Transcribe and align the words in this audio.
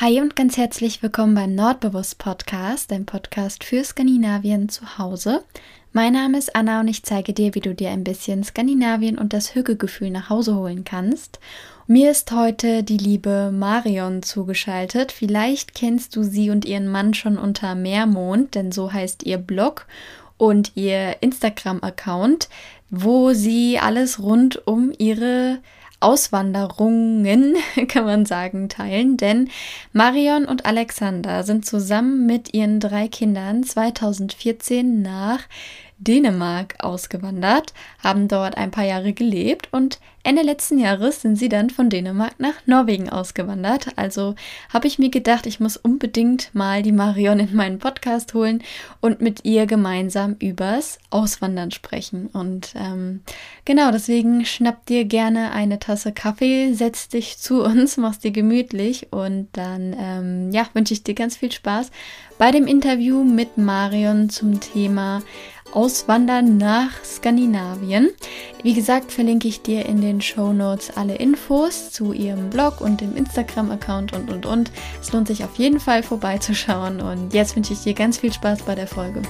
Hi 0.00 0.20
und 0.20 0.34
ganz 0.34 0.56
herzlich 0.56 1.04
willkommen 1.04 1.36
beim 1.36 1.54
Nordbewusst 1.54 2.18
Podcast, 2.18 2.90
dein 2.90 3.06
Podcast 3.06 3.62
für 3.62 3.84
Skandinavien 3.84 4.68
zu 4.68 4.98
Hause. 4.98 5.44
Mein 5.92 6.14
Name 6.14 6.36
ist 6.36 6.56
Anna 6.56 6.80
und 6.80 6.88
ich 6.88 7.04
zeige 7.04 7.32
dir, 7.32 7.54
wie 7.54 7.60
du 7.60 7.76
dir 7.76 7.90
ein 7.90 8.02
bisschen 8.02 8.42
Skandinavien 8.42 9.16
und 9.16 9.32
das 9.32 9.54
Hügelgefühl 9.54 10.10
nach 10.10 10.30
Hause 10.30 10.56
holen 10.56 10.82
kannst. 10.82 11.38
Mir 11.86 12.10
ist 12.10 12.32
heute 12.32 12.82
die 12.82 12.96
liebe 12.96 13.52
Marion 13.52 14.24
zugeschaltet. 14.24 15.12
Vielleicht 15.12 15.76
kennst 15.76 16.16
du 16.16 16.24
sie 16.24 16.50
und 16.50 16.64
ihren 16.64 16.88
Mann 16.88 17.14
schon 17.14 17.38
unter 17.38 17.76
Meermond, 17.76 18.56
denn 18.56 18.72
so 18.72 18.92
heißt 18.92 19.22
ihr 19.22 19.38
Blog 19.38 19.86
und 20.36 20.72
ihr 20.74 21.22
Instagram-Account, 21.22 22.48
wo 22.90 23.32
sie 23.32 23.78
alles 23.78 24.20
rund 24.20 24.66
um 24.66 24.92
ihre 24.98 25.60
Auswanderungen, 26.04 27.56
kann 27.88 28.04
man 28.04 28.26
sagen, 28.26 28.68
teilen, 28.68 29.16
denn 29.16 29.48
Marion 29.92 30.44
und 30.44 30.66
Alexander 30.66 31.44
sind 31.44 31.64
zusammen 31.64 32.26
mit 32.26 32.52
ihren 32.52 32.78
drei 32.78 33.08
Kindern 33.08 33.64
2014 33.64 35.00
nach 35.00 35.40
Dänemark 36.04 36.76
ausgewandert, 36.78 37.72
haben 38.02 38.28
dort 38.28 38.56
ein 38.56 38.70
paar 38.70 38.84
Jahre 38.84 39.12
gelebt 39.12 39.68
und 39.72 39.98
Ende 40.26 40.40
letzten 40.40 40.78
Jahres 40.78 41.20
sind 41.20 41.36
sie 41.36 41.50
dann 41.50 41.68
von 41.68 41.90
Dänemark 41.90 42.36
nach 42.38 42.54
Norwegen 42.64 43.10
ausgewandert. 43.10 43.88
Also 43.96 44.34
habe 44.72 44.86
ich 44.86 44.98
mir 44.98 45.10
gedacht, 45.10 45.44
ich 45.44 45.60
muss 45.60 45.76
unbedingt 45.76 46.48
mal 46.54 46.82
die 46.82 46.92
Marion 46.92 47.40
in 47.40 47.54
meinen 47.54 47.78
Podcast 47.78 48.32
holen 48.32 48.62
und 49.02 49.20
mit 49.20 49.44
ihr 49.44 49.66
gemeinsam 49.66 50.36
übers 50.38 50.98
Auswandern 51.10 51.72
sprechen. 51.72 52.28
Und 52.28 52.72
ähm, 52.74 53.20
genau 53.66 53.90
deswegen 53.90 54.46
schnapp 54.46 54.86
dir 54.86 55.04
gerne 55.04 55.52
eine 55.52 55.78
Tasse 55.78 56.12
Kaffee, 56.12 56.72
setz 56.72 57.08
dich 57.08 57.36
zu 57.36 57.62
uns, 57.62 57.96
machst 57.98 58.24
dir 58.24 58.30
gemütlich 58.30 59.12
und 59.12 59.48
dann 59.52 59.94
ähm, 59.98 60.52
ja, 60.52 60.66
wünsche 60.72 60.94
ich 60.94 61.04
dir 61.04 61.14
ganz 61.14 61.36
viel 61.36 61.52
Spaß 61.52 61.90
bei 62.38 62.50
dem 62.50 62.66
Interview 62.66 63.24
mit 63.24 63.58
Marion 63.58 64.30
zum 64.30 64.58
Thema 64.58 65.22
Auswandern 65.74 66.56
nach 66.56 67.04
Skandinavien. 67.04 68.10
Wie 68.62 68.74
gesagt, 68.74 69.12
verlinke 69.12 69.48
ich 69.48 69.62
dir 69.62 69.86
in 69.86 70.00
den 70.00 70.20
Show 70.20 70.52
Notes 70.52 70.96
alle 70.96 71.16
Infos 71.16 71.90
zu 71.90 72.12
ihrem 72.12 72.48
Blog 72.48 72.80
und 72.80 73.00
dem 73.00 73.16
Instagram-Account 73.16 74.12
und 74.12 74.30
und 74.30 74.46
und. 74.46 74.70
Es 75.00 75.12
lohnt 75.12 75.28
sich 75.28 75.44
auf 75.44 75.56
jeden 75.56 75.80
Fall 75.80 76.02
vorbeizuschauen 76.02 77.00
und 77.00 77.34
jetzt 77.34 77.56
wünsche 77.56 77.72
ich 77.72 77.80
dir 77.80 77.94
ganz 77.94 78.18
viel 78.18 78.32
Spaß 78.32 78.62
bei 78.62 78.74
der 78.74 78.86
Folge. 78.86 79.22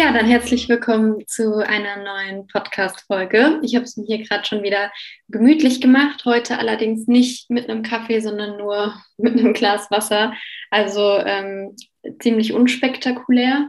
Ja, 0.00 0.14
dann 0.14 0.24
herzlich 0.24 0.66
willkommen 0.66 1.26
zu 1.26 1.58
einer 1.58 2.02
neuen 2.02 2.46
Podcast-Folge. 2.46 3.60
Ich 3.62 3.74
habe 3.74 3.84
es 3.84 3.98
mir 3.98 4.06
hier 4.06 4.24
gerade 4.26 4.46
schon 4.46 4.62
wieder 4.62 4.90
gemütlich 5.28 5.82
gemacht. 5.82 6.24
Heute 6.24 6.58
allerdings 6.58 7.06
nicht 7.06 7.50
mit 7.50 7.68
einem 7.68 7.82
Kaffee, 7.82 8.20
sondern 8.20 8.56
nur 8.56 8.94
mit 9.18 9.38
einem 9.38 9.52
Glas 9.52 9.90
Wasser. 9.90 10.32
Also 10.70 11.18
ähm, 11.18 11.76
ziemlich 12.18 12.54
unspektakulär. 12.54 13.68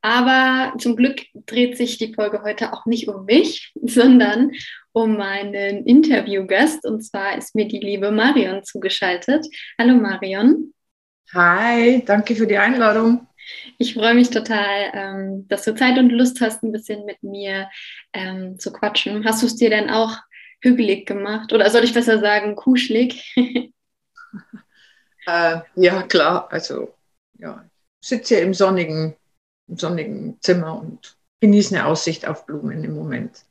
Aber 0.00 0.72
zum 0.78 0.96
Glück 0.96 1.20
dreht 1.34 1.76
sich 1.76 1.98
die 1.98 2.14
Folge 2.14 2.42
heute 2.42 2.72
auch 2.72 2.86
nicht 2.86 3.06
um 3.06 3.26
mich, 3.26 3.70
sondern 3.82 4.52
um 4.92 5.18
meinen 5.18 5.84
Interviewgast. 5.84 6.86
Und 6.86 7.02
zwar 7.02 7.36
ist 7.36 7.54
mir 7.54 7.68
die 7.68 7.80
liebe 7.80 8.10
Marion 8.10 8.64
zugeschaltet. 8.64 9.46
Hallo 9.78 9.96
Marion. 9.96 10.72
Hi, 11.34 12.02
danke 12.06 12.34
für 12.36 12.46
die 12.46 12.56
Einladung. 12.56 13.26
Ich 13.78 13.94
freue 13.94 14.14
mich 14.14 14.30
total, 14.30 14.90
ähm, 14.94 15.48
dass 15.48 15.64
du 15.64 15.74
Zeit 15.74 15.98
und 15.98 16.10
Lust 16.10 16.40
hast, 16.40 16.62
ein 16.62 16.72
bisschen 16.72 17.04
mit 17.04 17.22
mir 17.22 17.68
ähm, 18.14 18.58
zu 18.58 18.72
quatschen. 18.72 19.24
Hast 19.24 19.42
du 19.42 19.46
es 19.46 19.56
dir 19.56 19.70
denn 19.70 19.90
auch 19.90 20.16
hügelig 20.62 21.06
gemacht? 21.06 21.52
Oder 21.52 21.68
soll 21.70 21.84
ich 21.84 21.92
besser 21.92 22.18
sagen, 22.20 22.56
kuschelig? 22.56 23.34
äh, 25.26 25.60
ja, 25.76 26.02
klar. 26.02 26.48
Also, 26.50 26.94
ja, 27.38 27.64
ich 28.00 28.08
sitze 28.08 28.36
hier 28.36 28.44
im 28.44 28.54
sonnigen, 28.54 29.14
im 29.68 29.76
sonnigen 29.76 30.40
Zimmer 30.40 30.80
und 30.80 31.16
genieße 31.40 31.76
eine 31.76 31.86
Aussicht 31.86 32.26
auf 32.26 32.46
Blumen 32.46 32.84
im 32.84 32.94
Moment. 32.94 33.44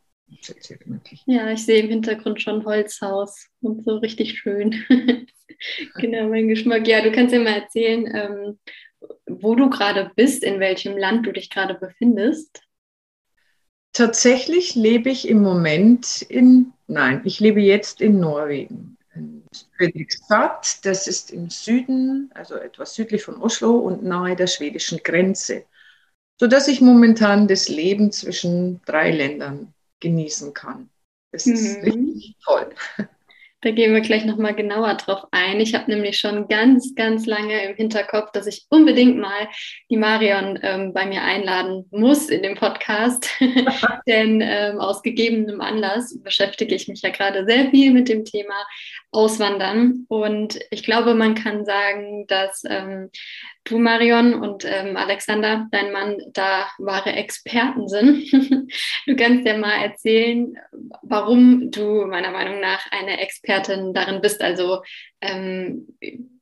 Ja, 1.26 1.52
ich 1.52 1.66
sehe 1.66 1.84
im 1.84 1.90
Hintergrund 1.90 2.42
schon 2.42 2.66
Holzhaus 2.66 3.48
und 3.62 3.84
so 3.84 3.98
richtig 3.98 4.40
schön. 4.40 4.84
genau, 5.96 6.28
mein 6.28 6.48
Geschmack. 6.48 6.88
Ja, 6.88 7.02
du 7.02 7.12
kannst 7.12 7.34
ja 7.34 7.40
mal 7.40 7.62
erzählen, 7.62 8.06
ähm, 8.14 8.60
wo 9.26 9.56
du 9.56 9.70
gerade 9.70 10.12
bist, 10.16 10.44
in 10.44 10.60
welchem 10.60 10.98
Land 10.98 11.26
du 11.26 11.32
dich 11.32 11.50
gerade 11.50 11.76
befindest? 11.76 12.62
Tatsächlich 13.94 14.76
lebe 14.76 15.10
ich 15.10 15.28
im 15.28 15.42
Moment 15.42 16.22
in, 16.22 16.74
nein, 16.88 17.22
ich 17.26 17.40
lebe 17.40 17.62
jetzt 17.62 18.02
in 18.02 18.20
Norwegen. 18.20 18.98
In 19.16 19.44
Fredrikstad, 19.76 20.86
das 20.86 21.08
ist 21.08 21.32
im 21.32 21.50
Süden, 21.50 22.30
also 22.36 22.56
etwas 22.56 22.94
südlich 22.94 23.24
von 23.24 23.42
Oslo 23.42 23.76
und 23.78 24.04
nahe 24.04 24.36
der 24.36 24.48
schwedischen 24.48 25.00
Grenze, 25.00 25.66
sodass 26.40 26.68
ich 26.68 26.82
momentan 26.82 27.48
das 27.48 27.70
Leben 27.70 28.12
zwischen 28.12 28.82
drei 28.86 29.10
Ländern 29.12 29.74
genießen 30.00 30.54
kann. 30.54 30.90
Das 31.32 31.48
ist 31.48 31.80
mhm. 31.80 31.84
richtig 31.84 32.36
toll. 32.44 32.70
Da 33.68 33.74
gehen 33.74 33.94
wir 33.94 34.00
gleich 34.00 34.24
nochmal 34.24 34.56
genauer 34.56 34.94
drauf 34.94 35.26
ein. 35.32 35.60
Ich 35.60 35.76
habe 35.76 35.92
nämlich 35.92 36.18
schon 36.18 36.48
ganz, 36.48 36.96
ganz 36.96 37.26
lange 37.26 37.66
im 37.66 37.76
Hinterkopf, 37.76 38.32
dass 38.32 38.48
ich 38.48 38.66
unbedingt 38.70 39.18
mal 39.18 39.50
die 39.90 39.98
Marion 39.98 40.58
ähm, 40.62 40.94
bei 40.94 41.06
mir 41.06 41.22
einladen 41.22 41.86
muss 41.92 42.30
in 42.30 42.44
dem 42.44 42.56
Podcast. 42.56 43.30
Denn 44.08 44.40
ähm, 44.42 44.80
aus 44.80 45.04
gegebenem 45.04 45.60
Anlass 45.60 46.18
beschäftige 46.24 46.74
ich 46.76 46.88
mich 46.88 47.02
ja 47.02 47.10
gerade 47.10 47.46
sehr 47.46 47.70
viel 47.70 47.92
mit 47.92 48.08
dem 48.08 48.24
Thema 48.24 48.56
Auswandern. 49.12 50.06
Und 50.08 50.58
ich 50.72 50.84
glaube, 50.84 51.14
man 51.14 51.36
kann 51.36 51.66
sagen, 51.66 52.26
dass 52.28 52.64
ähm, 52.70 53.10
du, 53.70 53.78
Marion, 53.80 54.34
und 54.34 54.66
ähm, 54.66 54.98
Alexander, 54.98 55.68
dein 55.72 55.92
Mann, 55.92 56.18
da 56.34 56.68
wahre 56.78 57.14
Experten 57.14 57.88
sind. 57.88 58.32
du 59.08 59.16
kannst 59.16 59.46
ja 59.46 59.58
mal 59.58 59.84
erzählen, 59.84 60.58
warum 61.02 61.72
du 61.72 62.06
meiner 62.06 62.32
Meinung 62.32 62.60
nach 62.60 62.90
eine 62.92 63.20
Expertin 63.20 63.94
darin 63.94 64.22
bist. 64.22 64.42
Also 64.42 64.82
ähm, 65.22 65.88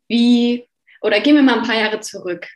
wie, 0.07 0.67
oder 1.01 1.19
gehen 1.19 1.35
wir 1.35 1.43
mal 1.43 1.59
ein 1.59 1.65
paar 1.65 1.79
Jahre 1.79 1.99
zurück, 1.99 2.47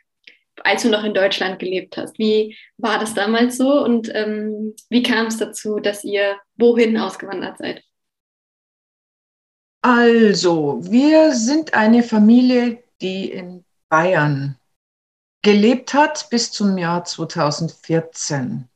als 0.62 0.82
du 0.82 0.88
noch 0.88 1.04
in 1.04 1.14
Deutschland 1.14 1.58
gelebt 1.58 1.96
hast. 1.96 2.18
Wie 2.18 2.56
war 2.76 2.98
das 2.98 3.14
damals 3.14 3.56
so 3.56 3.84
und 3.84 4.10
ähm, 4.14 4.74
wie 4.88 5.02
kam 5.02 5.26
es 5.26 5.38
dazu, 5.38 5.80
dass 5.80 6.04
ihr 6.04 6.38
wohin 6.56 6.96
ausgewandert 6.96 7.58
seid? 7.58 7.82
Also, 9.82 10.78
wir 10.82 11.32
sind 11.32 11.72
eine 11.72 12.02
Familie, 12.02 12.82
die 13.00 13.30
in 13.30 13.64
Bayern 13.88 14.59
gelebt 15.42 15.94
hat 15.94 16.28
bis 16.30 16.52
zum 16.52 16.78
Jahr 16.78 17.04
2014. 17.04 18.68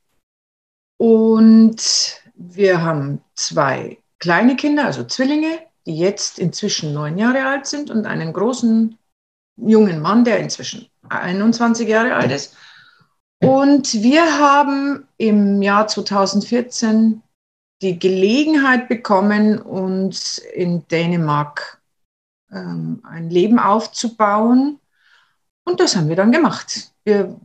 Und 0.98 2.22
wir 2.34 2.82
haben 2.82 3.20
zwei 3.34 3.98
kleine 4.18 4.56
Kinder, 4.56 4.86
also 4.86 5.04
Zwillinge, 5.04 5.60
die 5.86 5.98
jetzt 5.98 6.38
inzwischen 6.38 6.94
neun 6.94 7.18
Jahre 7.18 7.44
alt 7.46 7.66
sind 7.66 7.90
und 7.90 8.06
einen 8.06 8.32
großen 8.32 8.98
jungen 9.56 10.00
Mann, 10.00 10.24
der 10.24 10.38
inzwischen 10.38 10.88
21 11.08 11.88
Jahre 11.88 12.14
alt 12.14 12.30
ist. 12.30 12.56
Und 13.42 13.92
wir 14.02 14.38
haben 14.38 15.06
im 15.18 15.60
Jahr 15.60 15.86
2014 15.86 17.22
die 17.82 17.98
Gelegenheit 17.98 18.88
bekommen, 18.88 19.60
uns 19.60 20.38
in 20.38 20.86
Dänemark 20.88 21.82
ähm, 22.50 23.02
ein 23.04 23.28
Leben 23.28 23.58
aufzubauen. 23.58 24.80
Und 25.64 25.80
das 25.80 25.96
haben 25.96 26.08
wir 26.08 26.16
dann 26.16 26.32
gemacht. 26.32 26.92
Wir 27.04 27.40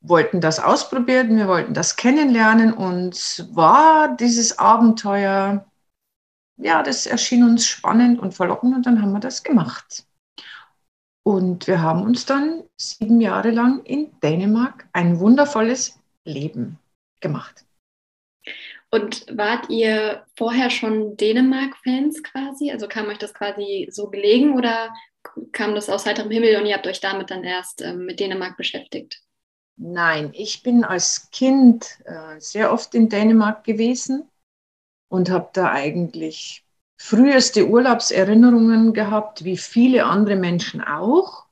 wollten 0.00 0.40
das 0.40 0.58
ausprobieren, 0.58 1.36
wir 1.36 1.48
wollten 1.48 1.74
das 1.74 1.96
kennenlernen 1.96 2.72
und 2.72 3.46
war 3.52 4.16
dieses 4.16 4.58
Abenteuer, 4.58 5.64
ja, 6.56 6.82
das 6.82 7.06
erschien 7.06 7.44
uns 7.44 7.66
spannend 7.66 8.20
und 8.20 8.34
verlockend 8.34 8.74
und 8.74 8.86
dann 8.86 9.00
haben 9.00 9.12
wir 9.12 9.20
das 9.20 9.42
gemacht. 9.42 10.04
Und 11.24 11.68
wir 11.68 11.80
haben 11.80 12.02
uns 12.02 12.26
dann 12.26 12.64
sieben 12.76 13.20
Jahre 13.20 13.50
lang 13.50 13.84
in 13.84 14.10
Dänemark 14.20 14.88
ein 14.92 15.20
wundervolles 15.20 16.00
Leben 16.24 16.78
gemacht. 17.20 17.64
Und 18.90 19.24
wart 19.32 19.70
ihr 19.70 20.26
vorher 20.36 20.68
schon 20.68 21.16
Dänemark-Fans 21.16 22.22
quasi? 22.24 22.72
Also 22.72 22.88
kam 22.88 23.06
euch 23.06 23.18
das 23.18 23.32
quasi 23.32 23.88
so 23.90 24.10
gelegen 24.10 24.54
oder 24.54 24.92
kam 25.52 25.74
das 25.74 25.88
aus 25.88 26.06
heiterem 26.06 26.30
Himmel 26.30 26.56
und 26.56 26.66
ihr 26.66 26.74
habt 26.74 26.86
euch 26.86 27.00
damit 27.00 27.30
dann 27.30 27.44
erst 27.44 27.82
ähm, 27.82 28.06
mit 28.06 28.20
Dänemark 28.20 28.56
beschäftigt? 28.56 29.22
Nein, 29.76 30.30
ich 30.34 30.62
bin 30.62 30.84
als 30.84 31.30
Kind 31.30 31.98
äh, 32.04 32.38
sehr 32.38 32.72
oft 32.72 32.94
in 32.94 33.08
Dänemark 33.08 33.64
gewesen 33.64 34.28
und 35.08 35.30
habe 35.30 35.50
da 35.52 35.72
eigentlich 35.72 36.64
früheste 36.98 37.68
Urlaubserinnerungen 37.68 38.92
gehabt, 38.92 39.44
wie 39.44 39.56
viele 39.56 40.04
andere 40.04 40.36
Menschen 40.36 40.82
auch. 40.82 41.46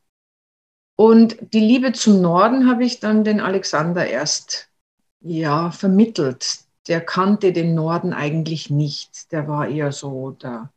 Und 0.96 1.36
die 1.52 1.60
Liebe 1.60 1.92
zum 1.92 2.20
Norden 2.20 2.68
habe 2.68 2.84
ich 2.84 3.00
dann 3.00 3.24
den 3.24 3.40
Alexander 3.40 4.06
erst 4.06 4.68
ja, 5.20 5.70
vermittelt. 5.70 6.60
Der 6.88 7.00
kannte 7.00 7.52
den 7.52 7.74
Norden 7.74 8.12
eigentlich 8.12 8.70
nicht. 8.70 9.32
Der 9.32 9.48
war 9.48 9.68
eher 9.68 9.92
so 9.92 10.30
der 10.30 10.70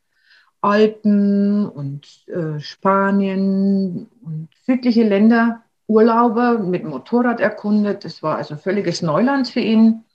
Alpen 0.64 1.68
und 1.68 2.08
äh, 2.28 2.60
Spanien 2.60 4.10
und 4.24 4.50
südliche 4.66 5.04
Länder 5.04 5.64
Urlauber 5.88 6.58
mit 6.60 6.86
Motorrad 6.86 7.42
erkundet. 7.42 8.06
Das 8.06 8.24
war 8.24 8.38
also 8.38 8.56
völliges 8.56 9.02
Neuland 9.02 9.50
für 9.50 9.60
ihn. 9.60 10.06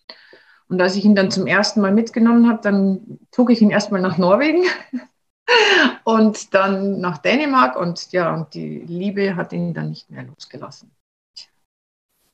Und 0.68 0.80
als 0.80 0.96
ich 0.96 1.04
ihn 1.04 1.14
dann 1.14 1.30
zum 1.30 1.46
ersten 1.46 1.80
Mal 1.80 1.92
mitgenommen 1.92 2.48
habe, 2.48 2.60
dann 2.62 3.18
zog 3.30 3.50
ich 3.50 3.60
ihn 3.60 3.70
erstmal 3.70 4.00
nach 4.00 4.16
Norwegen 4.16 4.64
und 6.04 6.54
dann 6.54 7.00
nach 7.00 7.18
Dänemark 7.18 7.76
und 7.76 8.12
ja, 8.12 8.34
und 8.34 8.54
die 8.54 8.80
Liebe 8.80 9.36
hat 9.36 9.52
ihn 9.52 9.74
dann 9.74 9.90
nicht 9.90 10.10
mehr 10.10 10.24
losgelassen. 10.24 10.90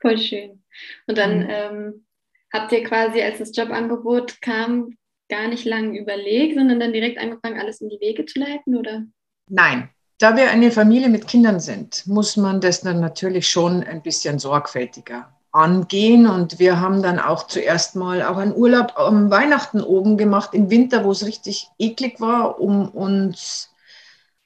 Voll 0.01 0.19
schön. 0.19 0.63
Und 1.07 1.19
dann 1.19 1.41
mhm. 1.41 1.49
ähm, 1.49 2.07
habt 2.53 2.71
ihr 2.71 2.85
quasi, 2.85 3.23
als 3.23 3.39
das 3.39 3.57
Jobangebot 3.57 4.41
kam, 4.41 4.97
gar 5.29 5.49
nicht 5.49 5.65
lange 5.65 5.99
überlegt, 5.99 6.56
sondern 6.56 6.81
dann 6.81 6.93
direkt 6.93 7.19
angefangen, 7.19 7.59
alles 7.59 7.81
in 7.81 7.88
die 7.88 8.00
Wege 8.00 8.26
zu 8.26 8.38
leiten, 8.38 8.76
oder? 8.76 9.05
Nein. 9.49 9.91
Da 10.19 10.37
wir 10.37 10.50
eine 10.50 10.71
Familie 10.71 11.09
mit 11.09 11.26
Kindern 11.26 11.59
sind, 11.59 12.06
muss 12.06 12.37
man 12.37 12.61
das 12.61 12.82
dann 12.82 13.00
natürlich 13.00 13.49
schon 13.49 13.82
ein 13.82 14.00
bisschen 14.00 14.38
sorgfältiger 14.38 15.35
angehen. 15.50 16.26
Und 16.26 16.59
wir 16.59 16.81
haben 16.81 17.03
dann 17.03 17.19
auch 17.19 17.47
zuerst 17.47 17.97
mal 17.97 18.23
auch 18.23 18.37
einen 18.37 18.55
Urlaub 18.55 18.93
am 18.97 19.31
Weihnachten 19.31 19.81
oben 19.81 20.17
gemacht, 20.17 20.50
im 20.53 20.71
Winter, 20.71 21.05
wo 21.05 21.11
es 21.11 21.27
richtig 21.27 21.69
eklig 21.79 22.20
war, 22.20 22.61
um 22.61 22.88
uns 22.88 23.75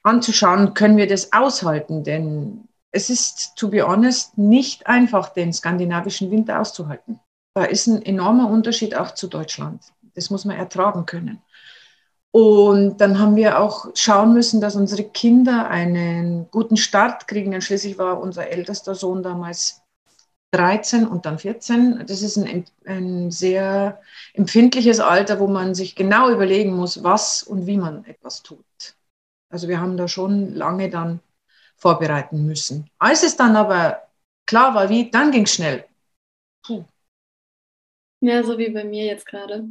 anzuschauen, 0.02 0.74
können 0.74 0.96
wir 0.96 1.06
das 1.06 1.32
aushalten. 1.32 2.04
Denn 2.04 2.68
es 2.90 3.10
ist, 3.10 3.56
to 3.56 3.68
be 3.68 3.86
honest, 3.86 4.38
nicht 4.38 4.86
einfach, 4.86 5.30
den 5.30 5.52
skandinavischen 5.52 6.30
Winter 6.30 6.60
auszuhalten. 6.60 7.20
Da 7.54 7.64
ist 7.64 7.86
ein 7.88 8.02
enormer 8.02 8.50
Unterschied 8.50 8.94
auch 8.94 9.12
zu 9.12 9.26
Deutschland. 9.26 9.82
Das 10.18 10.30
muss 10.30 10.44
man 10.44 10.56
ertragen 10.56 11.06
können. 11.06 11.40
Und 12.30 12.98
dann 12.98 13.18
haben 13.18 13.36
wir 13.36 13.58
auch 13.58 13.90
schauen 13.94 14.34
müssen, 14.34 14.60
dass 14.60 14.76
unsere 14.76 15.04
Kinder 15.04 15.68
einen 15.68 16.50
guten 16.50 16.76
Start 16.76 17.26
kriegen. 17.26 17.50
Denn 17.52 17.62
schließlich 17.62 17.98
war 17.98 18.20
unser 18.20 18.48
ältester 18.48 18.94
Sohn 18.94 19.22
damals 19.22 19.82
13 20.52 21.06
und 21.06 21.26
dann 21.26 21.38
14. 21.38 22.04
Das 22.06 22.22
ist 22.22 22.36
ein, 22.36 22.64
ein, 22.86 23.30
sehr 23.30 24.00
empfindliches 24.34 25.00
Alter, 25.00 25.40
wo 25.40 25.46
man 25.46 25.74
sich 25.74 25.94
genau 25.94 26.30
überlegen 26.30 26.74
muss, 26.74 27.02
was 27.02 27.42
und 27.42 27.66
wie 27.66 27.76
man 27.76 28.04
etwas 28.04 28.42
tut. 28.42 28.64
Also 29.50 29.68
wir 29.68 29.80
haben 29.80 29.96
da 29.96 30.08
schon 30.08 30.54
lange 30.54 30.90
dann 30.90 31.20
vorbereiten 31.76 32.46
müssen. 32.46 32.90
Als 32.98 33.22
es 33.22 33.36
dann 33.36 33.56
aber 33.56 34.02
klar 34.46 34.74
war, 34.74 34.88
wie, 34.88 35.10
dann 35.10 35.30
ging 35.30 35.44
es 35.44 35.54
schnell. 35.54 35.84
Puh. 36.62 36.84
Ja, 38.20 38.42
so 38.42 38.58
wie 38.58 38.70
bei 38.70 38.84
mir 38.84 39.06
jetzt 39.06 39.26
gerade. 39.26 39.64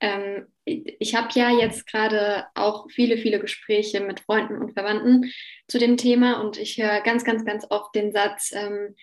Ähm, 0.00 0.46
ich 0.64 1.14
habe 1.14 1.28
ja 1.34 1.50
jetzt 1.50 1.86
gerade 1.86 2.46
auch 2.54 2.86
viele, 2.90 3.18
viele 3.18 3.40
Gespräche 3.40 4.00
mit 4.00 4.20
Freunden 4.20 4.58
und 4.58 4.72
Verwandten 4.72 5.32
zu 5.68 5.78
dem 5.78 5.96
Thema 5.96 6.40
und 6.40 6.58
ich 6.58 6.78
höre 6.78 7.00
ganz, 7.00 7.24
ganz, 7.24 7.44
ganz 7.44 7.66
oft 7.70 7.94
den 7.94 8.12
Satz, 8.12 8.52
ähm, 8.52 8.94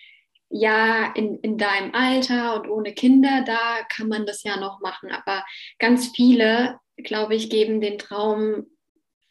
ja, 0.50 1.12
in, 1.14 1.38
in 1.40 1.58
deinem 1.58 1.94
Alter 1.94 2.54
und 2.56 2.70
ohne 2.70 2.94
Kinder, 2.94 3.44
da 3.46 3.82
kann 3.94 4.08
man 4.08 4.24
das 4.24 4.42
ja 4.44 4.56
noch 4.56 4.80
machen. 4.80 5.10
Aber 5.10 5.44
ganz 5.78 6.12
viele, 6.14 6.78
glaube 6.96 7.34
ich, 7.34 7.50
geben 7.50 7.80
den 7.80 7.98
Traum 7.98 8.66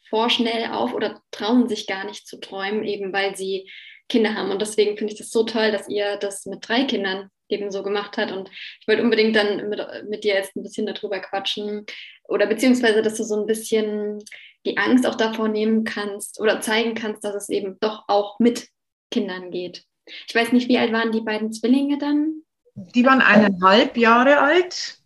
vorschnell 0.10 0.72
auf 0.72 0.94
oder 0.94 1.22
trauen 1.32 1.68
sich 1.68 1.88
gar 1.88 2.06
nicht 2.06 2.28
zu 2.28 2.40
träumen, 2.40 2.84
eben 2.84 3.12
weil 3.14 3.36
sie 3.36 3.70
Kinder 4.10 4.36
haben. 4.36 4.52
Und 4.52 4.62
deswegen 4.62 4.98
finde 4.98 5.14
ich 5.14 5.20
das 5.20 5.32
so 5.32 5.44
toll, 5.44 5.72
dass 5.72 5.90
ihr 5.90 6.18
das 6.18 6.46
mit 6.46 6.68
drei 6.68 6.84
Kindern 6.84 7.30
eben 7.50 7.72
so 7.72 7.84
gemacht 7.84 8.18
habt. 8.18 8.32
Und 8.32 8.50
ich 8.82 8.88
wollte 8.88 9.04
unbedingt 9.04 9.36
dann 9.36 9.70
mit, 9.70 9.80
mit 10.10 10.24
dir 10.24 10.36
jetzt 10.36 10.56
ein 10.56 10.64
bisschen 10.64 10.86
darüber 10.86 11.20
quatschen 11.20 11.86
oder 12.28 12.48
beziehungsweise, 12.48 13.02
dass 13.02 13.16
du 13.16 13.24
so 13.24 13.40
ein 13.40 13.46
bisschen 13.46 14.24
die 14.66 14.78
Angst 14.78 15.08
auch 15.08 15.16
davor 15.16 15.48
nehmen 15.48 15.84
kannst 15.84 16.40
oder 16.40 16.62
zeigen 16.62 16.94
kannst, 16.94 17.24
dass 17.24 17.36
es 17.36 17.50
eben 17.50 17.78
doch 17.80 18.04
auch 18.08 18.40
mit 18.40 18.70
Kindern 19.12 19.52
geht. 19.52 19.86
Ich 20.28 20.36
weiß 20.36 20.52
nicht, 20.52 20.68
wie 20.70 20.78
alt 20.78 20.92
waren 20.92 21.12
die 21.12 21.22
beiden 21.22 21.52
Zwillinge 21.52 21.98
dann? 21.98 22.44
Die 22.76 23.06
waren 23.06 23.22
eineinhalb 23.22 23.98
Jahre 23.98 24.40
alt. 24.40 25.00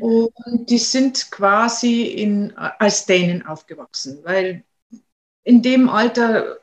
Und 0.00 0.70
die 0.70 0.78
sind 0.78 1.30
quasi 1.30 2.04
in, 2.04 2.56
als 2.56 3.06
Dänen 3.06 3.44
aufgewachsen, 3.44 4.20
weil 4.24 4.64
in 5.42 5.60
dem 5.60 5.90
Alter 5.90 6.58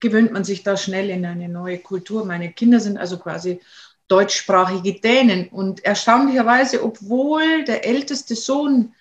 gewöhnt 0.00 0.32
man 0.32 0.44
sich 0.44 0.62
da 0.62 0.76
schnell 0.76 1.08
in 1.10 1.24
eine 1.24 1.48
neue 1.48 1.78
Kultur. 1.78 2.24
Meine 2.24 2.52
Kinder 2.52 2.78
sind 2.78 2.98
also 2.98 3.18
quasi 3.18 3.60
deutschsprachige 4.08 5.00
Dänen. 5.00 5.48
Und 5.48 5.84
erstaunlicherweise, 5.84 6.82
obwohl 6.82 7.64
der 7.64 7.86
älteste 7.86 8.34
Sohn 8.34 8.94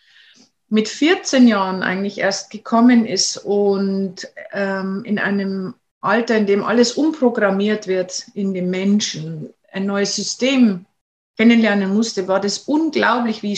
mit 0.69 0.89
14 0.89 1.47
Jahren 1.47 1.81
eigentlich 1.81 2.17
erst 2.17 2.51
gekommen 2.51 3.05
ist 3.05 3.37
und 3.37 4.27
ähm, 4.51 5.03
in 5.05 5.17
einem 5.17 5.73
Alter, 6.01 6.37
in 6.37 6.45
dem 6.45 6.63
alles 6.63 6.93
umprogrammiert 6.93 7.87
wird 7.87 8.25
in 8.33 8.53
dem 8.53 8.69
Menschen, 8.69 9.53
ein 9.71 9.85
neues 9.85 10.15
System 10.15 10.85
kennenlernen 11.37 11.93
musste, 11.93 12.27
war 12.27 12.39
das 12.39 12.59
unglaublich, 12.59 13.43
wie, 13.43 13.57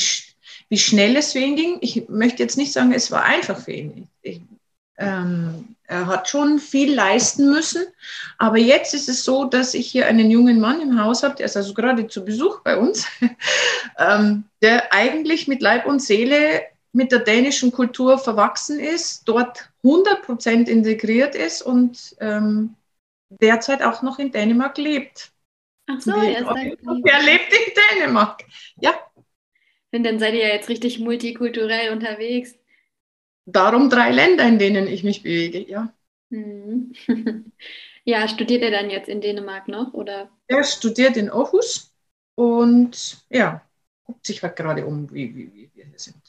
wie 0.69 0.77
schnell 0.77 1.15
es 1.15 1.33
für 1.33 1.39
ihn 1.39 1.55
ging. 1.55 1.77
Ich 1.81 2.09
möchte 2.09 2.43
jetzt 2.43 2.57
nicht 2.57 2.73
sagen, 2.73 2.91
es 2.91 3.11
war 3.11 3.23
einfach 3.23 3.59
für 3.59 3.71
ihn. 3.71 4.07
Ich, 4.21 4.41
ähm, 4.99 5.75
er 5.87 6.05
hat 6.05 6.29
schon 6.29 6.59
viel 6.59 6.93
leisten 6.93 7.49
müssen. 7.49 7.83
Aber 8.37 8.57
jetzt 8.57 8.93
ist 8.93 9.09
es 9.09 9.23
so, 9.23 9.45
dass 9.45 9.73
ich 9.73 9.89
hier 9.89 10.05
einen 10.05 10.29
jungen 10.29 10.59
Mann 10.59 10.81
im 10.81 11.01
Haus 11.01 11.23
habe, 11.23 11.35
der 11.35 11.47
ist 11.47 11.57
also 11.57 11.73
gerade 11.73 12.07
zu 12.07 12.23
Besuch 12.23 12.61
bei 12.61 12.77
uns, 12.77 13.07
ähm, 13.97 14.43
der 14.61 14.93
eigentlich 14.93 15.47
mit 15.47 15.61
Leib 15.61 15.87
und 15.87 16.01
Seele 16.01 16.63
mit 16.91 17.11
der 17.11 17.19
dänischen 17.19 17.71
Kultur 17.71 18.17
verwachsen 18.17 18.79
ist, 18.79 19.27
dort 19.27 19.69
100% 19.83 20.67
integriert 20.67 21.35
ist 21.35 21.61
und 21.61 22.15
ähm, 22.19 22.75
derzeit 23.29 23.81
auch 23.81 24.01
noch 24.01 24.19
in 24.19 24.31
Dänemark 24.31 24.77
lebt. 24.77 25.31
Ach 25.87 26.01
so, 26.01 26.11
er, 26.11 26.45
er 26.45 27.23
lebt 27.23 27.53
in 27.53 27.73
Dänemark. 27.99 28.43
Ja. 28.79 28.93
Und 29.91 30.03
dann 30.03 30.19
seid 30.19 30.33
ihr 30.35 30.47
ja 30.47 30.53
jetzt 30.53 30.69
richtig 30.69 30.99
multikulturell 30.99 31.91
unterwegs. 31.91 32.58
Darum 33.51 33.89
drei 33.89 34.11
Länder, 34.11 34.47
in 34.47 34.59
denen 34.59 34.87
ich 34.87 35.03
mich 35.03 35.23
bewege, 35.23 35.67
ja. 35.67 35.93
Mhm. 36.29 36.93
ja, 38.03 38.27
studiert 38.27 38.61
er 38.61 38.71
dann 38.71 38.89
jetzt 38.89 39.09
in 39.09 39.21
Dänemark 39.21 39.67
noch, 39.67 39.93
oder? 39.93 40.29
Er 40.47 40.63
studiert 40.63 41.17
in 41.17 41.29
Aarhus 41.29 41.93
und 42.35 43.25
ja, 43.29 43.61
guckt 44.05 44.25
sich 44.25 44.41
halt 44.43 44.55
gerade 44.55 44.85
um, 44.85 45.11
wie, 45.13 45.35
wie, 45.35 45.53
wie 45.53 45.71
wir 45.73 45.85
hier 45.85 45.99
sind. 45.99 46.21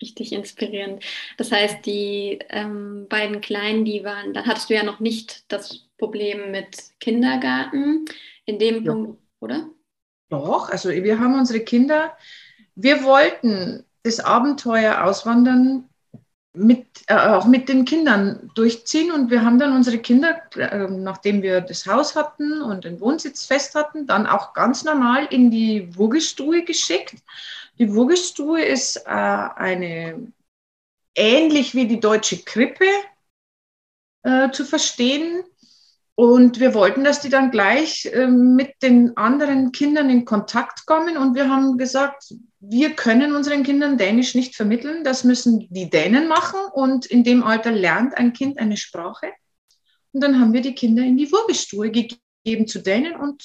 Richtig 0.00 0.32
inspirierend. 0.32 1.02
Das 1.38 1.50
heißt, 1.50 1.86
die 1.86 2.38
ähm, 2.50 3.06
beiden 3.08 3.40
Kleinen, 3.40 3.84
die 3.84 4.04
waren, 4.04 4.34
dann 4.34 4.46
hattest 4.46 4.68
du 4.68 4.74
ja 4.74 4.82
noch 4.82 5.00
nicht 5.00 5.50
das 5.50 5.86
Problem 5.96 6.50
mit 6.50 6.92
Kindergarten 7.00 8.04
in 8.44 8.58
dem 8.58 8.84
ja. 8.84 8.92
Punkt, 8.92 9.22
oder? 9.40 9.70
Doch, 10.28 10.68
also 10.68 10.90
wir 10.90 11.18
haben 11.18 11.38
unsere 11.38 11.60
Kinder, 11.60 12.16
wir 12.74 13.04
wollten 13.04 13.84
das 14.02 14.20
Abenteuer 14.20 15.04
Auswandern 15.04 15.88
mit, 16.56 16.86
äh, 17.06 17.14
auch 17.14 17.46
mit 17.46 17.68
den 17.68 17.84
Kindern 17.84 18.50
durchziehen 18.54 19.12
und 19.12 19.30
wir 19.30 19.44
haben 19.44 19.58
dann 19.58 19.74
unsere 19.74 19.98
Kinder, 19.98 20.40
äh, 20.56 20.88
nachdem 20.88 21.42
wir 21.42 21.60
das 21.60 21.86
Haus 21.86 22.16
hatten 22.16 22.62
und 22.62 22.84
den 22.84 23.00
Wohnsitz 23.00 23.46
fest 23.46 23.74
hatten, 23.74 24.06
dann 24.06 24.26
auch 24.26 24.54
ganz 24.54 24.84
normal 24.84 25.26
in 25.30 25.50
die 25.50 25.96
Wurgestuhe 25.96 26.64
geschickt 26.64 27.14
die 27.78 27.94
Wurgestue 27.94 28.62
ist 28.62 28.96
äh, 29.06 29.10
eine 29.10 30.32
ähnlich 31.14 31.74
wie 31.74 31.86
die 31.86 32.00
deutsche 32.00 32.42
Krippe 32.42 32.86
äh, 34.22 34.50
zu 34.50 34.64
verstehen. 34.64 35.44
Und 36.14 36.58
wir 36.60 36.72
wollten, 36.72 37.04
dass 37.04 37.20
die 37.20 37.28
dann 37.28 37.50
gleich 37.50 38.06
äh, 38.06 38.26
mit 38.26 38.82
den 38.82 39.14
anderen 39.18 39.72
Kindern 39.72 40.08
in 40.08 40.24
Kontakt 40.24 40.86
kommen. 40.86 41.18
Und 41.18 41.34
wir 41.34 41.50
haben 41.50 41.76
gesagt, 41.76 42.34
wir 42.60 42.94
können 42.94 43.34
unseren 43.34 43.62
Kindern 43.62 43.98
Dänisch 43.98 44.34
nicht 44.34 44.56
vermitteln. 44.56 45.04
Das 45.04 45.24
müssen 45.24 45.68
die 45.70 45.90
Dänen 45.90 46.28
machen. 46.28 46.60
Und 46.72 47.06
in 47.06 47.24
dem 47.24 47.42
Alter 47.42 47.70
lernt 47.70 48.16
ein 48.16 48.32
Kind 48.32 48.58
eine 48.58 48.76
Sprache. 48.76 49.30
Und 50.12 50.22
dann 50.22 50.40
haben 50.40 50.52
wir 50.52 50.62
die 50.62 50.74
Kinder 50.74 51.02
in 51.02 51.16
die 51.16 51.30
Wurgestue 51.30 51.90
gegeben 51.90 52.66
zu 52.66 52.80
Dänen 52.80 53.16
und 53.16 53.42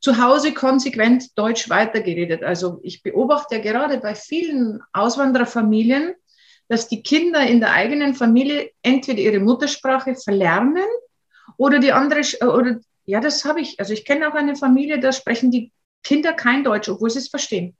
zu 0.00 0.22
Hause 0.22 0.52
konsequent 0.52 1.36
Deutsch 1.38 1.68
weitergeredet. 1.68 2.42
Also 2.42 2.80
ich 2.82 3.02
beobachte 3.02 3.56
ja 3.56 3.62
gerade 3.62 3.98
bei 3.98 4.14
vielen 4.14 4.80
Auswandererfamilien, 4.92 6.14
dass 6.68 6.88
die 6.88 7.02
Kinder 7.02 7.46
in 7.46 7.60
der 7.60 7.72
eigenen 7.72 8.14
Familie 8.14 8.70
entweder 8.82 9.20
ihre 9.20 9.40
Muttersprache 9.40 10.14
verlernen 10.14 10.86
oder 11.56 11.78
die 11.78 11.92
andere, 11.92 12.22
oder 12.40 12.80
ja, 13.04 13.20
das 13.20 13.44
habe 13.44 13.60
ich. 13.60 13.78
Also 13.78 13.92
ich 13.92 14.04
kenne 14.04 14.28
auch 14.28 14.34
eine 14.34 14.56
Familie, 14.56 14.98
da 14.98 15.12
sprechen 15.12 15.50
die 15.50 15.72
Kinder 16.02 16.32
kein 16.32 16.64
Deutsch, 16.64 16.88
obwohl 16.88 17.10
sie 17.10 17.18
es 17.18 17.28
verstehen. 17.28 17.76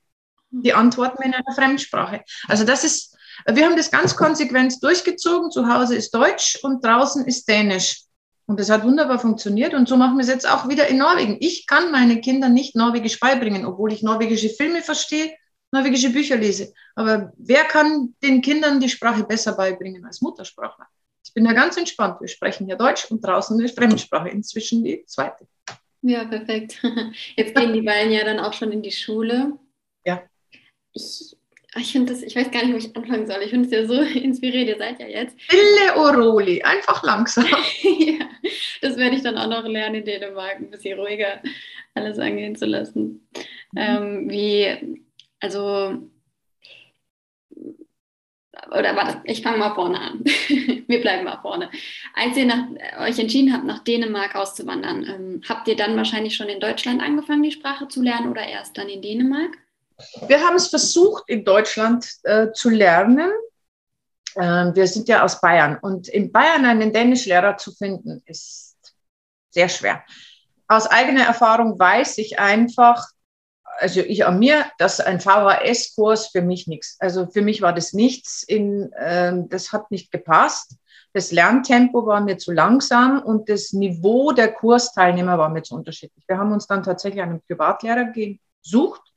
Die 0.62 0.72
antworten 0.72 1.22
in 1.22 1.34
einer 1.34 1.54
Fremdsprache. 1.54 2.22
Also 2.48 2.64
das 2.64 2.84
ist, 2.84 3.16
wir 3.46 3.64
haben 3.64 3.76
das 3.76 3.90
ganz 3.90 4.16
konsequent 4.16 4.82
durchgezogen. 4.82 5.50
Zu 5.50 5.68
Hause 5.68 5.96
ist 5.96 6.14
Deutsch 6.14 6.58
und 6.62 6.84
draußen 6.84 7.24
ist 7.26 7.48
Dänisch. 7.48 8.04
Und 8.46 8.60
das 8.60 8.68
hat 8.68 8.84
wunderbar 8.84 9.18
funktioniert 9.18 9.72
und 9.72 9.88
so 9.88 9.96
machen 9.96 10.16
wir 10.16 10.22
es 10.22 10.28
jetzt 10.28 10.48
auch 10.48 10.68
wieder 10.68 10.86
in 10.88 10.98
Norwegen. 10.98 11.38
Ich 11.40 11.66
kann 11.66 11.90
meinen 11.90 12.20
Kindern 12.20 12.52
nicht 12.52 12.76
Norwegisch 12.76 13.18
beibringen, 13.18 13.64
obwohl 13.64 13.92
ich 13.92 14.02
norwegische 14.02 14.50
Filme 14.50 14.82
verstehe, 14.82 15.34
norwegische 15.72 16.10
Bücher 16.10 16.36
lese. 16.36 16.74
Aber 16.94 17.32
wer 17.38 17.64
kann 17.64 18.14
den 18.22 18.42
Kindern 18.42 18.80
die 18.80 18.90
Sprache 18.90 19.24
besser 19.24 19.54
beibringen 19.56 20.04
als 20.04 20.20
Muttersprachler? 20.20 20.86
Ich 21.24 21.32
bin 21.32 21.44
da 21.44 21.54
ganz 21.54 21.78
entspannt. 21.78 22.20
Wir 22.20 22.28
sprechen 22.28 22.68
ja 22.68 22.76
Deutsch 22.76 23.10
und 23.10 23.24
draußen 23.24 23.58
eine 23.58 23.68
Fremdsprache, 23.68 24.28
inzwischen 24.28 24.84
die 24.84 25.04
zweite. 25.06 25.46
Ja, 26.02 26.24
perfekt. 26.24 26.82
Jetzt 27.36 27.54
gehen 27.54 27.72
die 27.72 27.80
beiden 27.80 28.12
ja 28.12 28.24
dann 28.24 28.38
auch 28.38 28.52
schon 28.52 28.72
in 28.72 28.82
die 28.82 28.92
Schule. 28.92 29.58
Ich 30.94 31.36
ich 31.76 31.92
finde 31.92 32.12
das, 32.12 32.22
ich 32.22 32.36
weiß 32.36 32.50
gar 32.50 32.64
nicht, 32.64 32.72
wo 32.72 32.76
ich 32.76 32.96
anfangen 32.96 33.26
soll. 33.26 33.42
Ich 33.42 33.50
finde 33.50 33.66
es 33.66 33.72
ja 33.72 33.86
so 33.86 34.00
inspiriert, 34.18 34.68
ihr 34.68 34.78
seid 34.78 35.00
ja 35.00 35.06
jetzt. 35.06 35.40
Stille 35.42 35.96
Oroli, 35.96 36.62
einfach 36.62 37.02
langsam. 37.02 37.46
ja, 37.82 38.26
das 38.80 38.96
werde 38.96 39.16
ich 39.16 39.22
dann 39.22 39.38
auch 39.38 39.48
noch 39.48 39.66
lernen 39.66 39.96
in 39.96 40.04
Dänemark, 40.04 40.56
ein 40.56 40.70
bisschen 40.70 40.98
ruhiger 40.98 41.40
alles 41.94 42.18
angehen 42.18 42.56
zu 42.56 42.66
lassen. 42.66 43.28
Mhm. 43.72 43.78
Ähm, 43.78 44.30
wie, 44.30 45.04
also, 45.40 46.10
oder 48.70 48.96
warte, 48.96 49.20
ich 49.24 49.42
fange 49.42 49.58
mal 49.58 49.74
vorne 49.74 50.00
an. 50.00 50.24
Wir 50.24 51.00
bleiben 51.00 51.24
mal 51.24 51.40
vorne. 51.42 51.70
Als 52.14 52.36
ihr 52.36 52.46
nach, 52.46 52.66
euch 53.00 53.18
entschieden 53.18 53.52
habt, 53.52 53.64
nach 53.64 53.84
Dänemark 53.84 54.34
auszuwandern, 54.36 55.04
ähm, 55.04 55.40
habt 55.48 55.68
ihr 55.68 55.76
dann 55.76 55.96
wahrscheinlich 55.96 56.34
schon 56.34 56.48
in 56.48 56.60
Deutschland 56.60 57.02
angefangen, 57.02 57.42
die 57.42 57.52
Sprache 57.52 57.88
zu 57.88 58.02
lernen 58.02 58.30
oder 58.30 58.46
erst 58.46 58.78
dann 58.78 58.88
in 58.88 59.02
Dänemark? 59.02 59.58
Wir 60.26 60.40
haben 60.40 60.56
es 60.56 60.68
versucht, 60.68 61.24
in 61.28 61.44
Deutschland 61.44 62.06
äh, 62.24 62.52
zu 62.52 62.70
lernen. 62.70 63.30
Ähm, 64.36 64.74
wir 64.74 64.86
sind 64.88 65.08
ja 65.08 65.22
aus 65.22 65.40
Bayern 65.40 65.78
und 65.80 66.08
in 66.08 66.32
Bayern 66.32 66.64
einen 66.64 66.92
Dänischlehrer 66.92 67.56
zu 67.56 67.72
finden, 67.72 68.22
ist 68.26 68.76
sehr 69.50 69.68
schwer. 69.68 70.04
Aus 70.66 70.86
eigener 70.86 71.24
Erfahrung 71.24 71.78
weiß 71.78 72.18
ich 72.18 72.38
einfach, 72.38 73.06
also 73.78 74.00
ich 74.00 74.26
an 74.26 74.38
mir, 74.38 74.66
dass 74.78 75.00
ein 75.00 75.20
VHS-Kurs 75.20 76.28
für 76.28 76.42
mich 76.42 76.66
nichts. 76.66 76.96
Also 76.98 77.26
für 77.26 77.42
mich 77.42 77.62
war 77.62 77.72
das 77.72 77.92
nichts. 77.92 78.42
In, 78.42 78.90
ähm, 78.98 79.48
das 79.48 79.72
hat 79.72 79.90
nicht 79.90 80.10
gepasst. 80.10 80.76
Das 81.12 81.30
Lerntempo 81.30 82.06
war 82.06 82.20
mir 82.20 82.38
zu 82.38 82.50
langsam 82.50 83.22
und 83.22 83.48
das 83.48 83.72
Niveau 83.72 84.32
der 84.32 84.52
Kursteilnehmer 84.52 85.38
war 85.38 85.48
mir 85.48 85.62
zu 85.62 85.76
unterschiedlich. 85.76 86.24
Wir 86.26 86.38
haben 86.38 86.52
uns 86.52 86.66
dann 86.66 86.82
tatsächlich 86.82 87.22
einen 87.22 87.40
Privatlehrer 87.42 88.12
gesucht 88.12 89.13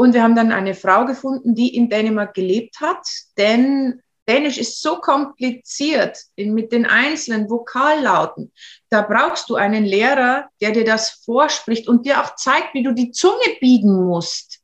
und 0.00 0.14
wir 0.14 0.22
haben 0.22 0.34
dann 0.34 0.50
eine 0.50 0.72
Frau 0.72 1.04
gefunden, 1.04 1.54
die 1.54 1.76
in 1.76 1.90
Dänemark 1.90 2.32
gelebt 2.32 2.80
hat, 2.80 3.06
denn 3.36 4.00
Dänisch 4.26 4.56
ist 4.56 4.80
so 4.80 4.96
kompliziert 4.96 6.16
mit 6.36 6.72
den 6.72 6.86
einzelnen 6.86 7.50
Vokallauten. 7.50 8.50
Da 8.88 9.02
brauchst 9.02 9.50
du 9.50 9.56
einen 9.56 9.84
Lehrer, 9.84 10.48
der 10.62 10.70
dir 10.70 10.86
das 10.86 11.22
vorspricht 11.26 11.86
und 11.86 12.06
dir 12.06 12.22
auch 12.22 12.34
zeigt, 12.36 12.72
wie 12.72 12.82
du 12.82 12.94
die 12.94 13.10
Zunge 13.10 13.44
biegen 13.60 14.06
musst. 14.06 14.60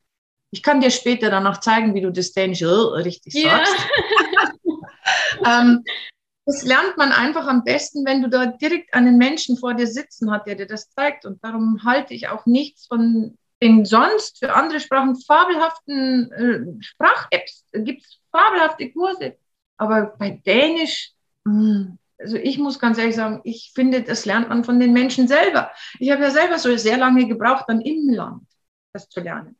Ich 0.52 0.62
kann 0.62 0.80
dir 0.80 0.90
später 0.90 1.28
dann 1.28 1.42
noch 1.42 1.60
zeigen, 1.60 1.94
wie 1.94 2.00
du 2.00 2.10
das 2.10 2.32
Dänisch 2.32 2.62
richtig 2.62 3.34
sagst. 3.34 3.76
Ja. 5.44 5.60
ähm, 5.60 5.84
das 6.46 6.62
lernt 6.62 6.96
man 6.96 7.12
einfach 7.12 7.46
am 7.46 7.62
besten, 7.62 8.06
wenn 8.06 8.22
du 8.22 8.30
da 8.30 8.46
direkt 8.46 8.94
einen 8.94 9.18
Menschen 9.18 9.58
vor 9.58 9.74
dir 9.74 9.86
sitzen 9.86 10.30
hast, 10.30 10.46
der 10.46 10.54
dir 10.54 10.66
das 10.66 10.88
zeigt. 10.88 11.26
Und 11.26 11.44
darum 11.44 11.84
halte 11.84 12.14
ich 12.14 12.28
auch 12.28 12.46
nichts 12.46 12.86
von 12.86 13.36
den 13.62 13.84
sonst 13.84 14.38
für 14.38 14.54
andere 14.54 14.80
Sprachen 14.80 15.16
fabelhaften 15.16 16.32
äh, 16.32 16.82
Sprach-Apps. 16.82 17.64
Gibt 17.72 18.02
es 18.02 18.20
fabelhafte 18.30 18.90
Kurse. 18.90 19.36
Aber 19.78 20.14
bei 20.18 20.40
Dänisch, 20.44 21.12
mh, 21.44 21.52
hm, 21.52 21.98
also 22.18 22.36
ich 22.36 22.58
muss 22.58 22.78
ganz 22.78 22.98
ehrlich 22.98 23.16
sagen, 23.16 23.40
ich 23.44 23.72
finde, 23.74 24.02
das 24.02 24.24
lernt 24.24 24.48
man 24.48 24.64
von 24.64 24.80
den 24.80 24.92
Menschen 24.92 25.28
selber. 25.28 25.70
Ich 25.98 26.10
habe 26.10 26.22
ja 26.22 26.30
selber 26.30 26.58
so 26.58 26.74
sehr 26.76 26.96
lange 26.96 27.26
gebraucht, 27.26 27.64
dann 27.68 27.82
im 27.82 28.08
Land 28.08 28.46
das 28.92 29.08
zu 29.08 29.20
lernen. 29.20 29.56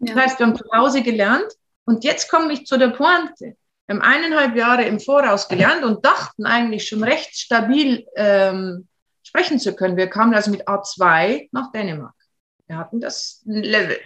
Ja. 0.00 0.14
Das 0.14 0.24
heißt, 0.24 0.38
wir 0.38 0.46
haben 0.46 0.56
zu 0.56 0.64
Hause 0.74 1.02
gelernt 1.02 1.52
und 1.84 2.04
jetzt 2.04 2.28
komme 2.28 2.52
ich 2.52 2.66
zu 2.66 2.78
der 2.78 2.88
Pointe. 2.88 3.56
Wir 3.86 3.96
haben 3.96 4.02
eineinhalb 4.02 4.56
Jahre 4.56 4.84
im 4.84 5.00
Voraus 5.00 5.48
gelernt 5.48 5.84
und 5.84 6.04
dachten 6.04 6.46
eigentlich 6.46 6.88
schon 6.88 7.02
recht 7.02 7.36
stabil 7.36 8.06
ähm, 8.16 8.88
sprechen 9.22 9.58
zu 9.58 9.74
können. 9.74 9.96
Wir 9.96 10.08
kamen 10.08 10.34
also 10.34 10.50
mit 10.50 10.66
A2 10.68 11.48
nach 11.52 11.70
Dänemark. 11.72 12.14
Wir 12.70 12.78
hatten 12.78 13.00
das 13.00 13.42
Level. 13.46 13.98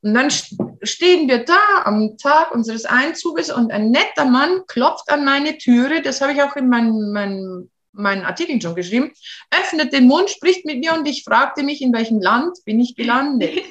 Und 0.00 0.14
dann 0.14 0.30
stehen 0.30 1.28
wir 1.28 1.44
da 1.44 1.82
am 1.84 2.16
Tag 2.16 2.50
unseres 2.50 2.86
Einzuges 2.86 3.52
und 3.52 3.70
ein 3.70 3.90
netter 3.90 4.24
Mann 4.24 4.62
klopft 4.66 5.10
an 5.10 5.22
meine 5.22 5.58
Türe. 5.58 6.00
Das 6.00 6.22
habe 6.22 6.32
ich 6.32 6.42
auch 6.42 6.56
in 6.56 6.70
meinen, 6.70 7.12
meinen, 7.12 7.70
meinen 7.92 8.24
Artikeln 8.24 8.58
schon 8.58 8.74
geschrieben. 8.74 9.12
Öffnet 9.50 9.92
den 9.92 10.06
Mund, 10.06 10.30
spricht 10.30 10.64
mit 10.64 10.78
mir 10.78 10.94
und 10.94 11.06
ich 11.06 11.24
fragte 11.24 11.62
mich, 11.62 11.82
in 11.82 11.92
welchem 11.92 12.22
Land 12.22 12.56
bin 12.64 12.80
ich 12.80 12.96
gelandet. 12.96 13.60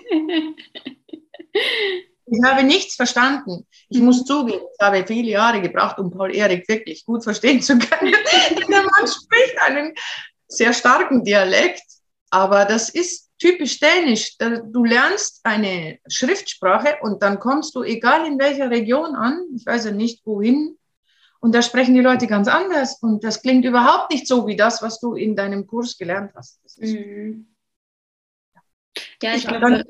Ich 2.31 2.43
habe 2.43 2.61
nichts 2.61 2.93
verstanden. 2.93 3.65
Ich 3.89 3.97
muss 3.97 4.23
zugeben, 4.23 4.61
ich 4.61 4.85
habe 4.85 5.03
viele 5.07 5.31
Jahre 5.31 5.61
gebraucht, 5.61 5.97
um 5.97 6.11
Paul 6.11 6.35
Erik 6.35 6.69
wirklich 6.69 7.03
gut 7.03 7.23
verstehen 7.23 7.59
zu 7.59 7.79
können. 7.79 8.13
Der 8.69 8.83
Mann 8.83 9.07
spricht 9.07 9.59
einen 9.65 9.95
sehr 10.47 10.71
starken 10.73 11.23
Dialekt, 11.23 11.81
aber 12.29 12.65
das 12.65 12.89
ist 12.89 13.28
typisch 13.39 13.79
dänisch. 13.79 14.37
Du 14.37 14.83
lernst 14.83 15.39
eine 15.43 15.99
Schriftsprache 16.07 16.97
und 17.01 17.23
dann 17.23 17.39
kommst 17.39 17.73
du, 17.75 17.83
egal 17.83 18.27
in 18.27 18.37
welcher 18.37 18.69
Region 18.69 19.15
an, 19.15 19.41
ich 19.55 19.65
weiß 19.65 19.85
ja 19.85 19.91
nicht 19.91 20.25
wohin, 20.25 20.77
und 21.41 21.55
da 21.55 21.61
sprechen 21.61 21.95
die 21.95 22.01
Leute 22.01 22.27
ganz 22.27 22.47
anders. 22.47 23.01
Und 23.01 23.23
das 23.23 23.41
klingt 23.41 23.65
überhaupt 23.65 24.11
nicht 24.11 24.27
so 24.27 24.45
wie 24.45 24.55
das, 24.55 24.81
was 24.81 24.99
du 24.99 25.15
in 25.15 25.35
deinem 25.35 25.65
Kurs 25.65 25.97
gelernt 25.97 26.33
hast. 26.35 26.59
Mhm. 26.77 27.47
Ja, 29.21 29.35
ich, 29.35 29.43
ich 29.43 29.47
glaube. 29.47 29.85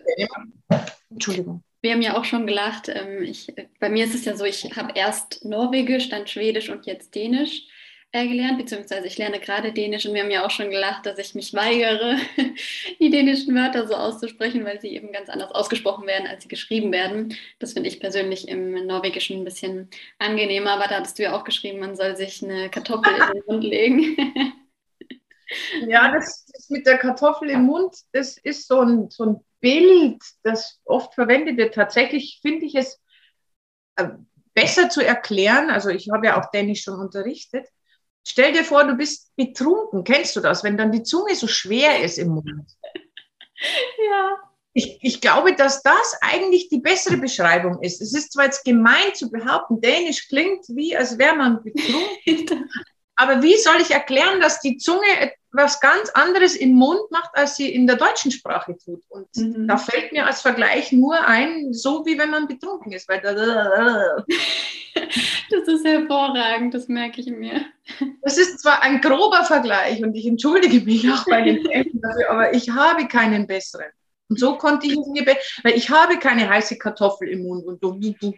Entschuldigung. 1.10 1.63
Wir 1.82 1.94
haben 1.94 2.01
ja 2.01 2.18
auch 2.18 2.25
schon 2.25 2.46
gelacht. 2.46 2.89
Ähm, 2.89 3.24
ich, 3.24 3.53
bei 3.79 3.89
mir 3.89 4.06
ist 4.06 4.13
es 4.13 4.25
ja 4.25 4.36
so, 4.36 4.44
ich 4.46 4.75
habe 4.75 4.91
erst 4.96 5.44
Norwegisch, 5.44 6.10
dann 6.10 6.27
Schwedisch 6.27 6.70
und 6.70 6.86
jetzt 6.86 7.15
Dänisch 7.15 7.68
äh, 8.12 8.28
gelernt, 8.28 8.58
beziehungsweise 8.58 9.06
ich 9.06 9.18
lerne 9.18 9.39
gerade 9.39 9.72
Dänisch 9.72 10.06
und 10.06 10.13
wir 10.16 10.24
haben 10.24 10.32
ja 10.32 10.46
auch 10.46 10.50
schon 10.50 10.72
gelacht, 10.72 11.06
dass 11.06 11.20
ich 11.20 11.36
mich 11.36 11.54
weigere, 11.54 12.18
die 13.00 13.10
dänischen 13.12 13.54
Wörter 13.54 13.88
so 13.88 13.94
auszusprechen, 13.96 14.66
weil 14.66 14.82
sie 14.82 14.96
eben 14.96 15.12
ganz 15.12 15.30
anders 15.30 15.51
ausgesprochen 15.51 16.08
werden, 16.08 16.28
als 16.28 16.44
sie 16.44 16.50
geschrieben 16.50 16.92
werden. 16.92 17.36
Das 17.60 17.74
finde 17.74 17.89
ich 17.89 18.00
persönlich 18.00 18.48
im 18.48 18.88
Norwegischen 18.88 19.38
ein 19.38 19.46
bisschen 19.46 19.89
angenehmer, 20.18 20.72
aber 20.72 20.88
da 20.88 20.96
hattest 20.96 21.20
du 21.20 21.24
ja 21.24 21.38
auch 21.38 21.44
geschrieben, 21.44 21.80
man 21.80 21.96
soll 21.96 22.16
sich 22.16 22.44
eine 22.44 22.70
Kartoffel 22.70 23.13
in 23.13 23.34
den 23.34 23.44
Mund 23.46 23.63
legen. 23.63 24.18
ja, 25.88 26.12
das, 26.12 26.46
das, 26.51 26.70
mit 26.70 26.88
der 26.88 26.98
Kartoffel 26.98 27.51
im 27.51 27.63
Mund, 27.63 27.96
das 28.12 28.38
ist 28.38 28.68
so 28.68 28.80
ein, 28.80 29.12
so 29.12 29.25
ein 29.25 29.46
Bild, 29.60 30.24
das 30.42 30.80
oft 30.86 31.13
verwendet 31.13 31.58
wird. 31.58 31.75
Tatsächlich 31.75 32.39
finde 32.42 32.66
ich 32.66 32.74
es 32.74 33.00
äh, 33.98 34.08
besser 34.56 34.89
zu 34.89 35.06
erklären. 35.06 35.70
Also 35.70 35.89
ich 35.89 36.10
habe 36.12 36.25
ja 36.25 36.42
auch 36.42 36.50
Dänisch 36.50 36.82
schon 36.82 37.00
unterrichtet 37.00 37.68
Stell 38.29 38.53
dir 38.53 38.63
vor, 38.63 38.83
du 38.83 38.95
bist 38.95 39.36
betrunken. 39.36 40.03
Kennst 40.03 40.36
du 40.36 40.39
das, 40.39 40.63
wenn 40.63 40.77
dann 40.77 40.91
die 40.91 41.01
Zunge 41.01 41.33
so 41.33 41.48
schwer 41.48 42.03
ist 42.03 42.17
im 42.17 42.29
Mund? 42.29 42.48
Ja. 44.09 44.38
Ich, 44.71 45.00
ich 45.01 45.19
glaube, 45.19 45.53
dass 45.53 45.81
das 45.81 46.15
eigentlich 46.21 46.69
die 46.69 46.79
bessere 46.79 47.17
Beschreibung 47.17 47.81
ist. 47.81 48.01
Es 48.01 48.13
ist 48.13 48.31
zwar 48.31 48.45
jetzt 48.45 48.63
gemein 48.63 49.13
zu 49.13 49.29
behaupten, 49.29 49.81
Dänisch 49.81 50.29
klingt 50.29 50.63
wie, 50.69 50.95
als 50.95 51.17
wäre 51.17 51.36
man 51.36 51.62
betrunken. 51.62 52.69
aber 53.20 53.44
wie 53.44 53.58
soll 53.58 53.82
ich 53.82 53.92
erklären, 53.92 54.40
dass 54.40 54.62
die 54.62 54.78
Zunge 54.78 55.34
was 55.52 55.82
ganz 55.82 56.10
anderes 56.12 56.56
im 56.56 56.72
Mund 56.72 57.12
macht, 57.12 57.32
als 57.34 57.58
sie 57.58 57.74
in 57.74 57.86
der 57.86 57.98
deutschen 57.98 58.32
Sprache 58.32 58.78
tut? 58.78 59.02
Und 59.10 59.28
mhm. 59.36 59.68
da 59.68 59.78
fällt 59.78 60.14
mir 60.14 60.26
als 60.26 60.42
Vergleich 60.42 60.94
nur 60.94 61.20
ein, 61.20 61.74
so 61.74 62.06
wie 62.06 62.18
wenn 62.18 62.30
man 62.30 62.48
betrunken 62.48 62.94
ist. 62.94 63.10
Weil 63.10 63.20
da, 63.20 64.24
Das 65.50 65.68
ist 65.68 65.86
hervorragend, 65.86 66.74
das 66.74 66.88
merke 66.88 67.20
ich 67.20 67.28
mir. 67.28 67.66
Das 68.22 68.38
ist 68.38 68.60
zwar 68.62 68.82
ein 68.84 69.02
grober 69.02 69.44
Vergleich 69.44 70.02
und 70.02 70.16
ich 70.16 70.26
entschuldige 70.26 70.80
mich 70.86 71.12
auch 71.12 71.26
bei 71.26 71.42
den 71.42 71.66
Eltern 71.66 72.00
dafür, 72.02 72.30
aber 72.30 72.54
ich 72.54 72.70
habe 72.70 73.08
keinen 73.08 73.48
besseren. 73.48 73.88
Und 74.30 74.40
so 74.40 74.58
konnte 74.58 74.88
ich 74.88 74.96
mir, 75.08 75.26
weil 75.64 75.74
ich 75.76 75.90
habe 75.90 76.20
keine 76.20 76.48
heiße 76.48 76.78
Kartoffel 76.78 77.30
im 77.30 77.44
Mund 77.44 77.66
und 77.66 77.82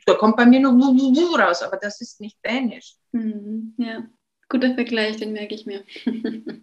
da 0.05 0.13
kommt 0.15 0.37
bei 0.37 0.45
mir 0.45 0.61
nur 0.61 1.39
raus, 1.39 1.61
aber 1.61 1.77
das 1.77 1.99
ist 1.99 2.19
nicht 2.21 2.37
dänisch. 2.45 2.95
Mhm, 3.11 3.75
ja, 3.77 4.03
guter 4.51 4.75
Vergleich, 4.75 5.17
den 5.17 5.33
merke 5.33 5.55
ich 5.55 5.65
mir. 5.65 5.83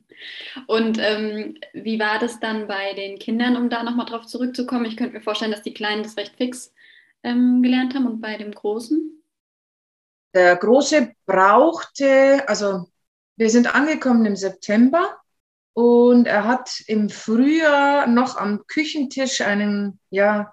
Und 0.66 0.98
ähm, 1.00 1.58
wie 1.72 1.98
war 1.98 2.18
das 2.18 2.38
dann 2.38 2.68
bei 2.68 2.92
den 2.94 3.18
Kindern, 3.18 3.56
um 3.56 3.70
da 3.70 3.82
nochmal 3.82 4.06
drauf 4.06 4.26
zurückzukommen? 4.26 4.84
Ich 4.84 4.96
könnte 4.96 5.14
mir 5.14 5.22
vorstellen, 5.22 5.50
dass 5.50 5.62
die 5.62 5.74
Kleinen 5.74 6.02
das 6.04 6.16
recht 6.16 6.36
fix 6.36 6.72
ähm, 7.22 7.62
gelernt 7.62 7.94
haben 7.94 8.06
und 8.06 8.20
bei 8.20 8.36
dem 8.36 8.52
Großen? 8.52 9.22
Der 10.34 10.56
Große 10.56 11.14
brauchte, 11.26 12.46
also 12.46 12.88
wir 13.36 13.50
sind 13.50 13.74
angekommen 13.74 14.26
im 14.26 14.36
September 14.36 15.16
und 15.72 16.26
er 16.26 16.44
hat 16.44 16.82
im 16.86 17.08
Frühjahr 17.08 18.06
noch 18.06 18.36
am 18.36 18.66
Küchentisch 18.66 19.40
einen, 19.40 19.98
ja, 20.10 20.52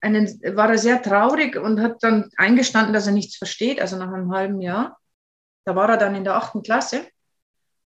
einen, 0.00 0.26
war 0.56 0.70
er 0.70 0.78
sehr 0.78 1.02
traurig 1.02 1.56
und 1.56 1.80
hat 1.80 2.02
dann 2.02 2.30
eingestanden, 2.36 2.92
dass 2.92 3.06
er 3.06 3.12
nichts 3.12 3.36
versteht, 3.36 3.80
also 3.80 3.96
nach 3.96 4.12
einem 4.12 4.32
halben 4.32 4.60
Jahr. 4.60 4.98
Da 5.66 5.74
war 5.74 5.90
er 5.90 5.96
dann 5.96 6.14
in 6.14 6.24
der 6.24 6.36
achten 6.36 6.62
Klasse. 6.62 7.06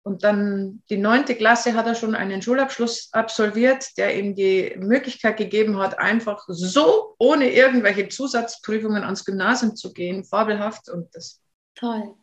Und 0.04 0.24
dann 0.24 0.82
die 0.90 0.98
neunte 0.98 1.34
Klasse 1.36 1.74
hat 1.74 1.86
er 1.86 1.94
schon 1.94 2.14
einen 2.14 2.42
Schulabschluss 2.42 3.08
absolviert, 3.12 3.96
der 3.96 4.18
ihm 4.18 4.34
die 4.34 4.74
Möglichkeit 4.76 5.36
gegeben 5.36 5.78
hat, 5.78 5.98
einfach 5.98 6.44
so 6.48 7.14
ohne 7.18 7.52
irgendwelche 7.52 8.08
Zusatzprüfungen 8.08 9.04
ans 9.04 9.24
Gymnasium 9.24 9.76
zu 9.76 9.92
gehen. 9.92 10.24
Fabelhaft 10.24 10.88
und 10.90 11.14
das. 11.14 11.40
Toll. 11.76 12.14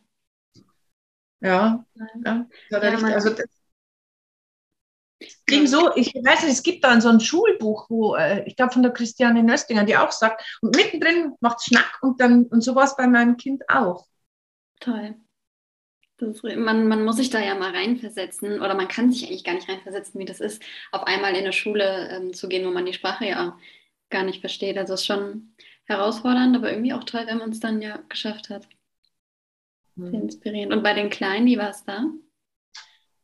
Ja, 1.40 1.84
ja, 2.22 2.46
ja 2.70 2.78
richtig, 2.78 3.14
also 3.14 3.30
das 3.30 3.46
ging 5.46 5.66
so, 5.66 5.94
ich 5.96 6.14
weiß 6.14 6.42
nicht, 6.42 6.52
es 6.52 6.62
gibt 6.62 6.84
da 6.84 7.00
so 7.00 7.08
ein 7.08 7.20
Schulbuch, 7.20 7.88
wo, 7.88 8.14
äh, 8.14 8.44
ich 8.46 8.56
glaube 8.56 8.72
von 8.72 8.82
der 8.82 8.92
Christiane 8.92 9.42
Nöstinger, 9.42 9.84
die 9.84 9.96
auch 9.96 10.12
sagt, 10.12 10.58
und 10.60 10.76
mittendrin 10.76 11.34
macht 11.40 11.64
Schnack 11.64 11.98
und 12.02 12.20
dann, 12.20 12.44
und 12.44 12.62
so 12.62 12.74
war 12.74 12.84
es 12.84 12.96
bei 12.96 13.06
meinem 13.06 13.36
Kind 13.38 13.62
auch. 13.68 14.06
Toll. 14.80 15.16
Man, 16.20 16.88
man 16.88 17.04
muss 17.04 17.16
sich 17.16 17.30
da 17.30 17.40
ja 17.40 17.54
mal 17.54 17.70
reinversetzen 17.70 18.60
oder 18.60 18.74
man 18.74 18.88
kann 18.88 19.10
sich 19.10 19.26
eigentlich 19.26 19.44
gar 19.44 19.54
nicht 19.54 19.68
reinversetzen, 19.68 20.20
wie 20.20 20.24
das 20.24 20.40
ist, 20.40 20.62
auf 20.92 21.04
einmal 21.04 21.32
in 21.32 21.38
eine 21.38 21.52
Schule 21.52 22.08
ähm, 22.10 22.32
zu 22.32 22.48
gehen, 22.48 22.66
wo 22.66 22.70
man 22.70 22.86
die 22.86 22.92
Sprache 22.92 23.26
ja 23.26 23.58
gar 24.10 24.24
nicht 24.24 24.40
versteht. 24.40 24.76
Also 24.76 24.94
es 24.94 25.00
ist 25.00 25.06
schon 25.06 25.54
herausfordernd, 25.84 26.56
aber 26.56 26.70
irgendwie 26.70 26.92
auch 26.92 27.04
toll, 27.04 27.24
wenn 27.26 27.38
man 27.38 27.50
es 27.50 27.60
dann 27.60 27.80
ja 27.82 28.02
geschafft 28.08 28.50
hat. 28.50 28.68
Sehr 29.96 30.08
mhm. 30.08 30.22
inspirierend. 30.22 30.72
Und 30.72 30.82
bei 30.82 30.94
den 30.94 31.10
Kleinen, 31.10 31.46
wie 31.46 31.58
war 31.58 31.70
es 31.70 31.84
da? 31.84 32.04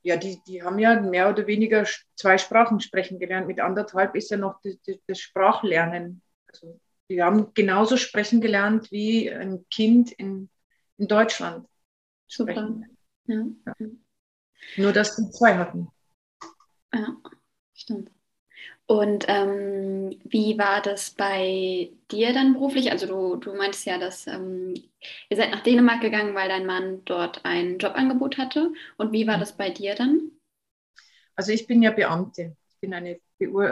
Ja, 0.03 0.17
die, 0.17 0.41
die 0.47 0.63
haben 0.63 0.79
ja 0.79 1.01
mehr 1.01 1.29
oder 1.29 1.47
weniger 1.47 1.85
zwei 2.15 2.39
Sprachen 2.39 2.81
sprechen 2.81 3.19
gelernt. 3.19 3.49
Mit 3.49 3.61
anderthalb 3.61 4.15
ist 4.15 4.31
ja 4.31 4.37
noch 4.37 4.61
das, 4.63 4.77
das 5.07 5.19
Sprachlernen. 5.19 6.23
Also 6.49 6.81
die 7.09 7.23
haben 7.23 7.53
genauso 7.55 7.97
sprechen 7.97 8.41
gelernt 8.41 8.91
wie 8.91 9.31
ein 9.31 9.65
Kind 9.69 10.13
in, 10.13 10.49
in 10.99 11.09
Deutschland. 11.09 11.67
Super. 12.29 12.81
Ja. 13.27 13.45
Ja. 13.67 13.75
Nur, 14.77 14.93
dass 14.93 15.17
sie 15.17 15.31
zwei 15.31 15.57
hatten. 15.57 15.89
Ja, 16.93 17.17
stimmt. 17.75 18.11
Und 18.87 19.25
ähm, 19.27 20.17
wie 20.25 20.59
war 20.59 20.81
das 20.81 21.11
bei 21.11 21.91
dir 22.11 22.33
dann 22.33 22.53
beruflich? 22.53 22.93
Also 22.93 23.07
du, 23.07 23.37
du 23.37 23.55
meintest 23.55 23.85
ja, 23.85 23.99
dass 23.99 24.29
ähm, 24.29 24.75
ihr 25.29 25.37
seid 25.37 25.51
nach 25.51 25.63
Dänemark 25.63 26.01
gegangen, 26.01 26.35
weil 26.35 26.49
dein 26.49 26.67
Mann 26.67 27.05
dort 27.05 27.45
ein 27.45 27.79
Jobangebot 27.79 28.39
hatte. 28.39 28.73
Und 28.97 29.13
wie 29.13 29.27
war 29.27 29.37
mhm. 29.37 29.41
das 29.41 29.57
bei 29.57 29.71
dir 29.71 29.97
dann? 29.97 30.31
Also 31.35 31.51
ich 31.53 31.67
bin 31.67 31.83
ja 31.83 31.91
Beamte. 31.91 32.57
Ich 32.69 32.81
bin 32.81 32.95
eine 32.95 33.21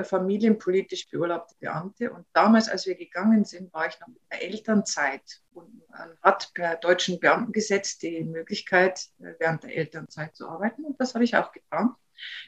familienpolitisch 0.05 1.09
beurlaubte 1.09 1.55
Beamte. 1.59 2.11
Und 2.13 2.27
damals, 2.33 2.69
als 2.69 2.87
wir 2.87 2.95
gegangen 2.95 3.45
sind, 3.45 3.73
war 3.73 3.87
ich 3.87 3.99
noch 4.01 4.09
in 4.09 4.17
der 4.31 4.43
Elternzeit. 4.43 5.23
Und 5.53 5.89
man 5.89 6.11
hat 6.23 6.51
per 6.55 6.77
deutschen 6.77 7.19
Beamtengesetz 7.19 7.99
die 7.99 8.25
Möglichkeit, 8.25 9.09
äh, 9.21 9.35
während 9.39 9.63
der 9.63 9.77
Elternzeit 9.77 10.37
zu 10.37 10.49
arbeiten. 10.49 10.85
Und 10.85 11.01
das 11.01 11.15
habe 11.15 11.25
ich 11.25 11.37
auch 11.37 11.53
getan. 11.53 11.95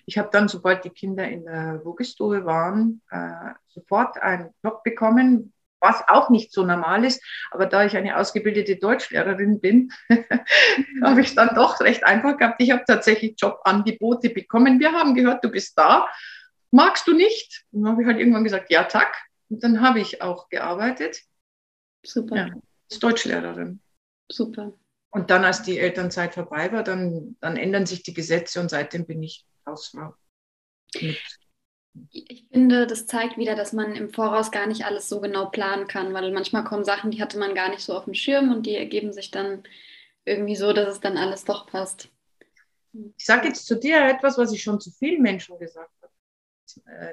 Ich 0.05 0.19
habe 0.19 0.29
dann, 0.31 0.49
sobald 0.49 0.85
die 0.85 0.91
Kinder 0.91 1.29
in 1.29 1.45
der 1.45 1.81
Wogestube 1.85 2.45
waren, 2.45 3.03
äh, 3.11 3.53
sofort 3.67 4.19
einen 4.23 4.55
Job 4.63 4.83
bekommen, 4.85 5.53
was 5.81 6.03
auch 6.09 6.31
nicht 6.31 6.53
so 6.53 6.65
normal 6.65 7.05
ist. 7.05 7.23
Aber 7.51 7.67
da 7.67 7.85
ich 7.85 7.97
eine 7.97 8.17
ausgebildete 8.17 8.77
Deutschlehrerin 8.77 9.61
bin, 9.61 9.93
habe 11.03 11.21
ich 11.21 11.35
dann 11.35 11.55
doch 11.55 11.81
recht 11.81 12.05
einfach 12.05 12.37
gehabt. 12.37 12.61
Ich 12.61 12.71
habe 12.71 12.85
tatsächlich 12.87 13.35
Jobangebote 13.39 14.31
bekommen. 14.31 14.81
Wir 14.81 14.93
haben 14.93 15.15
gehört, 15.15 15.45
du 15.45 15.51
bist 15.51 15.77
da 15.79 16.09
magst 16.71 17.07
du 17.07 17.15
nicht? 17.15 17.65
Und 17.73 17.83
dann 17.83 17.93
habe 17.93 18.03
ich 18.03 18.09
halt 18.09 18.19
irgendwann 18.19 18.45
gesagt, 18.45 18.71
ja, 18.71 18.85
tack. 18.85 19.17
Und 19.49 19.63
dann 19.63 19.81
habe 19.81 20.01
ich 20.01 20.23
auch 20.23 20.49
gearbeitet. 20.49 21.21
Super. 22.05 22.37
Ja, 22.37 22.51
als 22.91 22.99
Deutschlehrerin. 22.99 23.81
Super. 24.31 24.73
Und 25.11 25.31
dann, 25.31 25.45
als 25.45 25.63
die 25.63 25.79
Elternzeit 25.79 26.35
vorbei 26.35 26.73
war, 26.73 26.83
dann, 26.83 27.37
dann 27.41 27.57
ändern 27.57 27.87
sich 27.87 28.03
die 28.03 28.15
Gesetze 28.15 28.61
und 28.61 28.69
seitdem 28.69 29.07
bin 29.07 29.23
ich 29.23 29.47
Hausfrau. 29.65 30.15
Ich 32.11 32.47
finde, 32.53 32.87
das 32.87 33.07
zeigt 33.07 33.39
wieder, 33.39 33.55
dass 33.55 33.73
man 33.73 33.95
im 33.95 34.11
Voraus 34.11 34.51
gar 34.51 34.67
nicht 34.67 34.85
alles 34.85 35.09
so 35.09 35.21
genau 35.21 35.47
planen 35.47 35.87
kann, 35.87 36.13
weil 36.13 36.31
manchmal 36.33 36.65
kommen 36.65 36.85
Sachen, 36.85 37.11
die 37.11 37.23
hatte 37.23 37.39
man 37.39 37.55
gar 37.55 37.71
nicht 37.71 37.81
so 37.81 37.97
auf 37.97 38.05
dem 38.05 38.15
Schirm 38.15 38.53
und 38.53 38.67
die 38.67 38.77
ergeben 38.77 39.13
sich 39.13 39.31
dann 39.31 39.63
irgendwie 40.25 40.57
so, 40.57 40.73
dass 40.73 40.89
es 40.89 41.01
dann 41.01 41.17
alles 41.17 41.45
doch 41.45 41.67
passt. 41.67 42.11
Ich 42.93 43.25
sage 43.25 43.49
jetzt 43.49 43.67
zu 43.67 43.77
dir 43.77 44.05
etwas, 44.05 44.37
was 44.39 44.53
ich 44.53 44.63
schon 44.63 44.81
zu 44.81 44.91
vielen 44.91 45.23
Menschen 45.23 45.59
gesagt 45.59 45.91
habe 45.91 45.96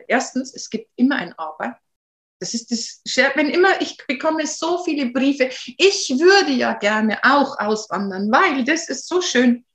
erstens, 0.08 0.54
es 0.54 0.70
gibt 0.70 0.89
immer 0.96 1.16
ein 1.18 1.34
Aber. 1.38 1.78
Das 2.39 2.54
ist 2.54 2.72
das, 2.72 3.02
wenn 3.36 3.50
immer, 3.50 3.82
ich 3.82 3.98
bekomme 4.06 4.46
so 4.46 4.84
viele 4.84 5.12
Briefe, 5.12 5.50
ich 5.78 6.10
würde 6.10 6.52
ja 6.52 6.74
gerne 6.74 7.20
auch 7.24 7.58
auswandern, 7.58 8.32
weil 8.32 8.66
das 8.66 8.89
ist 8.89 9.08
so 9.08 9.22
schön. 9.22 9.66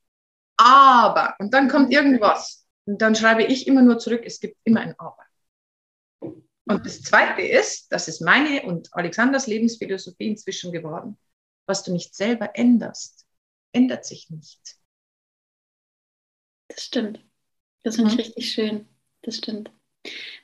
Aber, 0.59 1.35
und 1.39 1.55
dann 1.55 1.69
kommt 1.69 1.93
irgendwas. 1.93 2.67
Und 2.85 3.01
dann 3.01 3.15
schreibe 3.15 3.45
ich 3.45 3.67
immer 3.67 3.83
nur 3.83 3.99
zurück, 3.99 4.23
es 4.25 4.41
gibt 4.41 4.57
immer 4.65 4.81
ein 4.81 4.95
Aber. 4.99 5.25
Und 6.21 6.85
das 6.85 7.01
Zweite 7.03 7.41
ist, 7.41 7.91
das 7.91 8.09
ist 8.09 8.21
meine 8.21 8.63
und 8.63 8.93
Alexanders 8.93 9.47
Lebensphilosophie 9.47 10.29
inzwischen 10.29 10.71
geworden, 10.71 11.17
was 11.67 11.83
du 11.83 11.93
nicht 11.93 12.15
selber 12.15 12.51
änderst, 12.55 13.27
ändert 13.73 14.05
sich 14.05 14.29
nicht. 14.29 14.77
Das 16.69 16.85
stimmt. 16.85 17.25
Das 17.85 17.97
finde 17.97 18.11
ich 18.11 18.17
mhm. 18.17 18.21
richtig 18.21 18.53
schön. 18.53 18.89
Das 19.29 19.37
stimmt. 19.37 19.71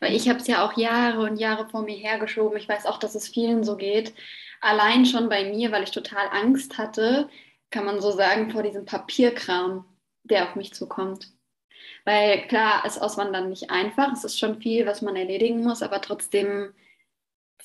Weil 0.01 0.14
ich 0.14 0.29
habe 0.29 0.40
es 0.40 0.47
ja 0.47 0.62
auch 0.62 0.77
Jahre 0.77 1.23
und 1.23 1.38
Jahre 1.38 1.66
vor 1.66 1.83
mir 1.83 1.97
hergeschoben. 1.97 2.59
Ich 2.59 2.68
weiß 2.68 2.85
auch, 2.85 2.99
dass 2.99 3.14
es 3.14 3.29
vielen 3.29 3.64
so 3.64 3.77
geht. 3.77 4.12
Allein 4.61 5.07
schon 5.07 5.31
bei 5.31 5.44
mir, 5.51 5.73
weil 5.73 5.85
ich 5.85 5.90
total 5.90 6.29
Angst 6.31 6.77
hatte, 6.77 7.31
kann 7.70 7.87
man 7.87 8.03
so 8.03 8.11
sagen, 8.11 8.51
vor 8.51 8.62
diesem 8.62 8.85
Papierkram, 8.85 9.87
der 10.25 10.44
auf 10.51 10.55
mich 10.55 10.75
zukommt. 10.75 11.33
Weil 12.05 12.47
klar, 12.47 12.85
ist 12.85 13.01
Auswandern 13.01 13.49
nicht 13.49 13.70
einfach. 13.70 14.12
Es 14.12 14.25
ist 14.25 14.38
schon 14.38 14.61
viel, 14.61 14.85
was 14.85 15.01
man 15.01 15.16
erledigen 15.16 15.64
muss, 15.64 15.83
aber 15.83 16.03
trotzdem 16.03 16.75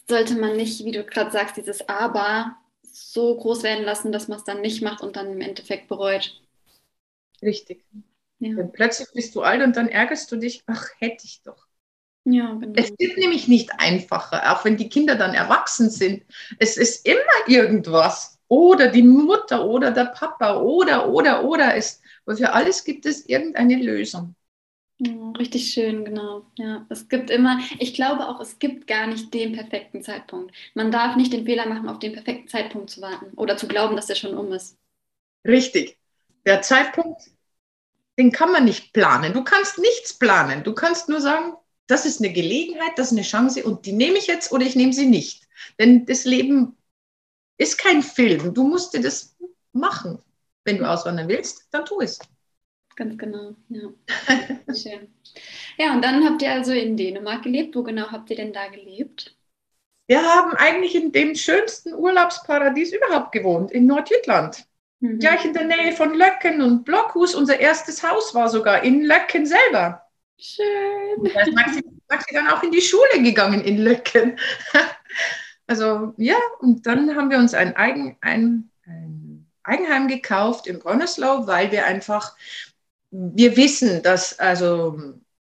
sollte 0.07 0.35
man 0.35 0.55
nicht, 0.55 0.85
wie 0.85 0.91
du 0.93 1.03
gerade 1.03 1.31
sagst, 1.31 1.57
dieses 1.57 1.89
Aber 1.89 2.55
so 2.83 3.35
groß 3.35 3.63
werden 3.63 3.83
lassen, 3.83 4.13
dass 4.13 4.29
man 4.29 4.37
es 4.37 4.45
dann 4.45 4.61
nicht 4.61 4.81
macht 4.81 5.03
und 5.03 5.17
dann 5.17 5.33
im 5.33 5.41
Endeffekt 5.41 5.89
bereut. 5.89 6.41
Richtig. 7.41 7.83
Ja. 8.39 8.63
plötzlich 8.73 9.07
bist 9.13 9.35
du 9.35 9.41
alt 9.41 9.61
und 9.63 9.75
dann 9.75 9.87
ärgerst 9.89 10.31
du 10.31 10.37
dich, 10.37 10.63
ach, 10.65 10.87
hätte 10.99 11.25
ich 11.25 11.41
doch. 11.43 11.67
Ja, 12.25 12.53
genau. 12.53 12.73
Es 12.73 12.91
wird 12.97 13.17
nämlich 13.17 13.47
nicht 13.47 13.71
einfacher, 13.77 14.51
auch 14.53 14.63
wenn 14.65 14.77
die 14.77 14.89
Kinder 14.89 15.15
dann 15.15 15.33
erwachsen 15.33 15.89
sind. 15.89 16.23
Es 16.59 16.77
ist 16.77 17.05
immer 17.05 17.47
irgendwas. 17.47 18.37
Oder 18.47 18.87
die 18.87 19.03
Mutter 19.03 19.65
oder 19.65 19.91
der 19.91 20.05
Papa 20.05 20.57
oder, 20.59 21.09
oder, 21.09 21.43
oder. 21.43 21.75
Es, 21.75 22.01
für 22.25 22.51
alles 22.51 22.83
gibt 22.83 23.05
es 23.05 23.27
irgendeine 23.27 23.75
Lösung. 23.75 24.35
Ja, 25.01 25.31
richtig 25.31 25.71
schön, 25.71 26.03
genau. 26.05 26.45
Ja, 26.57 26.85
es 26.89 27.07
gibt 27.07 27.29
immer, 27.29 27.59
ich 27.79 27.93
glaube 27.93 28.27
auch, 28.27 28.39
es 28.41 28.59
gibt 28.59 28.85
gar 28.87 29.07
nicht 29.07 29.33
den 29.33 29.53
perfekten 29.53 30.01
Zeitpunkt. 30.03 30.53
Man 30.73 30.91
darf 30.91 31.15
nicht 31.15 31.31
den 31.31 31.45
Fehler 31.45 31.67
machen, 31.67 31.87
auf 31.87 31.99
den 31.99 32.11
perfekten 32.13 32.47
Zeitpunkt 32.49 32.89
zu 32.89 33.01
warten 33.01 33.33
oder 33.37 33.55
zu 33.57 33.67
glauben, 33.67 33.95
dass 33.95 34.07
der 34.07 34.15
schon 34.15 34.37
um 34.37 34.51
ist. 34.51 34.77
Richtig. 35.45 35.97
Der 36.45 36.61
Zeitpunkt, 36.61 37.23
den 38.19 38.33
kann 38.33 38.51
man 38.51 38.65
nicht 38.65 38.91
planen. 38.91 39.33
Du 39.33 39.43
kannst 39.43 39.79
nichts 39.79 40.13
planen. 40.13 40.63
Du 40.63 40.73
kannst 40.73 41.07
nur 41.07 41.21
sagen, 41.21 41.53
das 41.87 42.05
ist 42.05 42.19
eine 42.19 42.33
Gelegenheit, 42.33 42.91
das 42.97 43.07
ist 43.07 43.13
eine 43.13 43.23
Chance 43.23 43.63
und 43.63 43.85
die 43.85 43.93
nehme 43.93 44.17
ich 44.17 44.27
jetzt 44.27 44.51
oder 44.51 44.65
ich 44.65 44.75
nehme 44.75 44.93
sie 44.93 45.07
nicht. 45.07 45.47
Denn 45.79 46.05
das 46.05 46.25
Leben 46.25 46.77
ist 47.57 47.77
kein 47.77 48.03
Film. 48.03 48.53
Du 48.53 48.67
musst 48.67 48.93
dir 48.93 49.01
das 49.01 49.37
machen. 49.71 50.21
Wenn 50.65 50.79
du 50.79 50.89
auswandern 50.89 51.29
willst, 51.29 51.67
dann 51.71 51.85
tu 51.85 52.01
es. 52.01 52.19
Ganz 52.97 53.17
genau, 53.17 53.55
ja. 53.69 53.87
Schön. 54.75 55.07
Ja, 55.77 55.93
und 55.93 56.03
dann 56.03 56.25
habt 56.25 56.41
ihr 56.41 56.51
also 56.51 56.73
in 56.73 56.97
Dänemark 56.97 57.43
gelebt. 57.43 57.73
Wo 57.75 57.83
genau 57.83 58.11
habt 58.11 58.29
ihr 58.29 58.35
denn 58.35 58.51
da 58.51 58.67
gelebt? 58.67 59.37
Wir 60.07 60.21
haben 60.21 60.53
eigentlich 60.57 60.93
in 60.93 61.13
dem 61.13 61.35
schönsten 61.35 61.93
Urlaubsparadies 61.93 62.91
überhaupt 62.91 63.31
gewohnt, 63.31 63.71
in 63.71 63.85
Nordjütland. 63.85 64.65
Mhm. 64.99 65.19
Gleich 65.19 65.45
in 65.45 65.53
der 65.53 65.65
Nähe 65.65 65.93
von 65.93 66.13
Löcken 66.13 66.61
und 66.61 66.83
Blockhus. 66.83 67.35
Unser 67.35 67.59
erstes 67.59 68.03
Haus 68.03 68.33
war 68.35 68.49
sogar 68.49 68.83
in 68.83 69.03
Löcken 69.03 69.45
selber. 69.45 70.03
Schön. 70.37 71.23
Da 71.33 71.41
ist 71.41 71.53
Maxi, 71.53 71.83
Maxi 72.09 72.33
dann 72.33 72.47
auch 72.47 72.63
in 72.63 72.71
die 72.71 72.81
Schule 72.81 73.21
gegangen 73.21 73.61
in 73.61 73.77
Löcken. 73.77 74.39
Also 75.67 76.15
ja, 76.17 76.37
und 76.61 76.87
dann 76.87 77.15
haben 77.15 77.29
wir 77.29 77.37
uns 77.37 77.53
ein, 77.53 77.75
Eigen, 77.75 78.17
ein, 78.21 78.71
ein 78.87 79.45
Eigenheim 79.61 80.07
gekauft 80.07 80.65
in 80.65 80.79
Bronneslau, 80.79 81.45
weil 81.45 81.71
wir 81.71 81.85
einfach, 81.85 82.35
wir 83.11 83.55
wissen, 83.55 84.01
dass 84.01 84.39
also 84.39 84.99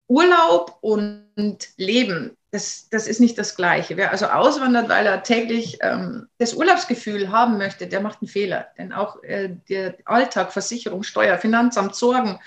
Urlaub 0.08 0.78
und 0.80 1.28
Leben, 1.76 2.38
das, 2.54 2.88
das 2.90 3.08
ist 3.08 3.20
nicht 3.20 3.40
das 3.40 3.56
Gleiche. 3.56 3.98
Wer 3.98 4.12
also 4.12 4.28
auswandert, 4.28 4.88
weil 4.88 5.08
er 5.08 5.24
täglich 5.24 5.80
ähm, 5.82 6.28
das 6.38 6.54
Urlaubsgefühl 6.54 7.32
haben 7.32 7.58
möchte, 7.58 7.88
der 7.88 8.00
macht 8.00 8.22
einen 8.22 8.30
Fehler. 8.30 8.68
Denn 8.78 8.94
auch 8.94 9.24
äh, 9.24 9.58
der 9.70 9.98
Alltag, 10.06 10.54
Versicherung, 10.54 11.02
Steuer, 11.02 11.40
Finanzamt, 11.40 11.96
Sorgen, 11.96 12.40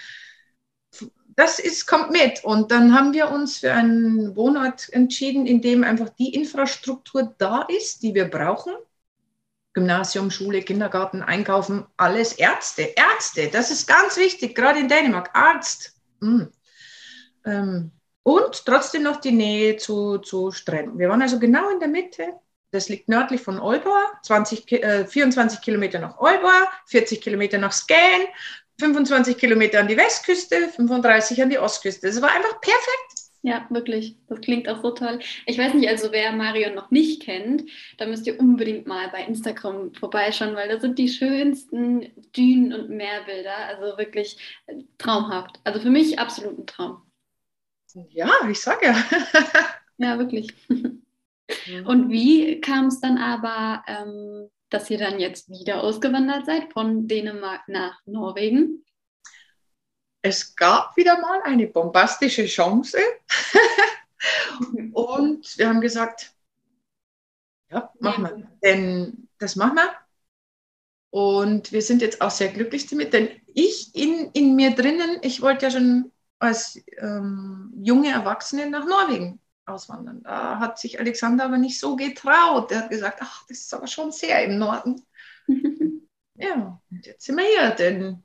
das 1.35 1.59
ist, 1.59 1.87
kommt 1.87 2.13
mit. 2.13 2.45
Und 2.45 2.71
dann 2.71 2.95
haben 2.95 3.15
wir 3.15 3.33
uns 3.33 3.59
für 3.59 3.73
einen 3.73 4.37
Wohnort 4.37 4.93
entschieden, 4.93 5.45
in 5.45 5.61
dem 5.61 5.83
einfach 5.83 6.11
die 6.11 6.33
Infrastruktur 6.35 7.35
da 7.39 7.63
ist, 7.63 8.05
die 8.05 8.15
wir 8.15 8.31
brauchen. 8.31 8.75
Gymnasium, 9.73 10.31
Schule, 10.31 10.63
Kindergarten, 10.63 11.21
Einkaufen, 11.21 11.85
alles 11.97 12.33
Ärzte. 12.35 12.95
Ärzte, 12.95 13.49
das 13.49 13.73
ist 13.73 13.89
ganz 13.89 14.17
wichtig, 14.17 14.55
gerade 14.55 14.79
in 14.79 14.89
Dänemark. 14.89 15.31
Arzt. 15.35 15.97
Mhm. 16.21 16.53
Ähm, 17.45 17.91
und 18.27 18.67
trotzdem 18.67 19.05
noch 19.05 19.21
die 19.21 19.31
Nähe 19.31 19.77
zu, 19.77 20.19
zu 20.19 20.51
Stränden. 20.51 20.99
Wir 20.99 21.09
waren 21.09 21.23
also 21.23 21.39
genau 21.39 21.71
in 21.71 21.79
der 21.79 21.87
Mitte. 21.87 22.35
Das 22.73 22.89
liegt 22.89 23.09
nördlich 23.09 23.41
von 23.41 23.61
Olboa, 23.61 24.05
20, 24.25 24.73
äh, 24.73 25.07
24 25.07 25.61
Kilometer 25.61 26.01
nach 26.01 26.19
Olboa, 26.19 26.67
40 26.87 27.21
Kilometer 27.21 27.59
nach 27.59 27.73
Skän, 27.73 28.27
25 28.81 29.39
Kilometer 29.39 29.79
an 29.79 29.87
die 29.87 29.97
Westküste, 29.97 30.71
35 30.71 31.41
an 31.41 31.51
die 31.51 31.59
Ostküste. 31.61 32.09
Es 32.09 32.21
war 32.21 32.33
einfach 32.33 32.61
perfekt. 32.61 33.31
Ja, 33.43 33.65
wirklich. 33.71 34.17
Das 34.29 34.41
klingt 34.41 34.69
auch 34.69 34.83
so 34.83 34.91
toll. 34.91 35.21
Ich 35.47 35.57
weiß 35.57 35.75
nicht, 35.75 35.89
also 35.89 36.11
wer 36.11 36.33
Marion 36.33 36.75
noch 36.75 36.91
nicht 36.91 37.23
kennt, 37.23 37.63
da 37.97 38.07
müsst 38.07 38.27
ihr 38.27 38.41
unbedingt 38.41 38.89
mal 38.89 39.09
bei 39.11 39.23
Instagram 39.23 39.95
vorbeischauen, 39.95 40.57
weil 40.57 40.69
da 40.69 40.81
sind 40.81 40.99
die 40.99 41.09
schönsten 41.09 42.13
Dünen 42.37 42.73
und 42.73 42.91
Meerbilder. 42.91 43.57
Also 43.69 43.97
wirklich 43.97 44.37
traumhaft. 44.99 45.61
Also 45.63 45.79
für 45.79 45.91
mich 45.91 46.19
absolut 46.19 46.59
ein 46.59 46.67
Traum. 46.67 47.06
Ja, 48.11 48.31
ich 48.49 48.61
sag 48.61 48.83
ja. 48.83 48.95
ja, 49.99 50.19
wirklich. 50.19 50.55
Und 51.87 52.11
wie 52.11 52.61
kam 52.61 52.87
es 52.87 53.01
dann 53.01 53.19
aber, 53.19 53.83
ähm, 53.87 54.51
dass 54.69 54.91
ihr 54.91 54.99
dann 54.99 55.19
jetzt 55.19 55.49
wieder 55.49 55.83
ausgewandert 55.83 56.45
seid 56.45 56.73
von 56.73 57.09
Dänemark 57.09 57.69
nach 57.69 58.01
Norwegen? 58.05 58.85
Es 60.23 60.57
gab 60.57 60.97
wieder 60.97 61.21
mal 61.21 61.41
eine 61.43 61.69
bombastische 61.69 62.47
Chance. 62.47 62.99
Und 64.93 65.57
wir 65.57 65.69
haben 65.69 65.81
gesagt, 65.81 66.33
ja, 67.71 67.93
machen 68.01 68.25
wir. 68.25 68.51
Denn 68.63 69.29
das 69.39 69.57
machen 69.57 69.77
wir. 69.77 69.95
Und 71.11 71.73
wir 71.73 71.81
sind 71.81 72.03
jetzt 72.03 72.21
auch 72.21 72.31
sehr 72.31 72.49
glücklich 72.49 72.89
damit, 72.89 73.13
denn 73.13 73.31
ich 73.47 73.95
in, 73.95 74.31
in 74.33 74.57
mir 74.57 74.75
drinnen, 74.75 75.19
ich 75.23 75.41
wollte 75.41 75.67
ja 75.67 75.71
schon 75.71 76.13
als 76.39 76.83
ähm, 76.99 77.73
junge 77.83 78.11
Erwachsene 78.11 78.69
nach 78.69 78.87
Norwegen 78.87 79.41
auswandern. 79.67 80.23
Da 80.23 80.59
hat 80.59 80.79
sich 80.79 81.01
Alexander 81.01 81.45
aber 81.45 81.59
nicht 81.59 81.81
so 81.81 81.97
getraut. 81.97 82.71
Er 82.71 82.85
hat 82.85 82.91
gesagt, 82.91 83.19
ach, 83.21 83.45
das 83.49 83.59
ist 83.59 83.75
aber 83.75 83.87
schon 83.87 84.13
sehr 84.13 84.45
im 84.45 84.59
Norden. 84.59 85.05
ja, 86.35 86.81
und 86.91 87.07
jetzt 87.07 87.25
sind 87.25 87.37
wir 87.37 87.45
hier, 87.45 87.71
denn 87.71 88.25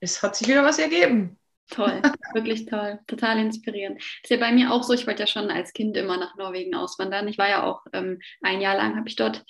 es 0.00 0.22
hat 0.22 0.36
sich 0.36 0.48
wieder 0.48 0.64
was 0.64 0.78
ergeben. 0.78 1.38
Toll, 1.70 2.02
wirklich 2.34 2.66
toll, 2.66 3.00
total 3.06 3.38
inspirierend. 3.38 3.98
Das 3.98 4.06
ist 4.24 4.30
ja 4.30 4.36
bei 4.36 4.52
mir 4.52 4.70
auch 4.70 4.82
so, 4.82 4.92
ich 4.92 5.06
wollte 5.06 5.22
ja 5.22 5.26
schon 5.26 5.50
als 5.50 5.72
Kind 5.72 5.96
immer 5.96 6.18
nach 6.18 6.36
Norwegen 6.36 6.74
auswandern. 6.74 7.26
Ich 7.26 7.38
war 7.38 7.48
ja 7.48 7.62
auch 7.62 7.86
ähm, 7.92 8.20
ein 8.42 8.60
Jahr 8.60 8.76
lang, 8.76 8.96
habe 8.96 9.08
ich 9.08 9.16
dort 9.16 9.44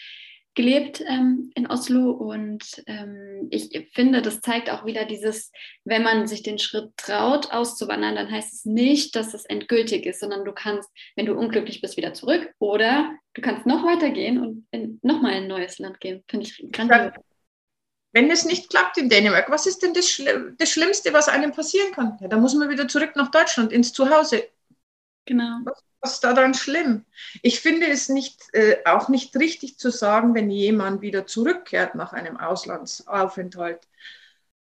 gelebt 0.54 1.02
ähm, 1.06 1.50
in 1.54 1.66
Oslo 1.66 2.10
und 2.10 2.82
ähm, 2.86 3.48
ich 3.50 3.90
finde, 3.92 4.22
das 4.22 4.40
zeigt 4.40 4.70
auch 4.70 4.84
wieder 4.84 5.04
dieses, 5.04 5.50
wenn 5.84 6.02
man 6.02 6.26
sich 6.26 6.42
den 6.42 6.58
Schritt 6.58 6.96
traut, 6.96 7.50
auszuwandern, 7.52 8.14
dann 8.14 8.30
heißt 8.30 8.52
es 8.52 8.64
nicht, 8.64 9.16
dass 9.16 9.34
es 9.34 9.44
endgültig 9.44 10.06
ist, 10.06 10.20
sondern 10.20 10.44
du 10.44 10.52
kannst, 10.52 10.88
wenn 11.16 11.26
du 11.26 11.34
unglücklich 11.34 11.80
bist, 11.80 11.96
wieder 11.96 12.14
zurück 12.14 12.52
oder 12.58 13.12
du 13.34 13.42
kannst 13.42 13.66
noch 13.66 13.84
weiter 13.84 14.10
gehen 14.10 14.40
und 14.40 14.66
in, 14.70 15.00
nochmal 15.02 15.32
in 15.32 15.44
ein 15.44 15.48
neues 15.48 15.78
Land 15.78 16.00
gehen. 16.00 16.22
Finde 16.28 16.46
ich 16.46 16.64
grandios. 16.70 17.12
Wenn 18.12 18.30
es 18.30 18.44
nicht 18.44 18.70
klappt 18.70 18.96
in 18.96 19.08
Dänemark, 19.08 19.50
was 19.50 19.66
ist 19.66 19.82
denn 19.82 19.92
das, 19.92 20.08
Schli 20.08 20.30
das 20.56 20.70
Schlimmste, 20.70 21.12
was 21.12 21.28
einem 21.28 21.50
passieren 21.50 21.90
kann? 21.92 22.16
Ja, 22.20 22.28
da 22.28 22.36
muss 22.36 22.54
man 22.54 22.70
wieder 22.70 22.86
zurück 22.86 23.16
nach 23.16 23.32
Deutschland, 23.32 23.72
ins 23.72 23.92
Zuhause. 23.92 24.44
Genau. 25.26 25.60
Was, 25.64 25.82
was 26.00 26.12
ist 26.14 26.24
daran 26.24 26.54
schlimm? 26.54 27.04
Ich 27.42 27.60
finde 27.60 27.86
es 27.88 28.08
nicht, 28.08 28.42
äh, 28.52 28.78
auch 28.84 29.08
nicht 29.08 29.34
richtig 29.36 29.78
zu 29.78 29.90
sagen, 29.90 30.34
wenn 30.34 30.50
jemand 30.50 31.00
wieder 31.02 31.26
zurückkehrt 31.26 31.94
nach 31.94 32.12
einem 32.12 32.36
Auslandsaufenthalt, 32.36 33.88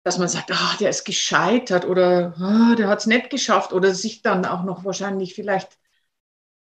dass 0.05 0.19
man 0.19 0.29
sagt, 0.29 0.51
ah, 0.53 0.77
der 0.81 0.91
ist 0.91 1.05
gescheitert 1.05 1.85
oder 1.85 2.35
ah, 2.39 2.75
der 2.77 2.89
hat 2.89 3.01
es 3.01 3.07
nicht 3.07 3.31
geschafft 3.31 3.73
oder 3.73 3.95
sich 3.95 4.23
dann 4.23 4.45
auch 4.47 4.65
noch 4.65 4.85
wahrscheinlich 4.85 5.35
vielleicht 5.35 5.79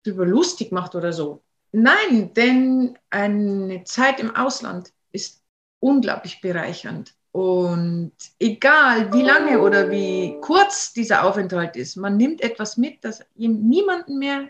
darüber 0.04 0.26
lustig 0.26 0.72
macht 0.72 0.94
oder 0.94 1.12
so. 1.12 1.42
Nein, 1.72 2.34
denn 2.34 2.98
eine 3.10 3.84
Zeit 3.84 4.20
im 4.20 4.34
Ausland 4.34 4.92
ist 5.12 5.42
unglaublich 5.80 6.40
bereichernd. 6.40 7.14
Und 7.32 8.12
egal 8.40 9.12
wie 9.12 9.22
lange 9.22 9.60
oder 9.60 9.90
wie 9.90 10.36
kurz 10.40 10.92
dieser 10.92 11.24
Aufenthalt 11.24 11.76
ist, 11.76 11.96
man 11.96 12.16
nimmt 12.16 12.40
etwas 12.40 12.76
mit, 12.76 13.04
das 13.04 13.24
ihm 13.36 13.68
niemanden 13.68 14.18
mehr 14.18 14.48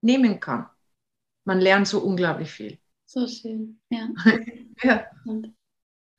nehmen 0.00 0.38
kann. 0.38 0.66
Man 1.44 1.60
lernt 1.60 1.88
so 1.88 2.00
unglaublich 2.00 2.50
viel. 2.50 2.78
So 3.06 3.26
schön, 3.26 3.80
ja. 3.90 4.08
ja. 4.82 5.06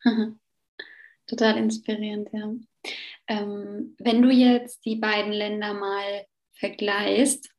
Total 1.27 1.57
inspirierend, 1.57 2.27
ja. 2.33 2.53
Ähm, 3.27 3.95
wenn 3.99 4.21
du 4.21 4.29
jetzt 4.29 4.83
die 4.83 4.97
beiden 4.97 5.31
Länder 5.31 5.73
mal 5.73 6.25
vergleichst, 6.55 7.49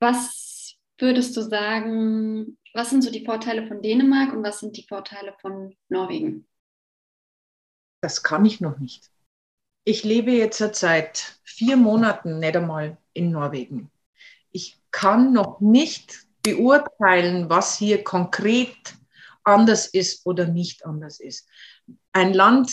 was 0.00 0.74
würdest 0.98 1.36
du 1.36 1.42
sagen, 1.42 2.58
was 2.74 2.90
sind 2.90 3.02
so 3.02 3.12
die 3.12 3.24
Vorteile 3.24 3.68
von 3.68 3.80
Dänemark 3.82 4.32
und 4.32 4.42
was 4.42 4.58
sind 4.58 4.76
die 4.76 4.86
Vorteile 4.88 5.34
von 5.40 5.76
Norwegen? 5.88 6.49
Das 8.00 8.22
kann 8.22 8.44
ich 8.44 8.60
noch 8.60 8.78
nicht. 8.78 9.10
Ich 9.84 10.04
lebe 10.04 10.30
jetzt 10.32 10.58
seit 10.76 11.40
vier 11.42 11.76
Monaten 11.76 12.38
nicht 12.38 12.56
einmal 12.56 12.98
in 13.12 13.30
Norwegen. 13.30 13.90
Ich 14.50 14.80
kann 14.90 15.32
noch 15.32 15.60
nicht 15.60 16.26
beurteilen, 16.42 17.48
was 17.48 17.76
hier 17.76 18.04
konkret 18.04 18.94
anders 19.44 19.86
ist 19.86 20.26
oder 20.26 20.46
nicht 20.46 20.84
anders 20.84 21.20
ist. 21.20 21.48
Ein 22.12 22.34
Land, 22.34 22.72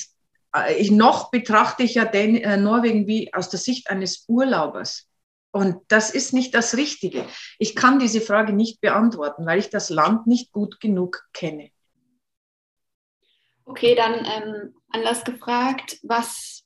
äh, 0.56 0.76
ich, 0.76 0.92
noch 0.92 1.32
betrachte 1.32 1.84
ich 1.84 1.96
ja 1.96 2.06
den, 2.06 2.36
äh, 2.38 2.58
Norwegen 2.58 3.08
wie 3.08 3.34
aus 3.34 3.50
der 3.50 3.60
Sicht 3.60 3.90
eines 3.90 4.26
Urlaubers. 4.28 5.08
Und 5.52 5.82
das 5.88 6.12
ist 6.12 6.34
nicht 6.34 6.54
das 6.54 6.76
Richtige. 6.76 7.26
Ich 7.58 7.76
kann 7.76 8.00
diese 8.00 8.22
Frage 8.22 8.54
nicht 8.54 8.82
beantworten, 8.82 9.46
weil 9.46 9.60
ich 9.60 9.70
das 9.70 9.90
Land 9.90 10.28
nicht 10.28 10.52
gut 10.52 10.80
genug 10.80 11.24
kenne. 11.34 11.72
Okay, 13.68 13.96
dann 13.96 14.26
ähm, 14.26 14.76
anders 14.92 15.26
gefragt, 15.26 16.00
was 16.02 16.64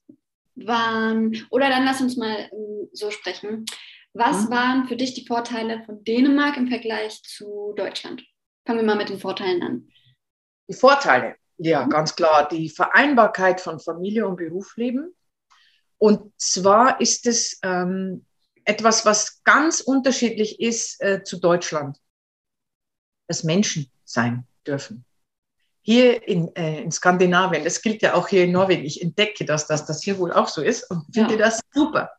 waren, 0.54 1.36
oder 1.50 1.68
dann 1.70 1.84
lass 1.84 2.00
uns 2.00 2.16
mal 2.16 2.48
ähm, 2.52 2.90
so 2.94 3.10
sprechen. 3.10 3.66
Was 4.14 4.46
mhm. 4.46 4.52
waren 4.52 4.88
für 4.88 4.96
dich 4.96 5.16
die 5.16 5.26
Vorteile 5.26 5.84
von 5.84 6.04
Dänemark 6.04 6.58
im 6.58 6.68
Vergleich 6.68 7.24
zu 7.24 7.74
Deutschland? 7.76 8.24
Fangen 8.68 8.80
wir 8.80 8.86
mal 8.86 8.98
mit 8.98 9.10
den 9.10 9.20
Vorteilen 9.20 9.64
an. 9.64 9.88
Die 10.70 10.76
Vorteile, 10.76 11.38
ja, 11.58 11.86
mhm. 11.86 11.90
ganz 11.90 12.16
klar, 12.16 12.48
die 12.48 12.70
Vereinbarkeit 12.70 13.62
von 13.62 13.80
Familie 13.80 14.28
und 14.28 14.36
Berufsleben. 14.36 15.16
Und 15.98 16.32
zwar 16.40 17.02
ist 17.02 17.26
es 17.26 17.60
ähm, 17.64 18.28
etwas, 18.64 19.08
was 19.08 19.44
ganz 19.44 19.82
unterschiedlich 19.82 20.60
ist 20.60 21.02
äh, 21.02 21.24
zu 21.24 21.40
Deutschland. 21.40 21.98
Dass 23.28 23.44
Menschen 23.44 23.92
sein 24.06 24.46
dürfen 24.68 25.04
hier 25.82 26.28
in, 26.28 26.56
äh, 26.56 26.82
in 26.82 26.91
Skandinavien, 26.91 27.63
das 27.63 27.82
gilt 27.82 28.02
ja 28.02 28.13
auch 28.13 28.28
hier 28.28 28.44
in 28.44 28.52
Norwegen, 28.52 28.84
ich 28.84 29.02
entdecke 29.02 29.46
das, 29.46 29.67
dass 29.67 29.86
das 29.86 30.04
hier 30.04 30.20
wohl 30.20 30.32
auch 30.32 30.48
so 30.48 30.62
ist 30.62 30.89
und 30.91 31.06
finde 31.13 31.34
ja. 31.34 31.39
das 31.39 31.60
super. 31.74 32.12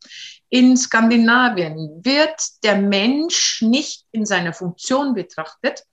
In 0.49 0.77
Skandinavien 0.77 2.05
wird 2.05 2.43
der 2.63 2.77
Mensch 2.77 3.63
nicht 3.63 4.05
in 4.11 4.27
seiner 4.27 4.53
Funktion 4.53 5.15
betrachtet, 5.15 5.85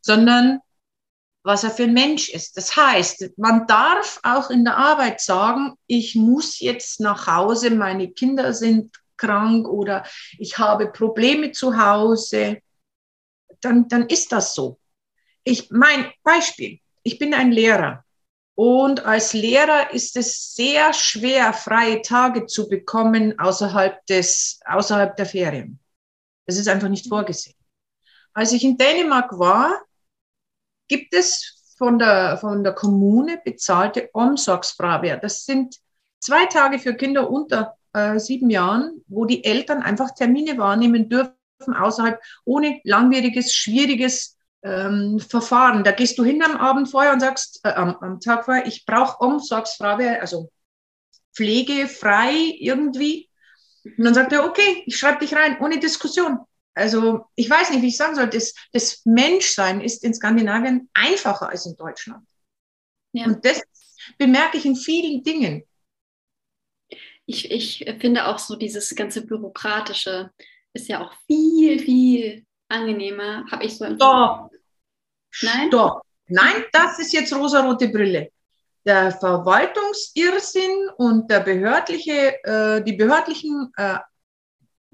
sondern 0.00 0.60
was 1.44 1.64
er 1.64 1.70
für 1.70 1.84
ein 1.84 1.94
Mensch 1.94 2.28
ist. 2.28 2.56
Das 2.56 2.76
heißt, 2.76 3.32
man 3.36 3.66
darf 3.66 4.20
auch 4.22 4.50
in 4.50 4.64
der 4.64 4.76
Arbeit 4.76 5.20
sagen, 5.20 5.74
ich 5.86 6.14
muss 6.14 6.60
jetzt 6.60 7.00
nach 7.00 7.26
Hause, 7.26 7.70
meine 7.70 8.10
Kinder 8.10 8.54
sind 8.54 8.96
krank 9.16 9.68
oder 9.68 10.04
ich 10.38 10.58
habe 10.58 10.90
Probleme 10.90 11.52
zu 11.52 11.76
Hause, 11.76 12.60
dann, 13.60 13.88
dann 13.88 14.06
ist 14.06 14.32
das 14.32 14.54
so. 14.54 14.78
Ich, 15.44 15.70
mein 15.70 16.12
Beispiel, 16.22 16.78
ich 17.02 17.18
bin 17.18 17.34
ein 17.34 17.52
Lehrer. 17.52 18.04
Und 18.54 19.04
als 19.06 19.32
Lehrer 19.32 19.92
ist 19.92 20.16
es 20.16 20.54
sehr 20.54 20.92
schwer, 20.92 21.52
freie 21.52 22.02
Tage 22.02 22.46
zu 22.46 22.68
bekommen 22.68 23.38
außerhalb, 23.38 24.04
des, 24.06 24.60
außerhalb 24.66 25.16
der 25.16 25.26
Ferien. 25.26 25.80
Das 26.46 26.58
ist 26.58 26.68
einfach 26.68 26.88
nicht 26.88 27.08
vorgesehen. 27.08 27.56
Als 28.34 28.52
ich 28.52 28.64
in 28.64 28.76
Dänemark 28.76 29.38
war, 29.38 29.80
gibt 30.88 31.14
es 31.14 31.74
von 31.78 31.98
der, 31.98 32.36
von 32.38 32.62
der 32.62 32.74
Kommune 32.74 33.40
bezahlte 33.44 34.10
Omsorgsfravær. 34.12 35.16
Das 35.16 35.44
sind 35.44 35.76
zwei 36.20 36.46
Tage 36.46 36.78
für 36.78 36.94
Kinder 36.94 37.30
unter 37.30 37.76
äh, 37.92 38.18
sieben 38.18 38.50
Jahren, 38.50 39.02
wo 39.08 39.24
die 39.24 39.44
Eltern 39.44 39.82
einfach 39.82 40.12
Termine 40.14 40.58
wahrnehmen 40.58 41.08
dürfen 41.08 41.34
außerhalb, 41.66 42.20
ohne 42.44 42.80
langwieriges, 42.84 43.54
schwieriges 43.54 44.36
ähm, 44.62 45.20
Verfahren. 45.20 45.84
Da 45.84 45.92
gehst 45.92 46.18
du 46.18 46.24
hin 46.24 46.42
am 46.42 46.56
Abend 46.56 46.90
vorher 46.90 47.12
und 47.12 47.20
sagst, 47.20 47.60
äh, 47.64 47.72
am, 47.72 47.96
am, 47.96 48.20
Tag 48.20 48.44
vorher, 48.44 48.66
ich 48.66 48.86
brauche 48.86 49.20
Omsorgsfrage, 49.20 50.20
also 50.20 50.50
pflegefrei 51.34 52.32
irgendwie. 52.58 53.28
Und 53.84 54.04
dann 54.04 54.14
sagt 54.14 54.32
er, 54.32 54.44
okay, 54.44 54.82
ich 54.86 54.96
schreibe 54.96 55.20
dich 55.20 55.34
rein, 55.34 55.58
ohne 55.60 55.80
Diskussion. 55.80 56.38
also 56.74 57.26
ich 57.34 57.50
weiß 57.50 57.70
nicht, 57.70 57.82
wie 57.82 57.88
ich 57.88 57.96
sagen 57.96 58.14
soll, 58.14 58.28
das, 58.28 58.54
das 58.72 59.02
Menschsein 59.04 59.80
ist 59.80 60.04
in 60.04 60.14
Skandinavien 60.14 60.88
einfacher 60.94 61.48
als 61.48 61.66
in 61.66 61.76
Deutschland. 61.76 62.26
Ja. 63.12 63.26
Und 63.26 63.44
das 63.44 63.62
bemerke 64.18 64.58
ich 64.58 64.64
in 64.64 64.76
vielen 64.76 65.22
Dingen. 65.22 65.64
Ich, 67.26 67.50
ich 67.50 67.84
finde 68.00 68.26
auch 68.26 68.38
so 68.38 68.56
dieses 68.56 68.94
ganze 68.94 69.24
Bürokratische 69.24 70.30
ist 70.72 70.88
ja 70.88 71.04
auch 71.04 71.12
viel, 71.26 71.78
viel 71.78 72.46
angenehmer, 72.68 73.46
habe 73.50 73.64
ich 73.64 73.76
so 73.76 73.84
empfunden. 73.84 74.51
Nein? 75.40 75.70
Doch. 75.70 76.02
Nein, 76.28 76.64
das 76.72 76.98
ist 76.98 77.12
jetzt 77.12 77.34
rosarote 77.34 77.88
Brille. 77.88 78.30
Der 78.84 79.12
Verwaltungsirrsinn 79.12 80.90
und 80.96 81.30
der 81.30 81.40
behördliche, 81.40 82.42
äh, 82.44 82.82
die 82.82 82.94
behördlichen 82.94 83.72
äh, 83.76 83.98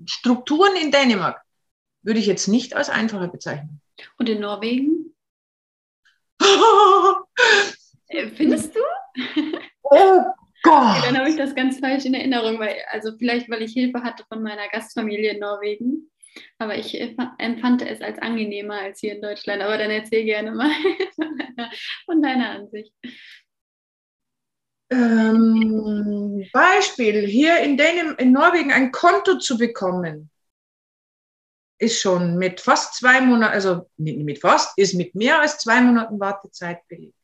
Strukturen 0.04 0.76
in 0.76 0.90
Dänemark 0.90 1.42
würde 2.02 2.20
ich 2.20 2.26
jetzt 2.26 2.48
nicht 2.48 2.74
als 2.74 2.90
einfacher 2.90 3.28
bezeichnen. 3.28 3.80
Und 4.18 4.28
in 4.28 4.40
Norwegen? 4.40 5.14
Findest 8.36 8.74
du? 8.74 8.80
Oh 9.82 10.22
Gott! 10.62 11.04
Dann 11.04 11.18
habe 11.18 11.30
ich 11.30 11.36
das 11.36 11.54
ganz 11.54 11.78
falsch 11.78 12.04
in 12.04 12.14
Erinnerung, 12.14 12.58
weil, 12.58 12.76
also 12.90 13.16
vielleicht, 13.18 13.50
weil 13.50 13.62
ich 13.62 13.72
Hilfe 13.72 14.02
hatte 14.02 14.24
von 14.28 14.42
meiner 14.42 14.68
Gastfamilie 14.68 15.32
in 15.32 15.40
Norwegen. 15.40 16.10
Aber 16.58 16.76
ich 16.76 16.98
empfand 17.38 17.82
es 17.82 18.00
als 18.00 18.18
angenehmer 18.18 18.80
als 18.80 19.00
hier 19.00 19.14
in 19.14 19.22
Deutschland. 19.22 19.62
Aber 19.62 19.78
dann 19.78 19.90
erzähl 19.90 20.24
gerne 20.24 20.52
mal 20.52 20.70
von 21.14 21.38
deiner, 21.38 21.70
von 22.04 22.22
deiner 22.22 22.50
Ansicht. 22.50 22.92
Ähm, 24.90 26.46
Beispiel, 26.52 27.26
hier 27.26 27.60
in, 27.60 27.76
Dänem 27.76 28.16
in 28.18 28.32
Norwegen 28.32 28.72
ein 28.72 28.90
Konto 28.90 29.38
zu 29.38 29.58
bekommen, 29.58 30.30
ist 31.78 32.00
schon 32.00 32.38
mit 32.38 32.60
fast 32.60 32.94
zwei 32.94 33.20
Monaten, 33.20 33.52
also 33.52 33.88
nicht 33.96 34.18
mit 34.20 34.40
fast, 34.40 34.76
ist 34.78 34.94
mit 34.94 35.14
mehr 35.14 35.40
als 35.40 35.58
zwei 35.58 35.80
Monaten 35.80 36.18
Wartezeit 36.18 36.86
belegt. 36.88 37.14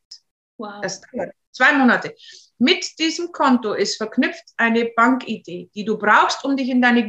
Wow. 0.57 0.81
Das 0.81 1.01
dauert 1.01 1.33
zwei 1.55 1.73
Monate. 1.73 2.15
Mit 2.57 2.99
diesem 2.99 3.31
Konto 3.31 3.73
ist 3.73 3.97
verknüpft 3.97 4.43
eine 4.57 4.85
Bankidee, 4.95 5.69
die 5.73 5.85
du 5.85 5.97
brauchst, 5.97 6.45
um 6.45 6.55
dich 6.55 6.69
in 6.69 6.81
deine 6.81 7.05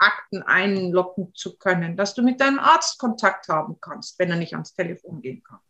Gesundheitsakten 0.00 0.42
einloggen 0.42 1.32
zu 1.34 1.56
können, 1.56 1.96
dass 1.96 2.14
du 2.14 2.22
mit 2.22 2.40
deinem 2.40 2.58
Arzt 2.58 2.98
Kontakt 2.98 3.48
haben 3.48 3.78
kannst, 3.80 4.18
wenn 4.18 4.30
er 4.30 4.36
nicht 4.36 4.54
ans 4.54 4.74
Telefon 4.74 5.20
gehen 5.20 5.42
kann. 5.42 5.60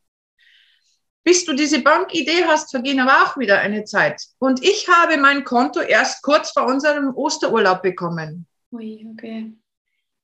Bis 1.23 1.45
du 1.45 1.55
diese 1.55 1.83
Bankidee 1.83 2.45
hast, 2.47 2.71
vergehen 2.71 3.01
aber 3.01 3.25
auch 3.25 3.37
wieder 3.37 3.59
eine 3.59 3.85
Zeit. 3.85 4.23
Und 4.39 4.63
ich 4.65 4.89
habe 4.89 5.19
mein 5.19 5.45
Konto 5.45 5.81
erst 5.81 6.23
kurz 6.23 6.53
vor 6.53 6.67
unserem 6.67 7.15
Osterurlaub 7.15 7.83
bekommen. 7.83 8.47
Ui, 8.73 9.07
okay. 9.13 9.53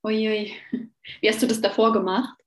Uiui. 0.02 0.54
Wie 1.20 1.28
hast 1.28 1.42
du 1.42 1.46
das 1.46 1.60
davor 1.60 1.92
gemacht? 1.92 2.38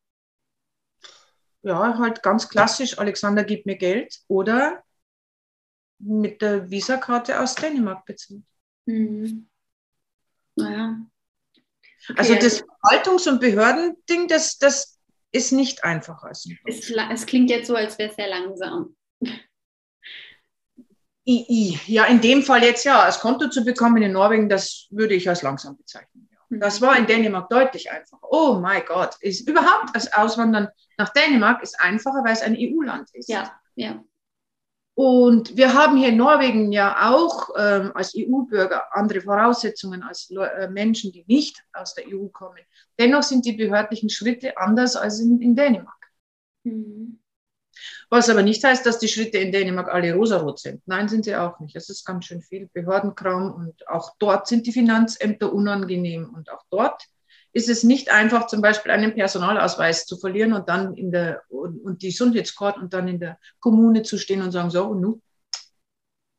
Ja, 1.62 1.98
halt 1.98 2.24
ganz 2.24 2.48
klassisch, 2.48 2.98
Alexander 2.98 3.43
gib 3.43 3.65
mir 3.65 3.76
Geld 3.76 4.17
oder 4.28 4.82
mit 6.00 6.41
der 6.41 6.72
Visakarte 6.72 7.39
aus 7.39 7.56
Dänemark 7.56 8.06
bezahlt. 8.06 8.43
Mhm. 8.86 9.50
Naja. 10.56 10.98
Okay. 12.08 12.20
Also 12.20 12.36
das 12.36 12.64
Verwaltungs- 12.64 13.28
und 13.28 13.40
Behördending, 13.42 14.28
das, 14.28 14.58
das 14.58 15.00
ist 15.32 15.52
nicht 15.52 15.84
einfacher. 15.84 16.30
Es, 16.32 16.48
es 16.66 17.26
klingt 17.26 17.50
jetzt 17.50 17.68
so, 17.68 17.76
als 17.76 17.98
wäre 17.98 18.10
es 18.10 18.16
sehr 18.16 18.30
langsam. 18.30 18.96
Ja, 21.26 22.06
in 22.06 22.22
dem 22.22 22.42
Fall 22.42 22.64
jetzt 22.64 22.86
ja, 22.86 23.02
als 23.02 23.20
Konto 23.20 23.50
zu 23.50 23.64
bekommen 23.64 24.02
in 24.02 24.14
Norwegen, 24.14 24.50
das 24.50 24.88
würde 24.90 25.14
ich 25.14 25.30
als 25.30 25.44
langsam 25.44 25.78
bezeichnen. 25.78 26.28
Das 26.50 26.82
war 26.82 26.98
in 26.98 27.06
Dänemark 27.06 27.50
deutlich 27.50 27.92
einfacher. 27.92 28.28
Oh 28.32 28.56
mein 28.56 28.84
Gott, 28.88 29.16
ist 29.20 29.48
überhaupt 29.48 29.96
das 29.96 30.12
Auswandern 30.12 30.70
nach 30.98 31.10
Dänemark 31.10 31.62
ist 31.62 31.80
einfacher, 31.80 32.24
weil 32.24 32.34
es 32.34 32.42
ein 32.42 32.58
EU-Land 32.58 33.10
ist. 33.14 33.30
Ja, 33.30 33.60
ja. 33.76 34.04
Und 35.00 35.56
wir 35.56 35.74
haben 35.76 35.96
hier 35.96 36.10
in 36.10 36.18
Norwegen 36.18 36.74
ja 36.74 37.10
auch 37.10 37.52
ähm, 37.58 37.94
als 37.96 38.14
EU-Bürger 38.18 38.94
andere 38.94 39.22
Voraussetzungen 39.22 40.04
als 40.04 40.30
äh, 40.30 40.68
Menschen, 40.68 41.14
die 41.14 41.24
nicht 41.26 41.64
aus 41.72 41.94
der 41.94 42.04
EU 42.10 42.28
kommen. 42.28 42.60
Dennoch 43.00 43.24
sind 43.24 43.46
die 43.46 43.54
behördlichen 43.54 44.10
Schritte 44.10 44.58
anders 44.58 44.98
als 44.98 45.22
in, 45.22 45.40
in 45.40 45.56
Dänemark. 45.56 46.12
Mhm. 46.66 47.22
Was 48.10 48.30
aber 48.30 48.44
nicht 48.44 48.62
heißt, 48.62 48.86
dass 48.86 49.00
die 49.00 49.08
Schritte 49.08 49.38
in 49.38 49.54
Dänemark 49.54 49.88
alle 49.88 50.14
rosarot 50.14 50.60
sind. 50.60 50.82
Nein, 50.86 51.08
sind 51.08 51.24
sie 51.24 51.38
auch 51.38 51.62
nicht. 51.62 51.78
Es 51.78 51.88
ist 51.88 52.04
ganz 52.04 52.26
schön 52.26 52.42
viel 52.42 52.68
Behördenkram 52.74 53.54
und 53.54 53.88
auch 53.88 54.16
dort 54.20 54.48
sind 54.48 54.68
die 54.68 54.74
Finanzämter 54.74 55.54
unangenehm 55.54 56.30
und 56.36 56.52
auch 56.52 56.66
dort 56.70 57.06
ist 57.60 57.69
es 57.69 57.84
nicht 57.84 58.12
einfach, 58.12 58.48
zum 58.48 58.62
Beispiel 58.62 58.91
einen 58.91 59.13
Personalausweis 59.13 60.06
zu 60.06 60.17
verlieren 60.17 60.54
und 60.54 60.67
dann 60.69 60.95
in 60.95 61.12
der 61.12 61.43
und, 61.50 61.80
und 61.84 62.02
die 62.02 62.10
Gesundheitskarte 62.10 62.80
und 62.80 62.93
dann 62.93 63.08
in 63.08 63.19
der 63.19 63.38
Kommune 63.60 64.02
zu 64.02 64.17
stehen 64.17 64.41
und 64.41 64.52
sagen, 64.52 64.72
so, 64.72 64.86
und 64.86 65.02
nu? 65.02 65.22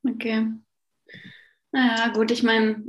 Okay. 0.09 0.47
Naja, 1.73 2.09
gut, 2.09 2.31
ich 2.31 2.43
meine, 2.43 2.83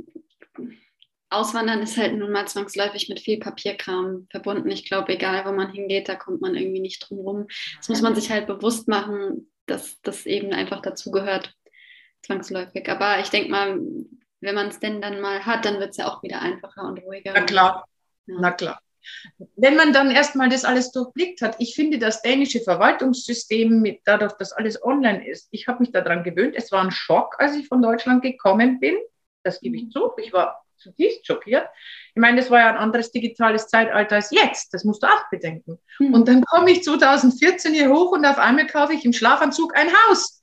Auswandern 1.30 1.82
ist 1.82 1.96
halt 1.96 2.16
nun 2.16 2.32
mal 2.32 2.46
zwangsläufig 2.46 3.08
mit 3.08 3.20
viel 3.20 3.38
Papierkram 3.38 4.26
verbunden. 4.30 4.70
Ich 4.70 4.86
glaube, 4.86 5.12
egal 5.12 5.44
wo 5.44 5.52
man 5.52 5.70
hingeht, 5.70 6.08
da 6.08 6.14
kommt 6.14 6.40
man 6.40 6.54
irgendwie 6.54 6.80
nicht 6.80 7.08
drum 7.08 7.20
rum. 7.20 7.46
Das 7.76 7.88
muss 7.88 8.02
man 8.02 8.14
sich 8.14 8.30
halt 8.30 8.46
bewusst 8.46 8.88
machen, 8.88 9.50
dass 9.66 10.00
das 10.02 10.26
eben 10.26 10.52
einfach 10.52 10.82
dazu 10.82 11.10
gehört, 11.10 11.54
zwangsläufig. 12.22 12.88
Aber 12.88 13.20
ich 13.20 13.30
denke 13.30 13.50
mal, 13.50 13.80
wenn 14.40 14.54
man 14.54 14.68
es 14.68 14.80
denn 14.80 15.00
dann 15.00 15.20
mal 15.20 15.46
hat, 15.46 15.64
dann 15.64 15.78
wird 15.78 15.90
es 15.90 15.96
ja 15.96 16.08
auch 16.08 16.22
wieder 16.22 16.42
einfacher 16.42 16.82
und 16.82 16.98
ruhiger. 16.98 17.32
Na 17.34 17.42
klar, 17.42 17.76
ja. 17.76 17.91
Na 18.26 18.52
klar. 18.52 18.80
Wenn 19.56 19.76
man 19.76 19.92
dann 19.92 20.10
erstmal 20.10 20.48
das 20.48 20.64
alles 20.64 20.92
durchblickt 20.92 21.42
hat, 21.42 21.56
ich 21.58 21.74
finde 21.74 21.98
das 21.98 22.22
dänische 22.22 22.60
Verwaltungssystem, 22.60 23.80
mit, 23.80 24.00
dadurch, 24.04 24.32
dass 24.34 24.52
alles 24.52 24.82
online 24.82 25.28
ist, 25.28 25.48
ich 25.50 25.66
habe 25.66 25.80
mich 25.80 25.90
daran 25.90 26.22
gewöhnt. 26.22 26.54
Es 26.56 26.70
war 26.72 26.82
ein 26.82 26.90
Schock, 26.90 27.36
als 27.38 27.56
ich 27.56 27.68
von 27.68 27.82
Deutschland 27.82 28.22
gekommen 28.22 28.78
bin. 28.78 28.96
Das 29.42 29.60
gebe 29.60 29.76
ich 29.76 29.84
mhm. 29.84 29.90
zu. 29.90 30.12
Ich 30.18 30.32
war 30.32 30.64
zutiefst 30.78 31.26
schockiert. 31.26 31.68
Ich 32.14 32.20
meine, 32.20 32.40
das 32.40 32.50
war 32.50 32.60
ja 32.60 32.70
ein 32.70 32.76
anderes 32.76 33.12
digitales 33.12 33.68
Zeitalter 33.68 34.16
als 34.16 34.30
jetzt. 34.30 34.74
Das 34.74 34.84
musst 34.84 35.02
du 35.02 35.06
auch 35.06 35.30
bedenken. 35.30 35.78
Mhm. 35.98 36.14
Und 36.14 36.28
dann 36.28 36.44
komme 36.44 36.70
ich 36.70 36.82
2014 36.82 37.72
hier 37.72 37.90
hoch 37.90 38.12
und 38.12 38.24
auf 38.24 38.38
einmal 38.38 38.66
kaufe 38.66 38.92
ich 38.92 39.04
im 39.04 39.12
Schlafanzug 39.12 39.76
ein 39.76 39.88
Haus. 39.90 40.42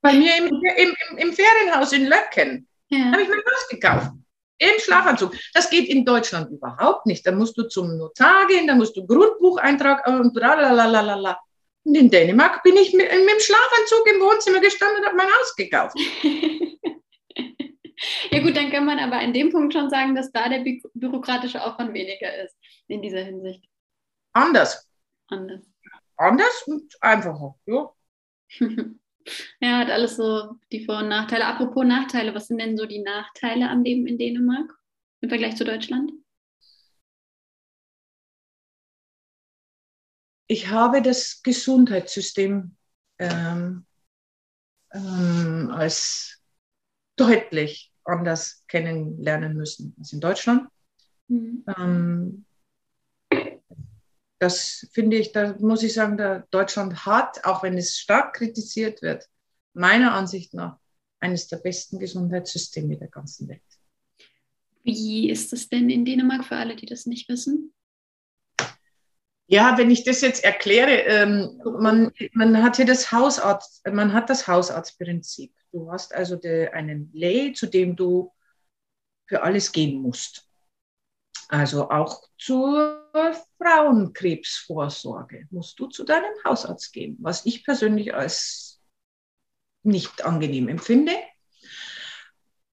Bei 0.00 0.12
mir 0.12 0.36
im, 0.36 0.46
im, 0.46 0.94
im, 1.10 1.18
im 1.18 1.32
Ferienhaus 1.32 1.92
in 1.92 2.06
Löcken. 2.06 2.68
Ja. 2.88 3.12
Habe 3.12 3.22
ich 3.22 3.28
mein 3.28 3.38
Haus 3.38 3.68
gekauft. 3.68 4.12
Im 4.58 4.78
Schlafanzug. 4.78 5.34
Das 5.52 5.68
geht 5.68 5.88
in 5.88 6.04
Deutschland 6.04 6.50
überhaupt 6.50 7.06
nicht. 7.06 7.26
Da 7.26 7.32
musst 7.32 7.58
du 7.58 7.64
zum 7.64 7.98
Notar 7.98 8.46
gehen, 8.46 8.66
da 8.66 8.74
musst 8.74 8.96
du 8.96 9.06
Grundbucheintrag 9.06 10.06
und 10.06 10.34
la. 10.36 11.38
Und 11.86 11.94
in 11.96 12.10
Dänemark 12.10 12.62
bin 12.62 12.76
ich 12.76 12.92
mit, 12.94 13.10
mit 13.10 13.30
dem 13.30 13.40
Schlafanzug 13.40 14.08
im 14.14 14.20
Wohnzimmer 14.20 14.60
gestanden 14.60 14.98
und 15.00 15.06
habe 15.06 15.16
mein 15.16 15.26
Haus 15.26 15.54
gekauft. 15.56 15.96
Ja 18.30 18.42
gut, 18.42 18.56
dann 18.56 18.70
kann 18.70 18.84
man 18.84 18.98
aber 18.98 19.20
in 19.22 19.32
dem 19.32 19.50
Punkt 19.50 19.72
schon 19.72 19.88
sagen, 19.88 20.14
dass 20.14 20.30
da 20.32 20.48
der 20.48 20.60
bü 20.60 20.80
bürokratische 20.94 21.62
Aufwand 21.62 21.94
weniger 21.94 22.44
ist 22.44 22.54
in 22.88 23.00
dieser 23.00 23.22
Hinsicht. 23.22 23.64
Anders. 24.32 24.90
Anders. 25.28 25.62
Anders 26.16 26.62
und 26.66 26.94
einfacher, 27.00 27.54
ja. 27.66 27.90
ja, 29.60 29.78
hat 29.78 29.90
alles 29.90 30.16
so 30.16 30.56
die 30.72 30.84
Vor- 30.84 30.98
und 30.98 31.08
Nachteile. 31.08 31.46
Apropos 31.46 31.84
Nachteile, 31.84 32.34
was 32.34 32.48
sind 32.48 32.58
denn 32.58 32.76
so 32.76 32.86
die 32.86 33.02
Nachteile 33.02 33.68
am 33.70 33.82
Leben 33.82 34.06
in 34.06 34.18
Dänemark 34.18 34.72
im 35.20 35.28
Vergleich 35.28 35.56
zu 35.56 35.64
Deutschland? 35.64 36.12
Ich 40.46 40.68
habe 40.68 41.00
das 41.00 41.42
Gesundheitssystem 41.42 42.76
ähm, 43.18 43.86
ähm, 44.92 45.70
als 45.72 46.42
deutlich 47.16 47.92
anders 48.04 48.64
kennenlernen 48.68 49.56
müssen 49.56 49.94
als 49.98 50.12
in 50.12 50.20
Deutschland. 50.20 50.68
Mhm. 51.28 51.64
Ähm, 51.76 52.44
das 54.44 54.86
finde 54.92 55.16
ich, 55.16 55.32
da 55.32 55.56
muss 55.58 55.82
ich 55.82 55.94
sagen, 55.94 56.18
da 56.18 56.44
Deutschland 56.50 57.06
hat, 57.06 57.44
auch 57.46 57.62
wenn 57.62 57.78
es 57.78 57.98
stark 57.98 58.34
kritisiert 58.34 59.00
wird, 59.00 59.26
meiner 59.72 60.12
Ansicht 60.12 60.52
nach 60.52 60.78
eines 61.18 61.48
der 61.48 61.56
besten 61.56 61.98
Gesundheitssysteme 61.98 62.98
der 62.98 63.08
ganzen 63.08 63.48
Welt. 63.48 63.62
Wie 64.82 65.30
ist 65.30 65.54
es 65.54 65.70
denn 65.70 65.88
in 65.88 66.04
Dänemark 66.04 66.44
für 66.44 66.56
alle, 66.56 66.76
die 66.76 66.84
das 66.84 67.06
nicht 67.06 67.26
wissen? 67.30 67.72
Ja, 69.46 69.78
wenn 69.78 69.90
ich 69.90 70.04
das 70.04 70.20
jetzt 70.20 70.44
erkläre, 70.44 70.90
ähm, 71.06 71.60
man, 71.80 72.12
man 72.32 72.62
hat 72.62 72.76
hier 72.76 72.86
das 72.86 73.12
Hausarzt, 73.12 73.86
man 73.90 74.12
hat 74.12 74.28
das 74.28 74.46
Hausarztprinzip. 74.46 75.54
Du 75.72 75.90
hast 75.90 76.14
also 76.14 76.36
de, 76.36 76.68
einen 76.68 77.10
Lay, 77.14 77.54
zu 77.54 77.66
dem 77.66 77.96
du 77.96 78.30
für 79.26 79.42
alles 79.42 79.72
gehen 79.72 80.02
musst. 80.02 80.46
Also 81.54 81.88
auch 81.88 82.20
zur 82.36 83.00
Frauenkrebsvorsorge 83.62 85.46
musst 85.50 85.78
du 85.78 85.86
zu 85.86 86.02
deinem 86.04 86.34
Hausarzt 86.44 86.92
gehen, 86.92 87.16
was 87.20 87.46
ich 87.46 87.64
persönlich 87.64 88.12
als 88.12 88.80
nicht 89.84 90.24
angenehm 90.24 90.66
empfinde. 90.68 91.12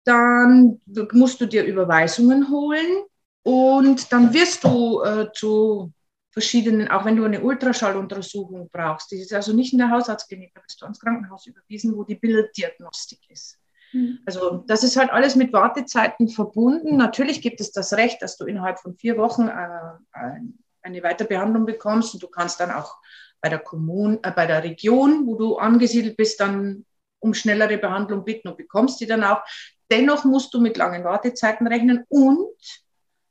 Dann 0.04 0.82
musst 1.12 1.40
du 1.42 1.46
dir 1.46 1.64
Überweisungen 1.64 2.50
holen 2.50 3.04
Und 3.44 4.12
dann 4.12 4.34
wirst 4.34 4.64
du 4.64 5.04
äh, 5.04 5.32
zu 5.32 5.94
verschiedenen, 6.32 6.88
auch 6.88 7.06
wenn 7.06 7.18
du 7.18 7.26
eine 7.26 7.42
Ultraschalluntersuchung 7.42 8.70
brauchst, 8.72 9.12
die 9.12 9.18
ist 9.22 9.34
also 9.34 9.54
nicht 9.54 9.74
in 9.74 9.80
der 9.80 9.92
Hausarztklinik, 9.92 10.54
da 10.56 10.62
bist 10.62 10.82
du 10.82 10.86
ans 10.86 11.00
Krankenhaus 11.00 11.46
überwiesen, 11.46 11.96
wo 11.96 12.04
die 12.04 12.16
Bilddiagnostik 12.16 13.20
ist. 13.30 13.61
Mhm. 13.94 14.20
Also 14.26 14.64
das 14.68 14.84
ist 14.84 14.98
halt 14.98 15.12
alles 15.12 15.36
mit 15.36 15.54
Wartezeiten 15.54 16.30
verbunden. 16.30 16.98
Natürlich 16.98 17.42
gibt 17.42 17.62
es 17.62 17.72
das 17.72 17.94
Recht, 17.94 18.22
dass 18.22 18.38
du 18.38 18.46
innerhalb 18.46 18.80
von 18.80 18.96
vier 18.96 19.18
Wochen 19.18 19.48
äh, 19.48 20.40
eine 20.82 21.04
Weiterbehandlung 21.04 21.66
bekommst 21.66 22.14
und 22.14 22.24
du 22.24 22.28
kannst 22.28 22.60
dann 22.60 22.72
auch 22.72 22.98
bei 23.42 23.50
der 23.50 23.60
Kommune, 23.60 24.20
äh, 24.24 24.32
bei 24.32 24.46
der 24.46 24.64
Region, 24.64 25.26
wo 25.26 25.36
du 25.36 25.58
angesiedelt 25.58 26.18
bist, 26.18 26.40
dann 26.40 26.86
um 27.20 27.34
schnellere 27.34 27.78
Behandlung 27.78 28.24
bitten 28.24 28.48
und 28.48 28.58
bekommst 28.58 29.00
die 29.00 29.06
dann 29.06 29.24
auch. 29.24 29.42
Dennoch 29.92 30.24
musst 30.24 30.54
du 30.54 30.62
mit 30.62 30.78
langen 30.78 31.04
Wartezeiten 31.04 31.68
rechnen 31.68 32.06
und 32.08 32.56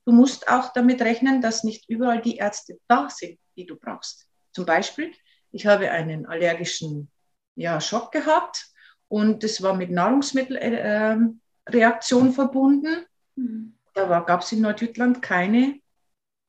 du 0.04 0.12
musst 0.12 0.48
auch 0.48 0.72
damit 0.72 1.00
rechnen, 1.02 1.40
dass 1.40 1.64
nicht 1.64 1.88
überall 1.88 2.20
die 2.20 2.36
Ärzte 2.36 2.78
da 2.86 3.08
sind, 3.08 3.38
die 3.56 3.66
du 3.66 3.76
brauchst. 3.76 4.26
Zum 4.52 4.66
Beispiel, 4.66 5.12
ich 5.52 5.66
habe 5.66 5.90
einen 5.90 6.26
allergischen 6.26 7.10
ja, 7.56 7.80
Schock 7.80 8.12
gehabt 8.12 8.69
und 9.10 9.42
das 9.42 9.60
war 9.60 9.74
mit 9.74 9.90
Nahrungsmittelreaktion 9.90 12.28
äh, 12.28 12.32
verbunden. 12.32 13.04
Mhm. 13.34 13.74
Da 13.92 14.20
gab 14.20 14.42
es 14.42 14.52
in 14.52 14.60
Nordjütland 14.60 15.20
keine 15.20 15.80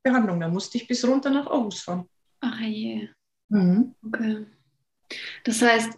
Behandlung. 0.04 0.40
Da 0.40 0.48
musste 0.48 0.78
ich 0.78 0.88
bis 0.88 1.04
runter 1.06 1.32
nach 1.32 1.48
Aarhus 1.48 1.82
fahren. 1.82 2.08
Ach 2.40 2.60
je. 2.60 3.10
Mhm. 3.50 3.96
Okay. 4.06 4.46
Das 5.44 5.62
heißt, 5.62 5.92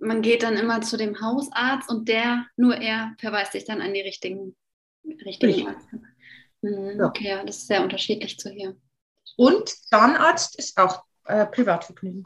man 0.00 0.22
geht 0.22 0.42
dann 0.42 0.56
immer 0.56 0.80
zu 0.80 0.96
dem 0.96 1.20
Hausarzt 1.20 1.90
und 1.90 2.08
der, 2.08 2.46
nur 2.56 2.76
er, 2.76 3.14
verweist 3.18 3.52
sich 3.52 3.66
dann 3.66 3.82
an 3.82 3.92
die 3.92 4.00
richtigen, 4.00 4.56
richtigen 5.04 5.68
Ärzte. 5.68 6.00
Mhm, 6.62 6.98
ja. 6.98 7.06
Okay, 7.06 7.28
ja, 7.28 7.44
das 7.44 7.58
ist 7.58 7.66
sehr 7.66 7.82
unterschiedlich 7.82 8.38
zu 8.38 8.48
hier. 8.48 8.74
Und 9.36 9.68
Zahnarzt 9.68 10.58
ist 10.58 10.78
auch 10.78 11.04
äh, 11.26 11.44
Privatvergnügen. 11.44 12.24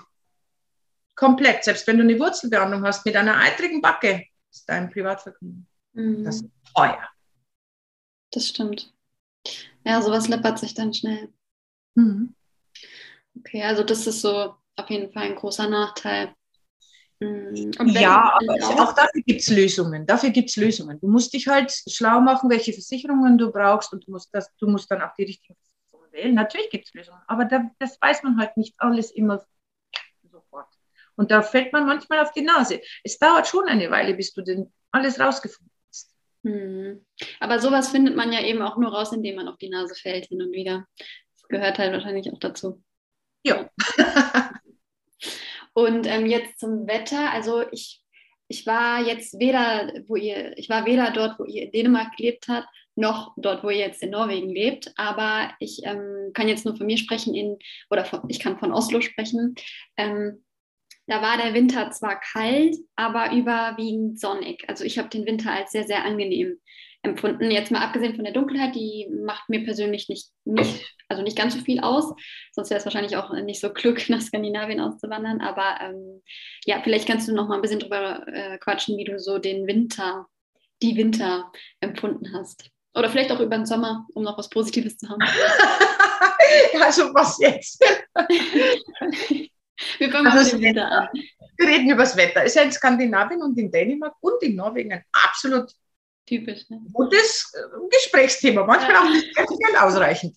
Komplett. 1.14 1.64
Selbst 1.64 1.86
wenn 1.86 1.98
du 1.98 2.02
eine 2.02 2.18
Wurzelbehandlung 2.18 2.84
hast 2.84 3.04
mit 3.06 3.16
einer 3.16 3.36
eitrigen 3.36 3.80
Backe, 3.80 4.26
ist 4.50 4.68
dein 4.68 4.90
Privatvergnügen. 4.90 5.66
Mhm. 5.92 6.24
Das 6.24 6.36
ist 6.36 6.50
teuer. 6.74 7.08
Das 8.30 8.48
stimmt. 8.48 8.92
Ja, 9.84 10.00
sowas 10.02 10.28
läppert 10.28 10.58
sich 10.58 10.74
dann 10.74 10.92
schnell. 10.92 11.32
Mhm. 11.94 12.34
Okay, 13.38 13.62
also 13.62 13.84
das 13.84 14.06
ist 14.06 14.20
so 14.20 14.54
auf 14.76 14.90
jeden 14.90 15.12
Fall 15.12 15.24
ein 15.24 15.36
großer 15.36 15.68
Nachteil. 15.68 16.34
Mhm. 17.20 17.72
Ja, 17.86 18.32
aber 18.34 18.82
auch 18.82 18.94
dafür 18.94 19.22
gibt 19.22 19.40
es 19.40 19.48
Lösungen. 19.48 20.06
Dafür 20.06 20.30
gibt 20.30 20.50
es 20.50 20.56
Lösungen. 20.56 20.98
Du 21.00 21.08
musst 21.08 21.32
dich 21.32 21.46
halt 21.46 21.72
schlau 21.88 22.20
machen, 22.20 22.50
welche 22.50 22.72
Versicherungen 22.72 23.38
du 23.38 23.52
brauchst 23.52 23.92
und 23.92 24.06
du 24.06 24.10
musst, 24.10 24.30
das, 24.32 24.52
du 24.56 24.66
musst 24.66 24.90
dann 24.90 25.02
auch 25.02 25.14
die 25.16 25.24
richtigen 25.24 25.54
Versicherungen 25.54 26.12
wählen. 26.12 26.34
Natürlich 26.34 26.70
gibt 26.70 26.86
es 26.86 26.94
Lösungen, 26.94 27.20
aber 27.26 27.44
da, 27.44 27.70
das 27.78 28.00
weiß 28.00 28.24
man 28.24 28.38
halt 28.38 28.56
nicht 28.56 28.74
alles 28.78 29.10
immer 29.12 29.44
und 31.16 31.30
da 31.30 31.42
fällt 31.42 31.72
man 31.72 31.86
manchmal 31.86 32.20
auf 32.20 32.32
die 32.32 32.42
Nase. 32.42 32.80
Es 33.02 33.18
dauert 33.18 33.46
schon 33.46 33.66
eine 33.68 33.90
Weile, 33.90 34.14
bis 34.14 34.32
du 34.32 34.42
denn 34.42 34.72
alles 34.90 35.18
rausgefunden 35.20 35.72
hast. 35.88 36.14
Hm. 36.44 37.04
Aber 37.40 37.58
sowas 37.58 37.90
findet 37.90 38.16
man 38.16 38.32
ja 38.32 38.42
eben 38.42 38.62
auch 38.62 38.76
nur 38.76 38.92
raus, 38.92 39.12
indem 39.12 39.36
man 39.36 39.48
auf 39.48 39.58
die 39.58 39.70
Nase 39.70 39.94
fällt 39.94 40.26
hin 40.26 40.42
und 40.42 40.52
wieder. 40.52 40.86
Das 40.98 41.48
gehört 41.48 41.78
halt 41.78 41.92
wahrscheinlich 41.92 42.32
auch 42.32 42.38
dazu. 42.38 42.82
Ja. 43.44 43.70
und 45.74 46.06
ähm, 46.06 46.26
jetzt 46.26 46.58
zum 46.58 46.86
Wetter. 46.86 47.30
Also 47.32 47.64
ich, 47.70 48.02
ich 48.48 48.66
war 48.66 49.02
jetzt 49.02 49.38
weder, 49.38 49.92
wo 50.06 50.16
ihr, 50.16 50.56
ich 50.58 50.68
war 50.68 50.86
weder 50.86 51.10
dort, 51.10 51.38
wo 51.38 51.44
ihr 51.44 51.64
in 51.64 51.72
Dänemark 51.72 52.16
gelebt 52.16 52.46
habt, 52.48 52.68
noch 52.96 53.34
dort, 53.36 53.64
wo 53.64 53.70
ihr 53.70 53.78
jetzt 53.78 54.02
in 54.02 54.10
Norwegen 54.10 54.50
lebt. 54.50 54.92
Aber 54.96 55.50
ich 55.58 55.82
ähm, 55.84 56.30
kann 56.32 56.48
jetzt 56.48 56.64
nur 56.64 56.76
von 56.76 56.86
mir 56.86 56.98
sprechen 56.98 57.34
in, 57.34 57.58
oder 57.90 58.04
von, 58.04 58.22
ich 58.28 58.40
kann 58.40 58.58
von 58.58 58.72
Oslo 58.72 59.00
sprechen. 59.00 59.54
Ähm, 59.96 60.44
da 61.06 61.20
war 61.20 61.36
der 61.36 61.54
Winter 61.54 61.90
zwar 61.90 62.18
kalt, 62.20 62.76
aber 62.96 63.32
überwiegend 63.32 64.18
sonnig. 64.18 64.64
Also 64.68 64.84
ich 64.84 64.98
habe 64.98 65.08
den 65.08 65.26
Winter 65.26 65.52
als 65.52 65.72
sehr, 65.72 65.84
sehr 65.84 66.04
angenehm 66.04 66.58
empfunden. 67.02 67.50
Jetzt 67.50 67.70
mal 67.70 67.82
abgesehen 67.82 68.14
von 68.14 68.24
der 68.24 68.32
Dunkelheit, 68.32 68.74
die 68.74 69.08
macht 69.24 69.48
mir 69.48 69.64
persönlich 69.64 70.08
nicht, 70.08 70.30
nicht 70.44 70.84
also 71.08 71.22
nicht 71.22 71.36
ganz 71.36 71.54
so 71.54 71.60
viel 71.60 71.80
aus. 71.80 72.12
Sonst 72.52 72.70
wäre 72.70 72.78
es 72.78 72.86
wahrscheinlich 72.86 73.16
auch 73.16 73.32
nicht 73.32 73.60
so 73.60 73.70
klug, 73.70 73.98
nach 74.08 74.20
Skandinavien 74.20 74.80
auszuwandern. 74.80 75.40
Aber 75.40 75.78
ähm, 75.80 76.22
ja, 76.64 76.80
vielleicht 76.82 77.06
kannst 77.06 77.28
du 77.28 77.34
noch 77.34 77.48
mal 77.48 77.56
ein 77.56 77.62
bisschen 77.62 77.80
drüber 77.80 78.26
äh, 78.26 78.58
quatschen, 78.58 78.96
wie 78.96 79.04
du 79.04 79.18
so 79.18 79.38
den 79.38 79.66
Winter, 79.66 80.26
die 80.82 80.96
Winter 80.96 81.52
empfunden 81.80 82.32
hast. 82.34 82.70
Oder 82.96 83.10
vielleicht 83.10 83.32
auch 83.32 83.40
über 83.40 83.56
den 83.56 83.66
Sommer, 83.66 84.06
um 84.14 84.22
noch 84.22 84.38
was 84.38 84.48
Positives 84.48 84.96
zu 84.96 85.08
haben. 85.08 85.20
also 86.80 87.12
was 87.12 87.38
jetzt? 87.38 87.84
Wir 89.98 90.10
fangen 90.10 90.26
also 90.26 90.56
mal 90.56 90.62
Wetter 90.62 90.90
an. 90.90 91.08
Wir 91.56 91.68
reden 91.68 91.90
über 91.90 92.02
das 92.02 92.16
Wetter. 92.16 92.42
Es 92.42 92.50
ist 92.50 92.56
ja 92.56 92.62
in 92.62 92.72
Skandinavien 92.72 93.42
und 93.42 93.58
in 93.58 93.70
Dänemark 93.70 94.14
und 94.20 94.42
in 94.42 94.56
Norwegen 94.56 94.92
ein 94.92 95.04
absolut 95.12 95.70
typisch 96.26 96.68
ne? 96.68 96.80
gutes 96.92 97.52
äh, 97.54 97.88
Gesprächsthema. 97.90 98.64
Manchmal 98.64 98.92
ja. 98.92 99.00
auch 99.00 99.10
nicht 99.10 99.34
ganz 99.34 99.80
ausreichend. 99.80 100.36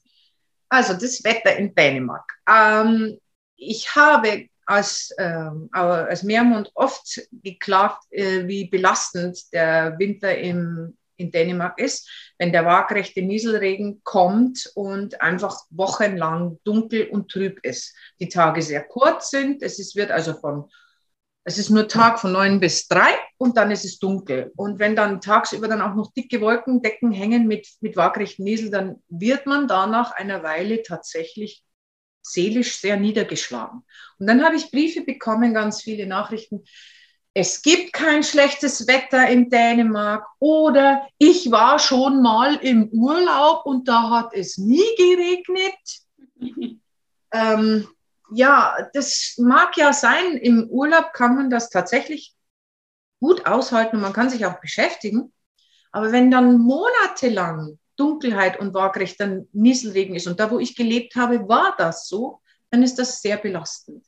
Also 0.69 0.93
das 0.93 1.23
Wetter 1.23 1.55
in 1.55 1.73
Dänemark. 1.73 2.31
Ähm, 2.49 3.19
ich 3.55 3.95
habe 3.95 4.47
als, 4.65 5.13
ähm, 5.17 5.69
als 5.71 6.23
Meermund 6.23 6.69
oft 6.75 7.21
geklagt, 7.31 8.03
äh, 8.11 8.45
wie 8.47 8.69
belastend 8.69 9.51
der 9.53 9.97
Winter 9.97 10.37
im 10.37 10.97
in 11.17 11.31
Dänemark 11.31 11.79
ist, 11.79 12.09
wenn 12.37 12.51
der 12.51 12.65
waagrechte 12.65 13.21
Nieselregen 13.21 14.01
kommt 14.03 14.71
und 14.75 15.21
einfach 15.21 15.59
wochenlang 15.69 16.59
dunkel 16.63 17.09
und 17.09 17.29
trüb 17.29 17.59
ist. 17.63 17.95
Die 18.19 18.29
Tage 18.29 18.61
sehr 18.61 18.83
kurz 18.83 19.29
sind, 19.29 19.61
es 19.61 19.79
ist, 19.79 19.95
wird 19.95 20.11
also 20.11 20.33
von, 20.33 20.69
es 21.43 21.57
ist 21.57 21.69
nur 21.69 21.87
Tag 21.87 22.19
von 22.19 22.31
neun 22.31 22.59
bis 22.59 22.87
drei 22.87 23.13
und 23.37 23.57
dann 23.57 23.71
ist 23.71 23.85
es 23.85 23.99
dunkel. 23.99 24.51
Und 24.55 24.79
wenn 24.79 24.95
dann 24.95 25.21
tagsüber 25.21 25.67
dann 25.67 25.81
auch 25.81 25.95
noch 25.95 26.13
dicke 26.13 26.41
Wolkendecken 26.41 27.11
hängen 27.11 27.47
mit, 27.47 27.67
mit 27.81 27.95
waagrechten 27.95 28.43
Niesel, 28.43 28.69
dann 28.69 29.01
wird 29.09 29.45
man 29.45 29.67
da 29.67 29.87
nach 29.87 30.11
einer 30.11 30.43
Weile 30.43 30.83
tatsächlich 30.83 31.63
seelisch 32.21 32.79
sehr 32.79 32.97
niedergeschlagen. 32.97 33.83
Und 34.19 34.27
dann 34.27 34.43
habe 34.43 34.55
ich 34.55 34.71
Briefe 34.71 35.01
bekommen, 35.01 35.53
ganz 35.53 35.81
viele 35.81 36.05
Nachrichten 36.05 36.63
es 37.39 37.61
gibt 37.61 37.93
kein 37.93 38.23
schlechtes 38.23 38.87
Wetter 38.87 39.29
in 39.29 39.51
Dänemark 39.51 40.25
oder 40.39 41.07
ich 41.19 41.51
war 41.51 41.77
schon 41.77 42.23
mal 42.23 42.55
im 42.55 42.89
Urlaub 42.89 43.63
und 43.67 43.87
da 43.87 44.09
hat 44.09 44.33
es 44.33 44.57
nie 44.57 44.89
geregnet. 44.97 45.77
ähm, 47.31 47.87
ja, 48.31 48.75
das 48.91 49.35
mag 49.37 49.77
ja 49.77 49.93
sein. 49.93 50.37
Im 50.37 50.67
Urlaub 50.67 51.13
kann 51.13 51.35
man 51.35 51.51
das 51.51 51.69
tatsächlich 51.69 52.33
gut 53.19 53.45
aushalten 53.45 53.97
und 53.97 54.01
man 54.01 54.13
kann 54.13 54.31
sich 54.31 54.43
auch 54.47 54.59
beschäftigen. 54.59 55.31
Aber 55.91 56.11
wenn 56.11 56.31
dann 56.31 56.57
monatelang 56.57 57.77
Dunkelheit 57.97 58.59
und 58.59 58.73
waagrechter 58.73 59.43
Nieselregen 59.51 60.15
ist 60.15 60.25
und 60.25 60.39
da, 60.39 60.49
wo 60.49 60.57
ich 60.57 60.75
gelebt 60.75 61.15
habe, 61.15 61.47
war 61.47 61.75
das 61.77 62.07
so, 62.07 62.41
dann 62.71 62.81
ist 62.81 62.97
das 62.97 63.21
sehr 63.21 63.37
belastend. 63.37 64.03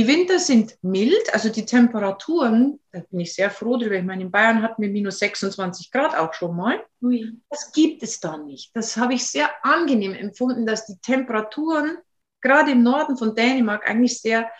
Die 0.00 0.06
Winter 0.06 0.38
sind 0.38 0.78
mild, 0.80 1.34
also 1.34 1.50
die 1.50 1.66
Temperaturen, 1.66 2.80
da 2.90 3.00
bin 3.10 3.20
ich 3.20 3.34
sehr 3.34 3.50
froh 3.50 3.76
drüber. 3.76 3.96
Ich 3.96 4.02
meine, 4.02 4.22
in 4.22 4.30
Bayern 4.30 4.62
hatten 4.62 4.80
wir 4.80 4.88
minus 4.88 5.18
26 5.18 5.90
Grad 5.90 6.16
auch 6.16 6.32
schon 6.32 6.56
mal. 6.56 6.82
Ui. 7.02 7.36
Das 7.50 7.70
gibt 7.70 8.02
es 8.02 8.18
da 8.18 8.38
nicht. 8.38 8.74
Das 8.74 8.96
habe 8.96 9.12
ich 9.12 9.26
sehr 9.26 9.50
angenehm 9.62 10.14
empfunden, 10.14 10.64
dass 10.64 10.86
die 10.86 10.96
Temperaturen 11.02 11.98
gerade 12.40 12.70
im 12.70 12.82
Norden 12.82 13.18
von 13.18 13.34
Dänemark 13.34 13.90
eigentlich 13.90 14.18
sehr 14.22 14.50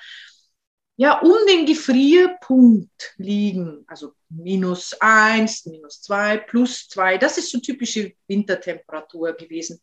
ja, 0.96 1.18
um 1.20 1.32
den 1.48 1.64
Gefrierpunkt 1.64 3.14
liegen. 3.16 3.84
Also 3.86 4.12
minus 4.28 4.94
1, 5.00 5.64
minus 5.64 6.02
2, 6.02 6.36
plus 6.36 6.86
2. 6.88 7.16
Das 7.16 7.38
ist 7.38 7.50
so 7.50 7.60
typische 7.60 8.12
Wintertemperatur 8.28 9.32
gewesen. 9.32 9.80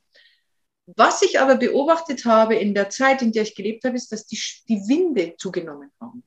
Was 0.95 1.21
ich 1.21 1.39
aber 1.39 1.57
beobachtet 1.57 2.23
habe 2.25 2.55
in 2.55 2.73
der 2.73 2.89
Zeit, 2.89 3.21
in 3.21 3.33
der 3.33 3.43
ich 3.43 3.55
gelebt 3.55 3.83
habe, 3.83 3.97
ist, 3.97 4.11
dass 4.11 4.25
die, 4.25 4.39
die 4.69 4.79
Winde 4.87 5.35
zugenommen 5.37 5.91
haben. 5.99 6.23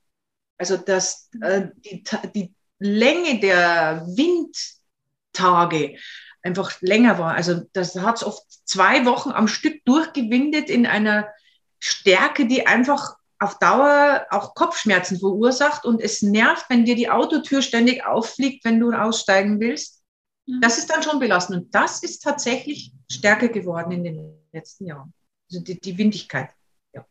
Also 0.57 0.77
dass 0.77 1.29
äh, 1.41 1.69
die, 1.83 2.03
die 2.35 2.53
Länge 2.77 3.39
der 3.39 4.05
Windtage 4.07 5.97
einfach 6.43 6.79
länger 6.81 7.17
war. 7.17 7.33
Also 7.33 7.61
das 7.73 7.95
hat 7.95 8.17
es 8.17 8.23
oft 8.23 8.43
zwei 8.67 9.05
Wochen 9.05 9.31
am 9.31 9.47
Stück 9.47 9.83
durchgewindet 9.85 10.69
in 10.69 10.85
einer 10.85 11.27
Stärke, 11.79 12.45
die 12.45 12.67
einfach 12.67 13.15
auf 13.39 13.57
Dauer 13.57 14.27
auch 14.29 14.53
Kopfschmerzen 14.53 15.19
verursacht 15.19 15.85
und 15.85 15.99
es 15.99 16.21
nervt, 16.21 16.65
wenn 16.69 16.85
dir 16.85 16.95
die 16.95 17.09
Autotür 17.09 17.63
ständig 17.63 18.05
auffliegt, 18.05 18.63
wenn 18.63 18.79
du 18.79 18.91
aussteigen 18.91 19.59
willst. 19.59 20.03
Das 20.61 20.77
ist 20.77 20.91
dann 20.91 21.01
schon 21.01 21.19
belastend. 21.19 21.63
Und 21.63 21.75
das 21.75 22.03
ist 22.03 22.19
tatsächlich 22.19 22.93
stärker 23.09 23.47
geworden 23.47 23.91
in 23.91 24.03
den 24.03 24.40
letzten 24.51 24.85
Jahren. 24.85 25.13
Also 25.49 25.63
die, 25.63 25.79
die 25.79 25.97
Windigkeit. 25.97 26.49
Ja. 26.93 27.05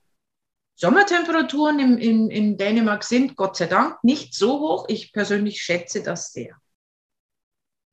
Sommertemperaturen 0.74 1.78
im, 1.78 1.98
in, 1.98 2.30
in 2.30 2.56
Dänemark 2.56 3.04
sind 3.04 3.36
Gott 3.36 3.56
sei 3.56 3.66
Dank 3.66 4.02
nicht 4.02 4.34
so 4.34 4.60
hoch. 4.60 4.86
Ich 4.88 5.12
persönlich 5.12 5.62
schätze 5.62 6.02
das 6.02 6.32
sehr. 6.32 6.56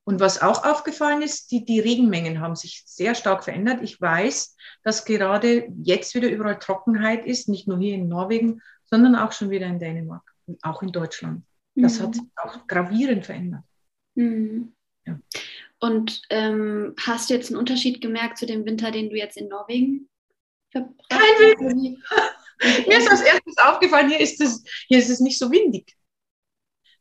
Und 0.06 0.22
was 0.22 0.42
auch 0.42 0.64
aufgefallen 0.64 1.22
ist, 1.22 1.52
die, 1.52 1.66
die 1.66 1.82
Regenmengen 1.82 2.40
haben 2.40 2.56
sich 2.56 2.84
sehr 2.86 3.14
stark 3.14 3.44
verändert. 3.44 3.82
Ich 3.82 4.00
weiß, 4.00 4.56
dass 4.84 5.04
gerade 5.04 5.68
jetzt 5.84 6.16
wieder 6.16 6.30
überall 6.30 6.60
Trockenheit 6.60 7.26
ist, 7.26 7.50
nicht 7.50 7.68
nur 7.68 7.78
hier 7.78 7.96
in 7.96 8.08
Norwegen, 8.08 8.62
sondern 8.86 9.16
auch 9.18 9.34
schon 9.34 9.50
wieder 9.50 9.68
in 9.68 9.80
Dänemark 9.80 10.24
und 10.46 10.64
auch 10.64 10.82
in 10.82 10.94
Deutschland. 10.94 11.44
Das 11.76 12.00
mhm. 12.00 12.04
hat 12.04 12.16
sich 12.16 12.24
auch 12.38 12.68
gravierend 12.68 13.26
verändert. 13.26 13.64
Mhm. 14.16 14.74
Ja. 15.06 15.20
Und 15.80 16.22
ähm, 16.30 16.96
hast 17.00 17.30
du 17.30 17.36
jetzt 17.36 17.50
einen 17.50 17.60
Unterschied 17.60 18.02
gemerkt 18.02 18.38
zu 18.38 18.46
dem 18.46 18.66
Winter, 18.66 18.92
den 18.92 19.10
du 19.10 19.16
jetzt 19.16 19.38
in 19.38 19.48
Norwegen 19.48 20.10
verbracht 20.72 20.96
hast? 21.12 21.20
Kein 21.20 21.60
Wind. 21.60 22.00
Mir 22.88 22.98
ist 22.98 23.10
als 23.10 23.22
erstes 23.22 23.58
aufgefallen, 23.58 24.10
hier 24.10 24.20
ist, 24.20 24.42
es, 24.42 24.64
hier 24.88 24.98
ist 24.98 25.10
es 25.10 25.20
nicht 25.20 25.38
so 25.38 25.52
windig. 25.52 25.96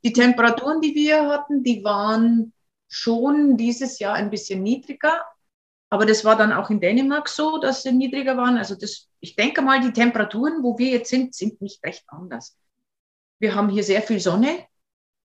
Die 0.05 0.13
Temperaturen, 0.13 0.83
die 0.83 0.95
wir 0.95 1.29
hatten, 1.29 1.63
die 1.63 1.83
waren 1.83 2.53
schon 2.89 3.57
dieses 3.57 3.99
Jahr 3.99 4.15
ein 4.15 4.31
bisschen 4.31 4.63
niedriger. 4.63 5.25
Aber 5.89 6.05
das 6.05 6.25
war 6.25 6.37
dann 6.37 6.53
auch 6.53 6.69
in 6.69 6.81
Dänemark 6.81 7.29
so, 7.29 7.59
dass 7.59 7.83
sie 7.83 7.93
niedriger 7.93 8.37
waren. 8.37 8.59
Also 8.59 8.75
das, 8.75 9.09
ich 9.21 9.37
denke 9.37 9.63
mal, 9.63 9.81
die 9.81 9.93
Temperaturen, 9.93 10.63
wo 10.63 10.79
wir 10.79 10.91
jetzt 10.91 11.11
sind, 11.11 11.35
sind 11.35 11.63
nicht 11.63 11.83
recht 11.85 12.05
anders. 12.09 12.59
Wir 13.39 13.55
haben 13.55 13.71
hier 13.71 13.85
sehr 13.85 14.03
viel 14.03 14.21
Sonne 14.21 14.67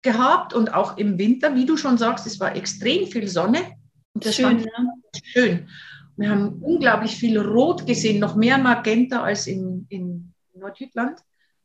gehabt 0.01 0.53
und 0.53 0.73
auch 0.73 0.97
im 0.97 1.17
Winter, 1.17 1.55
wie 1.55 1.65
du 1.65 1.77
schon 1.77 1.97
sagst, 1.97 2.25
es 2.25 2.39
war 2.39 2.55
extrem 2.55 3.07
viel 3.07 3.27
Sonne. 3.27 3.59
Und 4.13 4.25
das 4.25 4.35
schön, 4.35 4.57
ne? 4.57 4.71
schön. 5.23 5.69
Wir 6.17 6.29
haben 6.29 6.61
unglaublich 6.61 7.15
viel 7.15 7.39
Rot 7.39 7.87
gesehen, 7.87 8.19
noch 8.19 8.35
mehr 8.35 8.57
Magenta 8.57 9.23
als 9.23 9.47
in, 9.47 9.85
in 9.89 10.33
Nordjütland. 10.53 11.19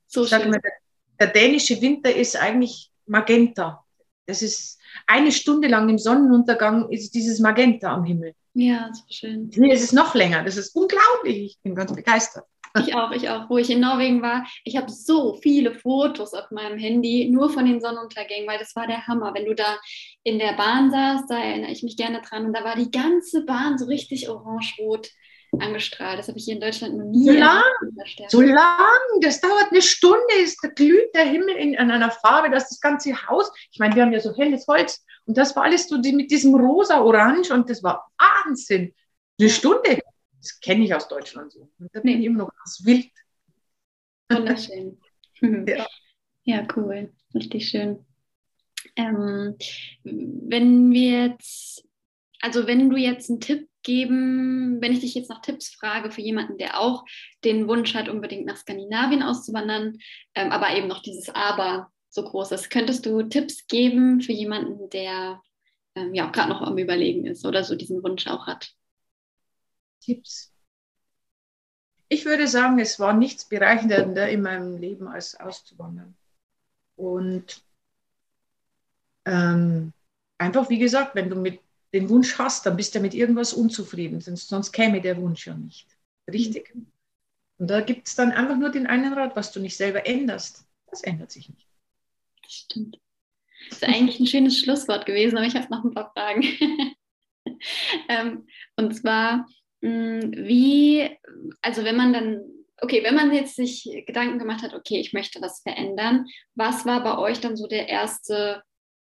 So 0.07 0.25
ich 0.25 0.31
sage 0.31 0.49
mal, 0.49 0.61
der, 0.61 0.73
der 1.21 1.27
dänische 1.29 1.81
Winter 1.81 2.15
ist 2.15 2.37
eigentlich 2.37 2.91
Magenta. 3.07 3.85
Das 4.27 4.43
ist 4.43 4.79
eine 5.07 5.33
Stunde 5.33 5.69
lang 5.69 5.89
im 5.89 5.99
Sonnenuntergang 5.99 6.91
ist 6.91 7.15
dieses 7.15 7.39
Magenta 7.39 7.93
am 7.93 8.05
Himmel. 8.05 8.35
Ja, 8.55 8.91
so 8.93 9.03
schön. 9.11 9.51
Nee, 9.55 9.73
es 9.73 9.83
ist 9.83 9.93
noch 9.93 10.15
länger. 10.15 10.43
Das 10.43 10.57
ist 10.57 10.75
unglaublich. 10.75 11.53
Ich 11.53 11.59
bin 11.63 11.75
ganz 11.75 11.95
begeistert. 11.95 12.47
Ich 12.81 12.95
auch, 12.95 13.11
ich 13.13 13.29
auch. 13.29 13.49
Wo 13.49 13.59
ich 13.59 13.71
in 13.71 13.81
Norwegen 13.81 14.23
war, 14.23 14.47
ich 14.65 14.77
habe 14.77 14.91
so 14.91 15.35
viele 15.35 15.75
Fotos 15.75 16.35
auf 16.35 16.51
meinem 16.51 16.79
Handy 16.79 17.29
nur 17.31 17.51
von 17.51 17.67
den 17.67 17.81
Sonnenuntergängen, 17.81 18.49
weil 18.49 18.59
das 18.59 18.75
war 18.77 18.87
der 18.87 19.07
Hammer. 19.07 19.33
Wenn 19.35 19.47
du 19.47 19.55
da 19.55 19.79
in 20.23 20.39
der 20.39 20.55
Bahn 20.55 20.91
saßt, 20.91 21.31
da 21.31 21.39
erinnere 21.39 21.71
ich 21.71 21.83
mich 21.83 21.97
gerne 21.97 22.21
dran, 22.23 22.47
und 22.47 22.53
da 22.53 22.65
war 22.65 22.77
die 22.77 22.91
ganze 22.91 23.45
Bahn 23.45 23.79
so 23.79 23.87
richtig 23.87 24.29
orange-rot 24.29 25.11
angestrahlt. 25.59 26.19
Das 26.19 26.29
habe 26.29 26.39
ich 26.39 26.45
hier 26.45 26.55
in 26.55 26.61
Deutschland 26.61 26.97
noch 26.97 27.05
nie. 27.05 27.27
So 27.27 27.33
lang, 27.33 27.63
so 28.29 28.41
lang, 28.41 29.21
das 29.21 29.41
dauert 29.41 29.71
eine 29.71 29.83
Stunde, 29.83 30.35
ist, 30.43 30.59
da 30.63 30.69
glüht 30.69 31.15
der 31.15 31.25
Himmel 31.25 31.57
in, 31.57 31.75
in 31.75 31.91
einer 31.91 32.11
Farbe, 32.11 32.51
dass 32.51 32.69
das 32.69 32.81
ganze 32.81 33.15
Haus, 33.29 33.51
ich 33.71 33.79
meine, 33.79 33.95
wir 33.95 34.03
haben 34.03 34.13
ja 34.13 34.21
so 34.21 34.35
helles 34.35 34.67
Holz 34.67 35.05
und 35.25 35.37
das 35.37 35.57
war 35.57 35.65
alles 35.65 35.89
so 35.89 35.99
die, 35.99 36.13
mit 36.13 36.31
diesem 36.31 36.55
rosa-orange 36.55 37.53
und 37.53 37.69
das 37.71 37.83
war 37.83 38.11
Wahnsinn. 38.19 38.95
Eine 39.39 39.51
Stunde, 39.51 40.01
das 40.39 40.61
kenne 40.61 40.85
ich 40.85 40.95
aus 40.95 41.09
Deutschland 41.09 41.53
so. 41.53 41.69
Und 41.79 41.89
da 41.93 42.01
bin 42.01 42.21
ich 42.21 42.27
immer 42.27 42.45
noch 42.45 42.55
ganz 42.55 42.85
wild. 42.85 43.11
Wunderschön. 44.31 44.99
ja. 45.69 45.87
ja, 46.45 46.67
cool. 46.77 47.13
Richtig 47.35 47.69
schön. 47.69 48.05
Ähm, 48.97 49.57
wenn 50.05 50.91
wir 50.93 51.27
jetzt, 51.27 51.87
also 52.41 52.67
wenn 52.67 52.91
du 52.91 52.97
jetzt 52.97 53.31
einen 53.31 53.41
Tipp 53.41 53.69
geben, 53.83 54.81
wenn 54.81 54.93
ich 54.93 55.01
dich 55.01 55.15
jetzt 55.15 55.31
nach 55.31 55.43
Tipps 55.43 55.71
frage 55.71 56.11
für 56.11 56.21
jemanden, 56.21 56.59
der 56.59 56.81
auch 56.81 57.05
den 57.45 57.69
Wunsch 57.69 57.95
hat, 57.95 58.09
unbedingt 58.09 58.47
nach 58.47 58.57
Skandinavien 58.57 59.23
auszuwandern, 59.23 59.99
ähm, 60.35 60.51
aber 60.51 60.77
eben 60.77 60.89
noch 60.89 61.03
dieses 61.03 61.29
Aber 61.29 61.91
so 62.09 62.25
groß 62.25 62.53
ist, 62.53 62.71
könntest 62.71 63.07
du 63.07 63.23
Tipps 63.23 63.67
geben 63.67 64.21
für 64.21 64.33
jemanden, 64.33 64.91
der 64.91 65.41
ähm, 65.95 66.15
ja 66.15 66.27
gerade 66.31 66.49
noch 66.49 66.63
am 66.63 66.79
Überlegen 66.79 67.27
ist 67.27 67.45
oder 67.47 67.63
so 67.63 67.77
diesen 67.77 68.03
Wunsch 68.03 68.27
auch 68.27 68.47
hat? 68.47 68.73
Tipps. 70.01 70.53
Ich 72.09 72.25
würde 72.25 72.47
sagen, 72.47 72.79
es 72.79 73.01
war 73.01 73.13
nichts 73.13 73.45
bereichernder 73.45 74.29
in 74.29 74.43
meinem 74.43 74.77
Leben 74.77 75.09
als 75.09 75.39
auszuwandern. 75.39 76.15
Und 76.95 77.63
ähm, 79.25 79.93
einfach, 80.39 80.71
wie 80.71 80.79
gesagt, 80.79 81.15
wenn 81.15 81.29
du 81.29 81.37
mit 81.37 81.61
den 81.93 82.09
Wunsch 82.09 82.39
hast, 82.39 82.67
dann 82.67 82.77
bist 82.77 82.95
du 82.95 83.01
mit 83.01 83.15
irgendwas 83.15 83.53
unzufrieden, 83.53 84.21
sonst, 84.21 84.49
sonst 84.49 84.73
käme 84.73 85.01
der 85.01 85.21
Wunsch 85.21 85.47
ja 85.47 85.55
nicht. 85.55 85.89
Richtig? 86.31 86.75
Mhm. 86.75 86.87
Und 87.59 87.69
da 87.69 87.81
gibt 87.81 88.07
es 88.07 88.15
dann 88.15 88.33
einfach 88.33 88.57
nur 88.57 88.71
den 88.71 88.87
einen 88.87 89.15
Rat, 89.15 89.35
was 89.35 89.53
du 89.53 89.61
nicht 89.61 89.77
selber 89.77 90.07
änderst. 90.07 90.67
Das 90.91 91.03
ändert 91.03 91.31
sich 91.31 91.49
nicht. 91.49 91.67
Das 92.43 92.53
stimmt. 92.53 93.01
Das 93.69 93.79
ist 93.79 93.85
eigentlich 93.85 94.21
ein 94.21 94.27
schönes 94.27 94.59
Schlusswort 94.59 95.07
gewesen, 95.07 95.37
aber 95.37 95.47
ich 95.47 95.57
habe 95.57 95.69
noch 95.71 95.85
ein 95.85 95.95
paar 95.95 96.13
Fragen. 96.13 96.43
ähm, 98.09 98.47
und 98.77 98.95
zwar, 98.95 99.49
wie, 99.81 101.09
also 101.63 101.85
wenn 101.85 101.97
man 101.97 102.13
dann, 102.13 102.41
okay, 102.81 103.03
wenn 103.05 103.15
man 103.15 103.33
jetzt 103.33 103.57
sich 103.57 104.05
Gedanken 104.07 104.39
gemacht 104.39 104.63
hat, 104.63 104.75
okay, 104.75 104.99
ich 104.99 105.13
möchte 105.13 105.41
was 105.41 105.61
verändern, 105.61 106.27
was 106.55 106.87
war 106.87 107.03
bei 107.03 107.19
euch 107.19 107.41
dann 107.41 107.57
so 107.57 107.67
der 107.67 107.89
erste 107.89 108.63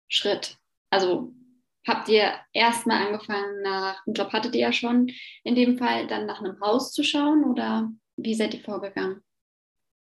Schritt? 0.08 0.56
Also 0.90 1.32
habt 1.86 2.08
ihr 2.08 2.32
erstmal 2.52 3.06
angefangen 3.06 3.62
nach, 3.62 4.04
einen 4.06 4.14
Job 4.14 4.32
hattet 4.32 4.54
ihr 4.54 4.62
ja 4.62 4.72
schon 4.72 5.11
in 5.44 5.54
dem 5.54 5.78
Fall, 5.78 6.06
dann 6.06 6.26
nach 6.26 6.40
einem 6.40 6.61
Haus 6.61 6.92
zu 6.92 7.02
schauen 7.02 7.44
oder 7.44 7.90
wie 8.16 8.34
seid 8.34 8.54
ihr 8.54 8.61
vorgegangen? 8.61 9.22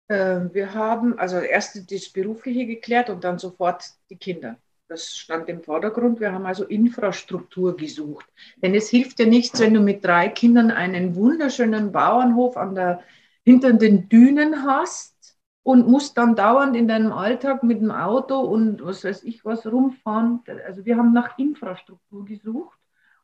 Ähm, 0.09 0.53
wir 0.53 0.73
haben 0.73 1.17
also 1.17 1.37
erst 1.37 1.91
das 1.91 2.09
Berufliche 2.09 2.65
geklärt 2.65 3.09
und 3.09 3.23
dann 3.23 3.37
sofort 3.37 3.83
die 4.09 4.17
Kinder. 4.17 4.57
Das 4.89 5.15
stand 5.15 5.47
im 5.49 5.61
Vordergrund. 5.61 6.19
Wir 6.19 6.31
haben 6.31 6.47
also 6.47 6.65
Infrastruktur 6.65 7.77
gesucht. 7.77 8.25
Denn 8.63 8.73
es 8.73 8.89
hilft 8.89 9.19
dir 9.19 9.27
nichts, 9.27 9.59
wenn 9.59 9.75
du 9.75 9.81
mit 9.81 10.03
drei 10.03 10.29
Kindern 10.29 10.71
einen 10.71 11.15
wunderschönen 11.15 11.91
Bauernhof 11.91 12.57
an 12.57 12.73
der, 12.73 13.03
hinter 13.43 13.71
den 13.73 14.09
Dünen 14.09 14.63
hast 14.63 15.37
und 15.61 15.87
musst 15.87 16.17
dann 16.17 16.35
dauernd 16.35 16.75
in 16.75 16.87
deinem 16.87 17.11
Alltag 17.11 17.61
mit 17.61 17.81
dem 17.81 17.91
Auto 17.91 18.39
und 18.39 18.83
was 18.83 19.03
weiß 19.03 19.23
ich 19.25 19.45
was 19.45 19.67
rumfahren. 19.67 20.41
Also 20.65 20.83
wir 20.85 20.97
haben 20.97 21.13
nach 21.13 21.37
Infrastruktur 21.37 22.25
gesucht 22.25 22.79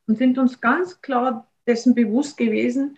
und 0.06 0.18
sind 0.18 0.38
uns 0.38 0.60
ganz 0.60 1.00
klar 1.00 1.50
dessen 1.66 1.96
bewusst 1.96 2.36
gewesen, 2.36 2.96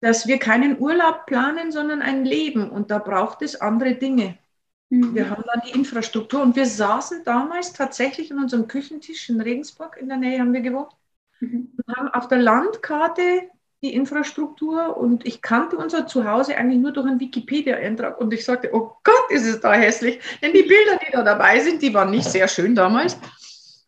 dass 0.00 0.28
wir 0.28 0.38
keinen 0.38 0.78
Urlaub 0.78 1.26
planen, 1.26 1.72
sondern 1.72 2.00
ein 2.00 2.24
Leben 2.24 2.70
und 2.70 2.92
da 2.92 3.00
braucht 3.00 3.42
es 3.42 3.60
andere 3.60 3.96
Dinge. 3.96 4.38
Mhm. 4.92 5.14
Wir 5.14 5.30
haben 5.30 5.42
dann 5.50 5.62
die 5.66 5.70
Infrastruktur 5.70 6.42
und 6.42 6.54
wir 6.54 6.66
saßen 6.66 7.24
damals 7.24 7.72
tatsächlich 7.72 8.30
an 8.30 8.40
unserem 8.40 8.68
Küchentisch 8.68 9.30
in 9.30 9.40
Regensburg, 9.40 9.96
in 9.98 10.08
der 10.08 10.18
Nähe 10.18 10.38
haben 10.38 10.52
wir 10.52 10.60
gewohnt, 10.60 10.90
mhm. 11.40 11.72
und 11.78 11.96
haben 11.96 12.08
auf 12.08 12.28
der 12.28 12.36
Landkarte 12.36 13.48
die 13.82 13.94
Infrastruktur 13.94 14.94
und 14.98 15.26
ich 15.26 15.40
kannte 15.40 15.78
unser 15.78 16.06
Zuhause 16.06 16.58
eigentlich 16.58 16.78
nur 16.78 16.92
durch 16.92 17.06
einen 17.06 17.18
Wikipedia-Eintrag 17.18 18.20
und 18.20 18.34
ich 18.34 18.44
sagte, 18.44 18.68
oh 18.74 18.92
Gott, 19.02 19.30
ist 19.30 19.46
es 19.46 19.60
da 19.60 19.72
hässlich, 19.72 20.20
denn 20.42 20.52
die 20.52 20.62
Bilder, 20.62 20.98
die 21.04 21.10
da 21.10 21.22
dabei 21.22 21.58
sind, 21.60 21.80
die 21.80 21.94
waren 21.94 22.10
nicht 22.10 22.28
sehr 22.28 22.46
schön 22.46 22.74
damals. 22.74 23.18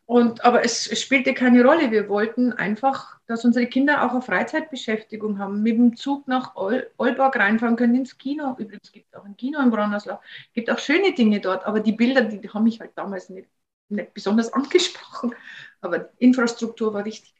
Und, 0.07 0.43
aber 0.43 0.65
es, 0.65 0.87
es 0.87 1.03
spielte 1.03 1.35
keine 1.35 1.63
Rolle. 1.63 1.91
Wir 1.91 2.09
wollten 2.09 2.55
einfach, 2.55 3.14
dass 3.27 3.45
unsere 3.45 3.67
Kinder 3.67 4.05
auch 4.05 4.11
eine 4.11 4.23
Freizeitbeschäftigung 4.23 5.39
haben, 5.39 5.63
mit 5.63 5.77
dem 5.77 5.97
Zug 5.97 6.29
nach 6.29 6.57
Ol 6.57 6.91
Olborg 6.99 7.37
reinfahren 7.37 7.77
können 7.77 7.95
ins 7.95 8.19
Kino. 8.19 8.55
Übrigens 8.59 8.93
gibt 8.93 9.07
es 9.09 9.15
auch 9.15 9.25
ein 9.25 9.37
Kino 9.37 9.61
in 9.61 9.71
Bronnerslach. 9.71 10.21
Es 10.49 10.53
gibt 10.53 10.71
auch 10.71 10.79
schöne 10.79 11.13
Dinge 11.15 11.41
dort, 11.41 11.65
aber 11.65 11.81
die 11.81 11.93
Bilder, 11.93 12.23
die, 12.23 12.41
die 12.41 12.51
haben 12.51 12.65
mich 12.65 12.81
halt 12.81 12.93
damals 12.97 13.31
nicht, 13.31 13.49
nicht 13.89 14.13
besonders 14.15 14.53
angesprochen. 14.53 15.35
Aber 15.81 16.11
Infrastruktur 16.19 16.93
war 16.93 17.05
wichtig. 17.05 17.35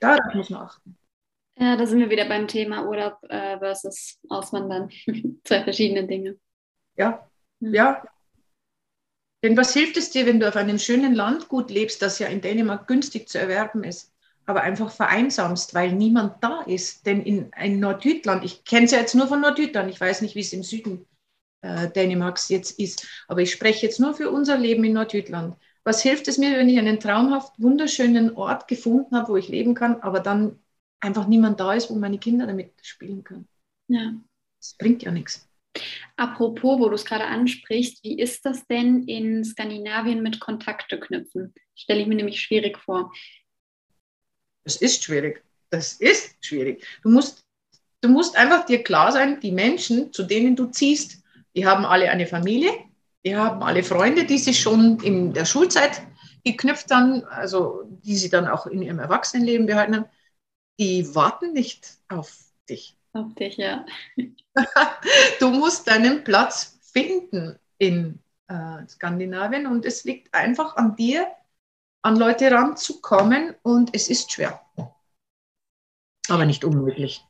darauf 0.00 0.34
muss 0.34 0.50
man 0.50 0.62
achten. 0.62 0.96
Ja, 1.56 1.76
da 1.76 1.86
sind 1.86 2.00
wir 2.00 2.10
wieder 2.10 2.24
beim 2.24 2.48
Thema 2.48 2.84
Urlaub 2.86 3.18
äh, 3.28 3.58
versus 3.58 4.18
Auswandern. 4.28 4.90
Zwei 5.44 5.62
verschiedene 5.62 6.06
Dinge. 6.06 6.36
Ja, 6.96 7.28
mhm. 7.60 7.74
ja. 7.74 8.04
Denn 9.44 9.56
was 9.56 9.74
hilft 9.74 9.96
es 9.98 10.10
dir, 10.10 10.26
wenn 10.26 10.40
du 10.40 10.48
auf 10.48 10.56
einem 10.56 10.78
schönen 10.78 11.14
Landgut 11.14 11.70
lebst, 11.70 12.00
das 12.02 12.18
ja 12.18 12.28
in 12.28 12.40
Dänemark 12.40 12.88
günstig 12.88 13.28
zu 13.28 13.38
erwerben 13.38 13.84
ist, 13.84 14.13
aber 14.46 14.62
einfach 14.62 14.90
vereinsamst, 14.90 15.74
weil 15.74 15.92
niemand 15.92 16.42
da 16.42 16.62
ist? 16.62 17.06
Denn 17.06 17.22
in, 17.22 17.50
in 17.52 17.80
Nordjütland, 17.80 18.44
ich 18.44 18.64
kenne 18.64 18.86
es 18.86 18.92
ja 18.92 18.98
jetzt 18.98 19.14
nur 19.14 19.26
von 19.26 19.40
Nordjütland, 19.40 19.90
ich 19.90 20.00
weiß 20.00 20.22
nicht, 20.22 20.34
wie 20.34 20.40
es 20.40 20.52
im 20.52 20.62
Süden 20.62 21.06
äh, 21.62 21.90
Dänemarks 21.90 22.48
jetzt 22.48 22.78
ist, 22.78 23.06
aber 23.28 23.40
ich 23.40 23.50
spreche 23.52 23.86
jetzt 23.86 24.00
nur 24.00 24.14
für 24.14 24.30
unser 24.30 24.58
Leben 24.58 24.84
in 24.84 24.92
Nordjütland. 24.92 25.56
Was 25.84 26.02
hilft 26.02 26.28
es 26.28 26.38
mir, 26.38 26.56
wenn 26.56 26.68
ich 26.68 26.78
einen 26.78 27.00
traumhaft 27.00 27.60
wunderschönen 27.60 28.36
Ort 28.36 28.68
gefunden 28.68 29.16
habe, 29.16 29.28
wo 29.28 29.36
ich 29.36 29.48
leben 29.48 29.74
kann, 29.74 30.00
aber 30.00 30.20
dann 30.20 30.58
einfach 31.00 31.26
niemand 31.26 31.60
da 31.60 31.74
ist, 31.74 31.90
wo 31.90 31.94
meine 31.94 32.18
Kinder 32.18 32.46
damit 32.46 32.72
spielen 32.82 33.22
können. 33.22 33.46
Ja. 33.88 34.14
Das 34.58 34.74
bringt 34.78 35.02
ja 35.02 35.10
nichts. 35.10 35.46
Apropos, 36.16 36.78
wo 36.78 36.88
du 36.88 36.94
es 36.94 37.04
gerade 37.04 37.24
ansprichst, 37.24 38.02
wie 38.04 38.18
ist 38.18 38.46
das 38.46 38.66
denn 38.66 39.02
in 39.08 39.44
Skandinavien 39.44 40.22
mit 40.22 40.40
Kontakte 40.40 40.98
knüpfen? 40.98 41.52
Stelle 41.74 42.00
ich 42.00 42.06
mir 42.06 42.14
nämlich 42.14 42.40
schwierig 42.40 42.78
vor. 42.78 43.12
Das 44.64 44.76
ist 44.76 45.04
schwierig. 45.04 45.44
Das 45.70 45.94
ist 45.94 46.36
schwierig. 46.40 46.84
Du 47.02 47.10
musst, 47.10 47.44
du 48.00 48.08
musst 48.08 48.36
einfach 48.36 48.66
dir 48.66 48.82
klar 48.82 49.12
sein, 49.12 49.40
die 49.40 49.52
Menschen, 49.52 50.12
zu 50.12 50.22
denen 50.24 50.56
du 50.56 50.66
ziehst, 50.66 51.22
die 51.56 51.66
haben 51.66 51.84
alle 51.84 52.10
eine 52.10 52.26
Familie, 52.26 52.72
die 53.24 53.36
haben 53.36 53.62
alle 53.62 53.82
Freunde, 53.82 54.24
die 54.24 54.38
sie 54.38 54.54
schon 54.54 55.00
in 55.00 55.32
der 55.32 55.44
Schulzeit 55.44 56.02
die 56.46 56.56
knüpft 56.56 56.90
dann, 56.90 57.24
also 57.24 57.84
die 57.86 58.16
sie 58.16 58.28
dann 58.28 58.46
auch 58.46 58.66
in 58.66 58.82
ihrem 58.82 58.98
Erwachsenenleben 58.98 59.66
behalten 59.66 59.96
haben, 59.96 60.08
die 60.78 61.14
warten 61.14 61.52
nicht 61.52 61.98
auf 62.08 62.52
dich. 62.68 62.96
Auf 63.12 63.34
dich, 63.34 63.56
ja. 63.56 63.86
du 65.40 65.50
musst 65.50 65.88
deinen 65.88 66.24
Platz 66.24 66.78
finden 66.82 67.58
in 67.78 68.18
äh, 68.48 68.86
Skandinavien 68.88 69.66
und 69.66 69.84
es 69.84 70.04
liegt 70.04 70.34
einfach 70.34 70.76
an 70.76 70.96
dir, 70.96 71.26
an 72.04 72.16
Leute 72.16 72.50
ranzukommen 72.50 73.54
und 73.62 73.94
es 73.94 74.08
ist 74.08 74.30
schwer. 74.30 74.60
Aber 76.28 76.44
nicht 76.44 76.64
unmöglich. 76.64 77.22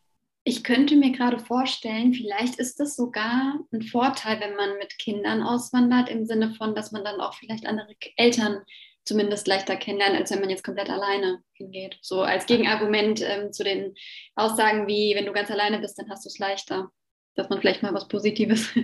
Ich 0.42 0.64
könnte 0.64 0.96
mir 0.96 1.12
gerade 1.12 1.38
vorstellen, 1.38 2.12
vielleicht 2.12 2.56
ist 2.56 2.80
das 2.80 2.96
sogar 2.96 3.60
ein 3.72 3.82
Vorteil, 3.82 4.40
wenn 4.40 4.56
man 4.56 4.76
mit 4.78 4.98
Kindern 4.98 5.42
auswandert, 5.42 6.08
im 6.10 6.26
Sinne 6.26 6.54
von, 6.54 6.74
dass 6.74 6.92
man 6.92 7.04
dann 7.04 7.20
auch 7.20 7.34
vielleicht 7.34 7.66
andere 7.66 7.94
Eltern 8.16 8.62
zumindest 9.04 9.46
leichter 9.46 9.76
kennenlernt, 9.76 10.16
als 10.16 10.30
wenn 10.32 10.40
man 10.40 10.50
jetzt 10.50 10.64
komplett 10.64 10.90
alleine 10.90 11.42
hingeht. 11.52 11.98
So 12.02 12.22
als 12.22 12.46
Gegenargument 12.46 13.22
ähm, 13.22 13.52
zu 13.52 13.62
den 13.62 13.94
Aussagen 14.34 14.86
wie, 14.88 15.14
wenn 15.14 15.26
du 15.26 15.32
ganz 15.32 15.50
alleine 15.50 15.78
bist, 15.78 15.98
dann 15.98 16.10
hast 16.10 16.24
du 16.24 16.28
es 16.28 16.38
leichter. 16.38 16.90
Dass 17.36 17.48
man 17.48 17.60
vielleicht 17.60 17.82
mal 17.82 17.94
was 17.94 18.08
Positives. 18.08 18.68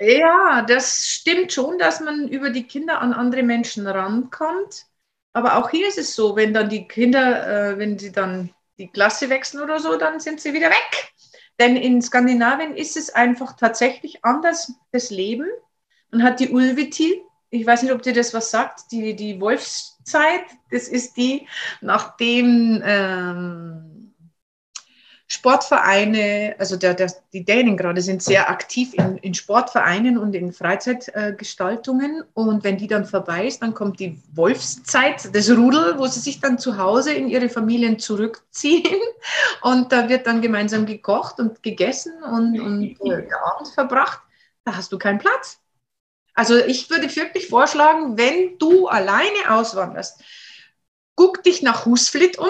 Ja, 0.00 0.64
das 0.66 1.06
stimmt 1.06 1.52
schon, 1.52 1.78
dass 1.78 2.00
man 2.00 2.26
über 2.28 2.48
die 2.48 2.62
Kinder 2.62 3.02
an 3.02 3.12
andere 3.12 3.42
Menschen 3.42 3.86
rankommt. 3.86 4.86
Aber 5.32 5.56
auch 5.56 5.70
hier 5.70 5.86
ist 5.88 5.98
es 5.98 6.14
so, 6.14 6.36
wenn 6.36 6.54
dann 6.54 6.68
die 6.68 6.88
Kinder, 6.88 7.72
äh, 7.72 7.78
wenn 7.78 7.98
sie 7.98 8.12
dann 8.12 8.50
die 8.78 8.88
Klasse 8.88 9.28
wechseln 9.28 9.62
oder 9.62 9.78
so, 9.80 9.96
dann 9.96 10.20
sind 10.20 10.40
sie 10.40 10.52
wieder 10.52 10.70
weg. 10.70 11.12
Denn 11.58 11.76
in 11.76 12.00
Skandinavien 12.00 12.74
ist 12.74 12.96
es 12.96 13.10
einfach 13.10 13.54
tatsächlich 13.56 14.24
anders, 14.24 14.72
das 14.92 15.10
Leben. 15.10 15.48
Man 16.10 16.22
hat 16.22 16.40
die 16.40 16.50
Ulviti, 16.50 17.22
ich 17.50 17.66
weiß 17.66 17.82
nicht, 17.82 17.92
ob 17.92 18.02
dir 18.02 18.12
das 18.12 18.32
was 18.34 18.50
sagt, 18.50 18.92
die, 18.92 19.16
die 19.16 19.40
Wolfszeit, 19.40 20.44
das 20.70 20.88
ist 20.88 21.16
die, 21.16 21.48
nachdem 21.80 22.82
ähm, 22.84 23.97
Sportvereine, 25.30 26.56
also 26.58 26.76
der, 26.76 26.94
der, 26.94 27.12
die 27.34 27.44
Dänen 27.44 27.76
gerade 27.76 28.00
sind 28.00 28.22
sehr 28.22 28.48
aktiv 28.48 28.94
in, 28.94 29.18
in 29.18 29.34
Sportvereinen 29.34 30.16
und 30.16 30.34
in 30.34 30.52
Freizeitgestaltungen. 30.52 32.24
und 32.32 32.64
wenn 32.64 32.78
die 32.78 32.86
dann 32.86 33.04
vorbei 33.04 33.46
ist, 33.46 33.60
dann 33.60 33.74
kommt 33.74 34.00
die 34.00 34.18
Wolfszeit, 34.32 35.34
das 35.34 35.50
Rudel, 35.50 35.98
wo 35.98 36.06
sie 36.06 36.20
sich 36.20 36.40
dann 36.40 36.58
zu 36.58 36.78
Hause 36.78 37.12
in 37.12 37.28
ihre 37.28 37.50
Familien 37.50 37.98
zurückziehen. 37.98 38.96
Und 39.60 39.92
da 39.92 40.08
wird 40.08 40.26
dann 40.26 40.40
gemeinsam 40.40 40.86
gekocht 40.86 41.40
und 41.40 41.62
gegessen 41.62 42.22
und, 42.22 42.58
und 42.58 42.82
äh, 42.84 43.26
der 43.26 43.44
Abend 43.44 43.68
verbracht. 43.68 44.20
Da 44.64 44.76
hast 44.76 44.92
du 44.92 44.98
keinen 44.98 45.18
Platz. 45.18 45.60
Also 46.32 46.56
ich 46.56 46.88
würde 46.88 47.14
wirklich 47.14 47.48
vorschlagen, 47.48 48.16
wenn 48.16 48.56
du 48.58 48.86
alleine 48.86 49.50
auswanderst, 49.50 50.22
guck 51.16 51.42
dich 51.42 51.62
nach 51.62 51.84
Husflit 51.84 52.38
um. 52.38 52.48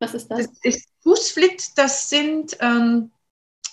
Was 0.00 0.14
ist 0.14 0.28
das? 0.28 0.46
Das 0.46 0.50
ist 0.62 0.88
Husflit, 1.04 1.76
das 1.76 2.08
sind 2.08 2.56
ähm, 2.60 3.10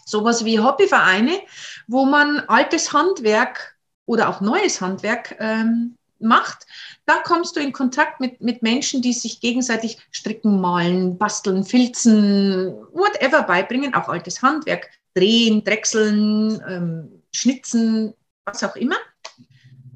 sowas 0.05 0.45
wie 0.45 0.59
Hobbyvereine, 0.59 1.39
wo 1.87 2.05
man 2.05 2.41
altes 2.41 2.93
Handwerk 2.93 3.77
oder 4.05 4.29
auch 4.29 4.41
neues 4.41 4.81
Handwerk 4.81 5.37
ähm, 5.39 5.97
macht. 6.19 6.65
Da 7.05 7.17
kommst 7.23 7.55
du 7.55 7.59
in 7.59 7.71
Kontakt 7.71 8.19
mit, 8.19 8.41
mit 8.41 8.61
Menschen, 8.61 9.01
die 9.01 9.13
sich 9.13 9.39
gegenseitig 9.39 9.97
stricken, 10.11 10.61
malen, 10.61 11.17
basteln, 11.17 11.63
filzen, 11.63 12.73
whatever 12.91 13.43
beibringen, 13.43 13.93
auch 13.93 14.07
altes 14.07 14.41
Handwerk, 14.41 14.89
drehen, 15.13 15.63
drechseln, 15.63 16.61
ähm, 16.67 17.23
schnitzen, 17.33 18.13
was 18.45 18.63
auch 18.63 18.75
immer. 18.75 18.97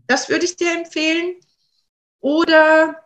Das 0.07 0.29
würde 0.29 0.45
ich 0.45 0.55
dir 0.55 0.71
empfehlen. 0.71 1.35
Oder 2.19 3.04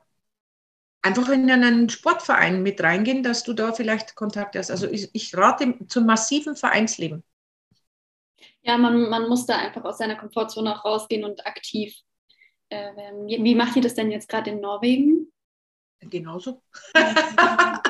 einfach 1.02 1.30
in 1.30 1.50
einen 1.50 1.90
Sportverein 1.90 2.62
mit 2.62 2.82
reingehen, 2.82 3.24
dass 3.24 3.44
du 3.44 3.54
da 3.54 3.74
vielleicht 3.74 4.16
Kontakt 4.16 4.56
hast. 4.56 4.72
Also 4.72 4.88
ich, 4.88 5.10
ich 5.14 5.36
rate 5.36 5.76
zum 5.88 6.06
massiven 6.06 6.56
Vereinsleben. 6.56 7.24
Ja, 8.62 8.78
man, 8.78 9.10
man 9.10 9.30
muss 9.30 9.46
da 9.46 9.58
einfach 9.58 9.84
aus 9.86 9.98
seiner 9.98 10.16
Komfortzone 10.16 10.76
auch 10.76 10.86
rausgehen 10.86 11.24
und 11.24 11.46
aktiv 11.46 11.96
äh, 12.70 12.96
werden. 12.96 13.28
Wie 13.28 13.56
macht 13.56 13.76
ihr 13.76 13.82
das 13.82 13.96
denn 13.96 14.12
jetzt 14.12 14.28
gerade 14.28 14.52
in 14.52 14.60
Norwegen? 14.60 15.32
Genauso. 16.02 16.62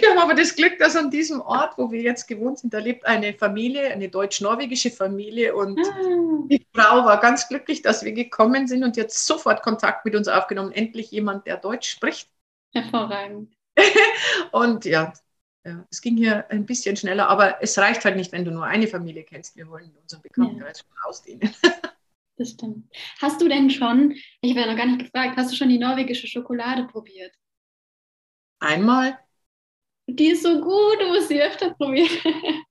wir 0.00 0.10
haben 0.10 0.18
aber 0.18 0.34
das 0.34 0.54
Glück, 0.54 0.78
dass 0.78 0.96
an 0.96 1.10
diesem 1.10 1.40
Ort, 1.40 1.76
wo 1.78 1.90
wir 1.90 2.00
jetzt 2.00 2.26
gewohnt 2.26 2.58
sind, 2.58 2.72
da 2.72 2.78
lebt 2.78 3.06
eine 3.06 3.34
Familie, 3.34 3.90
eine 3.92 4.08
deutsch-norwegische 4.08 4.90
Familie 4.90 5.54
und 5.54 5.78
ah. 5.78 6.46
die 6.50 6.66
Frau 6.74 7.04
war 7.04 7.20
ganz 7.20 7.48
glücklich, 7.48 7.82
dass 7.82 8.04
wir 8.04 8.12
gekommen 8.12 8.66
sind 8.66 8.84
und 8.84 8.96
jetzt 8.96 9.26
sofort 9.26 9.62
Kontakt 9.62 10.04
mit 10.04 10.14
uns 10.14 10.28
aufgenommen. 10.28 10.72
Endlich 10.72 11.10
jemand, 11.10 11.46
der 11.46 11.56
Deutsch 11.56 11.90
spricht. 11.90 12.30
Hervorragend. 12.72 13.52
und 14.52 14.84
ja, 14.84 15.12
ja, 15.64 15.86
es 15.90 16.00
ging 16.00 16.16
hier 16.16 16.50
ein 16.50 16.66
bisschen 16.66 16.96
schneller, 16.96 17.28
aber 17.28 17.62
es 17.62 17.76
reicht 17.78 18.04
halt 18.04 18.16
nicht, 18.16 18.32
wenn 18.32 18.44
du 18.44 18.50
nur 18.50 18.64
eine 18.64 18.86
Familie 18.86 19.24
kennst. 19.24 19.56
Wir 19.56 19.68
wollen 19.68 19.94
unseren 20.00 20.22
Bekanntenkreis 20.22 20.78
ja. 20.78 20.84
schon 20.84 21.10
ausdehnen. 21.10 21.54
Das 22.38 22.50
stimmt. 22.50 22.88
Hast 23.20 23.40
du 23.40 23.48
denn 23.48 23.68
schon, 23.68 24.12
ich 24.40 24.52
habe 24.52 24.60
ja 24.60 24.70
noch 24.70 24.76
gar 24.76 24.86
nicht 24.86 25.00
gefragt, 25.00 25.36
hast 25.36 25.50
du 25.50 25.56
schon 25.56 25.70
die 25.70 25.78
norwegische 25.78 26.28
Schokolade 26.28 26.84
probiert? 26.84 27.34
Einmal. 28.60 29.18
Die 30.08 30.30
ist 30.30 30.42
so 30.42 30.60
gut, 30.60 31.00
du 31.00 31.08
musst 31.08 31.28
sie 31.28 31.40
öfter 31.40 31.74
probieren. 31.74 32.08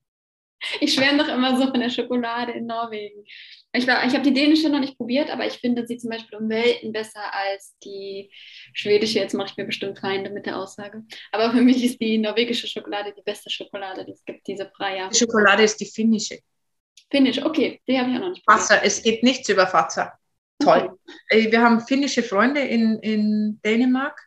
Ich 0.81 0.95
schwärme 0.95 1.19
doch 1.19 1.29
immer 1.29 1.55
so 1.55 1.67
von 1.67 1.79
der 1.79 1.91
Schokolade 1.91 2.51
in 2.53 2.65
Norwegen. 2.65 3.23
Ich, 3.73 3.83
ich 3.83 3.89
habe 3.89 4.21
die 4.21 4.33
dänische 4.33 4.69
noch 4.69 4.79
nicht 4.79 4.97
probiert, 4.97 5.29
aber 5.29 5.45
ich 5.45 5.53
finde 5.53 5.85
sie 5.85 5.97
zum 5.97 6.09
Beispiel 6.09 6.39
um 6.39 6.49
Welten 6.49 6.91
besser 6.91 7.21
als 7.31 7.77
die 7.83 8.31
schwedische. 8.73 9.19
Jetzt 9.19 9.33
mache 9.33 9.49
ich 9.51 9.57
mir 9.57 9.65
bestimmt 9.65 9.99
Feinde 9.99 10.31
mit 10.31 10.47
der 10.47 10.57
Aussage. 10.57 11.03
Aber 11.31 11.51
für 11.51 11.61
mich 11.61 11.83
ist 11.83 12.01
die 12.01 12.17
norwegische 12.17 12.67
Schokolade 12.67 13.13
die 13.15 13.21
beste 13.21 13.51
Schokolade, 13.51 14.03
die 14.03 14.13
es 14.13 14.25
gibt, 14.25 14.47
diese 14.47 14.69
Freie. 14.75 15.07
Die 15.09 15.17
Schokolade 15.17 15.61
ist 15.61 15.79
die 15.79 15.85
finnische. 15.85 16.39
Finnisch, 17.11 17.41
okay, 17.43 17.79
die 17.87 17.97
habe 17.99 18.09
ich 18.09 18.15
auch 18.17 18.21
noch 18.21 18.29
nicht 18.29 18.43
probiert. 18.43 18.61
Wasser, 18.61 18.83
es 18.83 19.03
geht 19.03 19.21
nichts 19.21 19.47
über 19.49 19.71
Wasser. 19.71 20.13
Toll. 20.59 20.97
Okay. 21.29 21.51
Wir 21.51 21.61
haben 21.61 21.81
finnische 21.81 22.23
Freunde 22.23 22.61
in, 22.61 22.97
in 22.99 23.59
Dänemark 23.63 24.26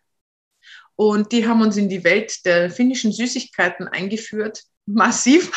und 1.01 1.32
die 1.32 1.48
haben 1.48 1.62
uns 1.62 1.78
in 1.78 1.88
die 1.88 2.05
Welt 2.05 2.44
der 2.44 2.70
finnischen 2.70 3.11
Süßigkeiten 3.11 3.88
eingeführt. 3.88 4.64
Massiv. 4.84 5.51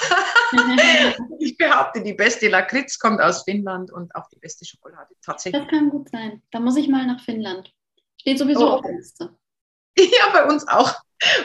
ich 1.40 1.58
behaupte, 1.58 2.02
die 2.02 2.14
beste 2.14 2.48
Lakritz 2.48 2.98
kommt 2.98 3.20
aus 3.20 3.44
Finnland 3.44 3.92
und 3.92 4.16
auch 4.16 4.30
die 4.30 4.40
beste 4.40 4.64
Schokolade. 4.64 5.14
Tatsächlich. 5.22 5.62
Das 5.62 5.70
kann 5.70 5.90
gut 5.90 6.10
sein. 6.10 6.42
Da 6.52 6.62
muss 6.62 6.78
ich 6.78 6.88
mal 6.88 7.06
nach 7.06 7.20
Finnland. 7.20 7.74
Steht 8.22 8.40
sowieso 8.40 8.70
oh. 8.70 8.70
auf 8.76 8.82
der 8.84 8.94
Liste. 8.94 9.36
Ja, 9.98 10.32
bei 10.32 10.46
uns 10.46 10.66
auch. 10.66 10.96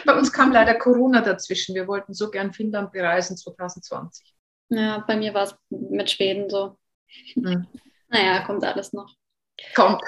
Bei 0.06 0.16
uns 0.16 0.32
kam 0.32 0.52
leider 0.52 0.76
Corona 0.76 1.20
dazwischen. 1.20 1.74
Wir 1.74 1.88
wollten 1.88 2.14
so 2.14 2.30
gern 2.30 2.52
Finnland 2.52 2.92
bereisen 2.92 3.36
2020. 3.36 4.32
Ja, 4.68 5.04
bei 5.08 5.16
mir 5.16 5.34
war 5.34 5.42
es 5.42 5.56
mit 5.70 6.08
Schweden 6.08 6.48
so. 6.48 6.78
Hm. 7.34 7.66
Naja, 8.10 8.44
kommt 8.46 8.62
alles 8.62 8.92
noch. 8.92 9.12
Kommt. 9.74 10.00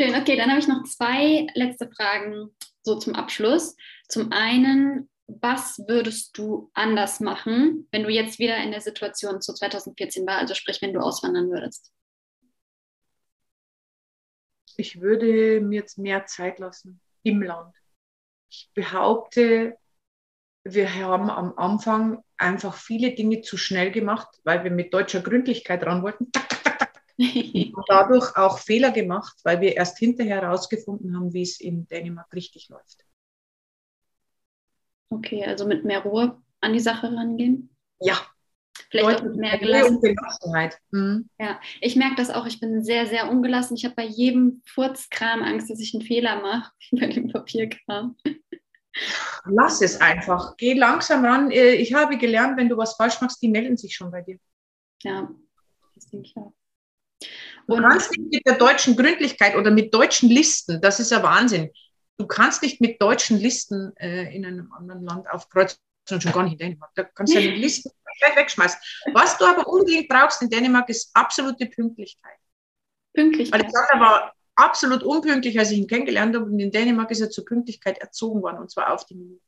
Schön, 0.00 0.14
okay, 0.14 0.36
dann 0.36 0.48
habe 0.48 0.60
ich 0.60 0.66
noch 0.66 0.82
zwei 0.84 1.46
letzte 1.54 1.90
Fragen 1.90 2.50
so 2.82 2.96
zum 2.98 3.14
Abschluss. 3.14 3.76
Zum 4.08 4.32
einen, 4.32 5.08
was 5.26 5.78
würdest 5.86 6.36
du 6.36 6.70
anders 6.74 7.20
machen, 7.20 7.88
wenn 7.92 8.02
du 8.02 8.10
jetzt 8.10 8.38
wieder 8.38 8.56
in 8.58 8.70
der 8.70 8.80
Situation 8.80 9.40
zu 9.40 9.54
2014 9.54 10.26
war, 10.26 10.38
also 10.38 10.54
sprich, 10.54 10.82
wenn 10.82 10.92
du 10.92 11.00
auswandern 11.00 11.50
würdest? 11.50 11.92
Ich 14.76 15.00
würde 15.00 15.60
mir 15.60 15.80
jetzt 15.80 15.98
mehr 15.98 16.26
Zeit 16.26 16.58
lassen 16.58 17.00
im 17.22 17.42
Land. 17.42 17.74
Ich 18.48 18.70
behaupte, 18.74 19.76
wir 20.64 20.94
haben 20.94 21.30
am 21.30 21.56
Anfang 21.56 22.22
einfach 22.36 22.74
viele 22.74 23.14
Dinge 23.14 23.42
zu 23.42 23.56
schnell 23.56 23.90
gemacht, 23.90 24.28
weil 24.44 24.64
wir 24.64 24.70
mit 24.70 24.92
deutscher 24.92 25.20
Gründlichkeit 25.20 25.84
ran 25.84 26.02
wollten. 26.02 26.30
Und 27.76 27.84
dadurch 27.88 28.34
auch 28.36 28.58
Fehler 28.58 28.92
gemacht, 28.92 29.38
weil 29.44 29.60
wir 29.60 29.76
erst 29.76 29.98
hinterher 29.98 30.40
herausgefunden 30.40 31.14
haben, 31.14 31.34
wie 31.34 31.42
es 31.42 31.60
in 31.60 31.86
Dänemark 31.86 32.32
richtig 32.32 32.70
läuft. 32.70 33.04
Okay, 35.10 35.44
also 35.44 35.66
mit 35.66 35.84
mehr 35.84 36.00
Ruhe 36.00 36.40
an 36.60 36.72
die 36.72 36.80
Sache 36.80 37.08
rangehen? 37.08 37.74
Ja. 38.00 38.16
Vielleicht 38.90 39.20
auch 39.20 39.24
mit 39.24 39.36
mehr 39.36 39.58
Gelassenheit. 39.58 40.78
Mhm. 40.92 41.28
Ja, 41.38 41.60
ich 41.80 41.94
merke 41.94 42.16
das 42.16 42.30
auch. 42.30 42.46
Ich 42.46 42.58
bin 42.58 42.82
sehr, 42.82 43.06
sehr 43.06 43.30
ungelassen. 43.30 43.76
Ich 43.76 43.84
habe 43.84 43.94
bei 43.94 44.06
jedem 44.06 44.62
Furzkram 44.66 45.42
Angst, 45.42 45.68
dass 45.68 45.80
ich 45.80 45.94
einen 45.94 46.02
Fehler 46.02 46.40
mache 46.40 46.72
bei 46.92 47.06
dem 47.06 47.30
Papierkram. 47.30 48.16
Lass 49.44 49.82
es 49.82 50.00
einfach. 50.00 50.56
Geh 50.56 50.72
langsam 50.72 51.24
ran. 51.24 51.50
Äh, 51.50 51.74
ich 51.74 51.92
habe 51.92 52.16
gelernt, 52.16 52.56
wenn 52.56 52.68
du 52.68 52.76
was 52.76 52.94
falsch 52.94 53.20
machst, 53.20 53.42
die 53.42 53.48
melden 53.48 53.76
sich 53.76 53.94
schon 53.94 54.10
bei 54.10 54.22
dir. 54.22 54.38
Ja, 55.02 55.30
das 55.94 56.06
denke 56.06 56.26
ich 56.26 56.34
Du 57.66 57.76
kannst 57.76 58.10
nicht 58.10 58.32
mit 58.32 58.46
der 58.46 58.56
deutschen 58.56 58.96
Gründlichkeit 58.96 59.56
oder 59.56 59.70
mit 59.70 59.94
deutschen 59.94 60.28
Listen, 60.28 60.80
das 60.80 61.00
ist 61.00 61.10
ja 61.10 61.22
Wahnsinn. 61.22 61.70
Du 62.18 62.26
kannst 62.26 62.62
nicht 62.62 62.80
mit 62.80 63.00
deutschen 63.00 63.38
Listen 63.38 63.96
äh, 63.96 64.34
in 64.34 64.44
einem 64.44 64.72
anderen 64.72 65.04
Land 65.04 65.30
aufkreuzen 65.30 65.78
und 66.10 66.22
schon 66.22 66.32
gar 66.32 66.42
nicht 66.42 66.54
in 66.54 66.58
Dänemark. 66.58 66.90
Da 66.94 67.04
kannst 67.04 67.34
du 67.34 67.38
ja 67.38 67.50
die 67.50 67.60
Listen 67.60 67.90
gleich 68.18 68.36
wegschmeißen. 68.36 68.78
Was 69.14 69.38
du 69.38 69.46
aber 69.46 69.66
unbedingt 69.66 70.08
brauchst 70.08 70.42
in 70.42 70.50
Dänemark 70.50 70.88
ist 70.88 71.10
absolute 71.14 71.66
Pünktlichkeit. 71.66 72.36
Pünktlichkeit. 73.14 73.60
Alexander 73.60 74.04
war 74.04 74.32
absolut 74.54 75.02
unpünktlich, 75.02 75.58
als 75.58 75.70
ich 75.70 75.78
ihn 75.78 75.86
kennengelernt 75.86 76.34
habe. 76.34 76.44
Und 76.44 76.58
in 76.58 76.70
Dänemark 76.70 77.10
ist 77.10 77.20
er 77.20 77.30
zur 77.30 77.44
Pünktlichkeit 77.44 77.98
erzogen 77.98 78.42
worden, 78.42 78.58
und 78.58 78.70
zwar 78.70 78.92
auf 78.92 79.06
die 79.06 79.14
Minute. 79.14 79.40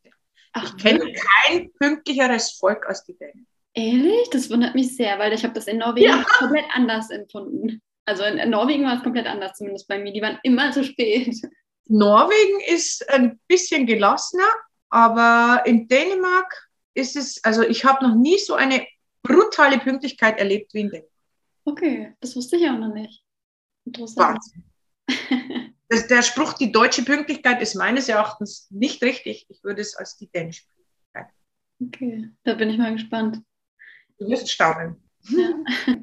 Ach, 0.53 0.65
ich 0.65 0.83
kenne 0.83 1.13
kein 1.13 1.73
pünktlicheres 1.75 2.53
Volk 2.53 2.87
als 2.87 3.05
die 3.05 3.17
Dänen. 3.17 3.47
Ehrlich? 3.75 4.29
Das 4.31 4.51
wundert 4.51 4.75
mich 4.75 4.97
sehr, 4.97 5.19
weil 5.19 5.33
ich 5.33 5.45
habe 5.45 5.55
das 5.55 5.67
in 5.67 5.79
Norwegen 5.79 6.09
ja. 6.09 6.25
komplett 6.39 6.67
anders 6.75 7.11
empfunden. 7.11 7.81
Also 8.05 8.25
in 8.25 8.51
Norwegen 8.51 8.85
war 8.85 8.97
es 8.97 9.03
komplett 9.03 9.27
anders, 9.27 9.57
zumindest 9.57 9.89
bei 9.89 9.99
mir. 9.99 10.13
Die 10.13 10.23
waren 10.23 10.39
immer 10.43 10.73
zu 10.73 10.85
spät. 10.85 11.35
Norwegen 11.87 12.61
ist 12.75 13.09
ein 13.11 13.41
bisschen 13.49 13.87
gelassener, 13.87 14.49
aber 14.89 15.63
in 15.67 15.89
Dänemark 15.89 16.69
ist 16.95 17.17
es, 17.17 17.43
also 17.45 17.63
ich 17.63 17.85
habe 17.85 18.07
noch 18.07 18.15
nie 18.15 18.39
so 18.39 18.55
eine 18.55 18.87
brutale 19.23 19.79
Pünktlichkeit 19.79 20.39
erlebt 20.39 20.75
wie 20.75 20.81
in 20.81 20.91
Dänemark. 20.91 21.13
Okay, 21.65 22.15
das 22.21 22.35
wusste 22.35 22.57
ich 22.57 22.69
auch 22.69 22.79
noch 22.79 22.93
nicht. 22.93 23.23
Interessant. 23.85 24.39
Wahnsinn. 24.39 25.75
das, 25.89 26.07
der 26.09 26.23
Spruch, 26.23 26.55
die 26.55 26.73
deutsche 26.73 27.05
Pünktlichkeit 27.05 27.63
ist 27.63 27.75
meines 27.75 28.09
Erachtens 28.09 28.69
nicht 28.71 29.03
richtig. 29.03 29.47
Ich 29.49 29.63
würde 29.63 29.83
es 29.83 29.95
als 29.95 30.17
die 30.17 30.31
dänische 30.31 30.65
Pünktlichkeit. 30.67 31.27
Okay, 31.81 32.31
da 32.45 32.55
bin 32.55 32.71
ich 32.71 32.79
mal 32.79 32.93
gespannt. 32.93 33.39
Du 34.19 34.29
wirst 34.29 34.51
staunen. 34.51 34.97
Ja. 35.29 35.97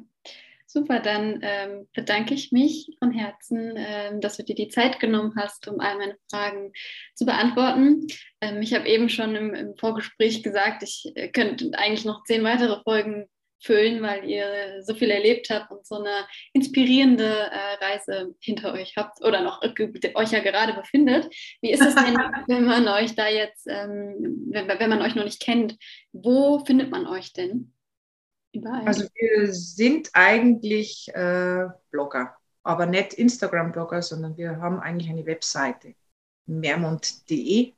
Super, 0.71 0.99
dann 0.99 1.39
ähm, 1.41 1.89
bedanke 1.95 2.35
ich 2.35 2.51
mich 2.51 2.95
von 2.99 3.11
Herzen, 3.11 3.73
ähm, 3.75 4.21
dass 4.21 4.37
du 4.37 4.43
dir 4.43 4.53
die 4.53 4.67
Zeit 4.67 4.99
genommen 4.99 5.33
hast, 5.35 5.67
um 5.67 5.79
all 5.79 5.97
meine 5.97 6.15
Fragen 6.29 6.73
zu 7.15 7.25
beantworten. 7.25 8.05
Ähm, 8.39 8.61
ich 8.61 8.75
habe 8.75 8.87
eben 8.87 9.09
schon 9.09 9.35
im, 9.35 9.55
im, 9.55 9.75
Vorgespräch 9.77 10.43
gesagt, 10.43 10.83
ich 10.83 11.11
äh, 11.15 11.29
könnte 11.29 11.71
eigentlich 11.73 12.05
noch 12.05 12.23
zehn 12.23 12.43
weitere 12.43 12.83
Folgen 12.83 13.25
füllen, 13.59 14.03
weil 14.03 14.29
ihr 14.29 14.83
so 14.83 14.93
viel 14.93 15.09
erlebt 15.09 15.49
habt 15.49 15.71
und 15.71 15.87
so 15.87 15.95
eine 15.95 16.27
inspirierende 16.53 17.25
äh, 17.25 17.83
Reise 17.83 18.35
hinter 18.39 18.71
euch 18.73 18.93
habt 18.95 19.23
oder 19.25 19.41
noch 19.41 19.63
äh, 19.63 19.73
euch 20.13 20.31
ja 20.31 20.39
gerade 20.39 20.73
befindet. 20.73 21.33
Wie 21.63 21.71
ist 21.71 21.81
es 21.81 21.95
denn, 21.95 22.13
wenn 22.47 22.65
man 22.65 22.87
euch 22.87 23.15
da 23.15 23.27
jetzt, 23.27 23.65
ähm, 23.67 24.45
wenn, 24.51 24.67
wenn 24.67 24.89
man 24.91 25.01
euch 25.01 25.15
noch 25.15 25.25
nicht 25.25 25.41
kennt, 25.41 25.77
wo 26.11 26.63
findet 26.63 26.91
man 26.91 27.07
euch 27.07 27.33
denn? 27.33 27.73
Überall. 28.51 28.87
Also 28.87 29.05
wir 29.13 29.53
sind 29.53 30.09
eigentlich 30.13 31.09
äh, 31.13 31.67
Blogger, 31.91 32.35
aber 32.63 32.85
nicht 32.85 33.13
Instagram-Blogger, 33.13 34.01
sondern 34.01 34.37
wir 34.37 34.57
haben 34.57 34.79
eigentlich 34.79 35.09
eine 35.09 35.25
Webseite, 35.25 35.95
mehrmond.de, 36.45 37.73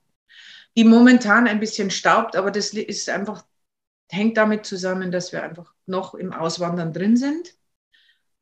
die 0.77 0.83
momentan 0.83 1.47
ein 1.47 1.59
bisschen 1.59 1.91
staubt, 1.91 2.35
aber 2.35 2.51
das 2.51 2.73
ist 2.73 3.09
einfach, 3.09 3.45
hängt 4.09 4.37
damit 4.37 4.65
zusammen, 4.65 5.11
dass 5.11 5.31
wir 5.31 5.43
einfach 5.43 5.73
noch 5.85 6.13
im 6.13 6.33
Auswandern 6.33 6.93
drin 6.93 7.17
sind. 7.17 7.53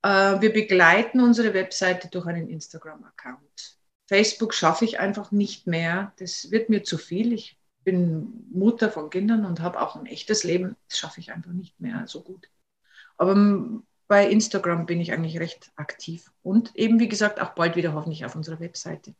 Äh, 0.04 0.42
wir 0.42 0.54
begleiten 0.54 1.22
unsere 1.22 1.54
Webseite 1.54 2.10
durch 2.10 2.28
einen 2.28 2.48
Instagram-Account. 2.48 3.78
Facebook 4.08 4.54
schaffe 4.54 4.86
ich 4.86 5.00
einfach 5.00 5.32
nicht 5.32 5.68
mehr. 5.68 6.14
Das 6.18 6.50
wird 6.52 6.70
mir 6.70 6.84
zu 6.84 6.98
viel. 6.98 7.34
Ich 7.34 7.59
bin 7.84 8.46
Mutter 8.52 8.92
von 8.92 9.10
Kindern 9.10 9.46
und 9.46 9.62
habe 9.62 9.82
auch 9.82 9.96
ein 9.96 10.06
echtes 10.06 10.44
Leben. 10.44 10.76
Das 10.88 10.98
schaffe 10.98 11.20
ich 11.20 11.32
einfach 11.32 11.52
nicht 11.52 11.80
mehr 11.80 12.04
so 12.08 12.22
gut. 12.22 12.50
Aber 13.18 13.36
bei 14.08 14.28
Instagram 14.28 14.86
bin 14.86 15.00
ich 15.00 15.12
eigentlich 15.12 15.40
recht 15.40 15.72
aktiv 15.76 16.32
und 16.42 16.76
eben, 16.76 17.00
wie 17.00 17.10
gesagt, 17.10 17.40
auch 17.40 17.50
bald 17.50 17.76
wieder 17.76 17.94
hoffentlich 17.94 18.26
auf 18.26 18.36
unserer 18.36 18.60
Webseite. 18.60 19.14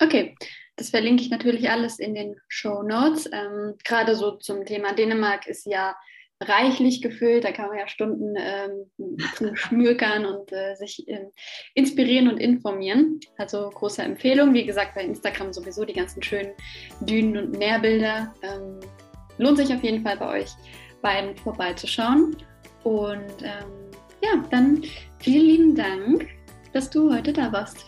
Okay, 0.00 0.36
das 0.76 0.90
verlinke 0.90 1.22
ich 1.22 1.30
natürlich 1.30 1.70
alles 1.70 1.98
in 1.98 2.14
den 2.14 2.40
Show 2.48 2.82
Notes. 2.82 3.28
Ähm, 3.32 3.74
Gerade 3.84 4.14
so 4.14 4.32
zum 4.32 4.64
Thema 4.64 4.94
Dänemark 4.94 5.46
ist 5.46 5.66
ja 5.66 5.96
reichlich 6.40 7.02
gefüllt. 7.02 7.44
Da 7.44 7.52
kann 7.52 7.68
man 7.68 7.78
ja 7.78 7.88
Stunden 7.88 8.34
ähm, 8.36 9.18
zum 9.34 9.56
Schmürkern 9.56 10.24
und 10.24 10.52
äh, 10.52 10.74
sich 10.76 11.06
äh, 11.08 11.26
inspirieren 11.74 12.28
und 12.28 12.38
informieren. 12.38 13.20
Also 13.36 13.70
große 13.70 14.02
Empfehlung. 14.02 14.54
Wie 14.54 14.64
gesagt, 14.64 14.94
bei 14.94 15.02
Instagram 15.02 15.52
sowieso 15.52 15.84
die 15.84 15.94
ganzen 15.94 16.22
schönen 16.22 16.52
Dünen 17.00 17.36
und 17.36 17.58
Meerbilder. 17.58 18.32
Ähm, 18.42 18.80
lohnt 19.38 19.58
sich 19.58 19.72
auf 19.72 19.82
jeden 19.82 20.02
Fall 20.02 20.16
bei 20.16 20.40
euch 20.40 20.50
beiden 21.02 21.36
vorbeizuschauen. 21.36 22.36
Und 22.84 23.42
ähm, 23.42 23.90
ja, 24.22 24.42
dann 24.50 24.82
vielen 25.18 25.46
lieben 25.46 25.74
Dank, 25.74 26.28
dass 26.72 26.90
du 26.90 27.12
heute 27.12 27.32
da 27.32 27.52
warst. 27.52 27.84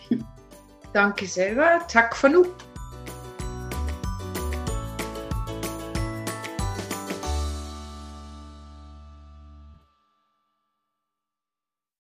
Danke 0.93 1.25
selber. 1.25 1.81
Tack 1.87 2.15
für 2.15 2.29
nu. 2.29 2.45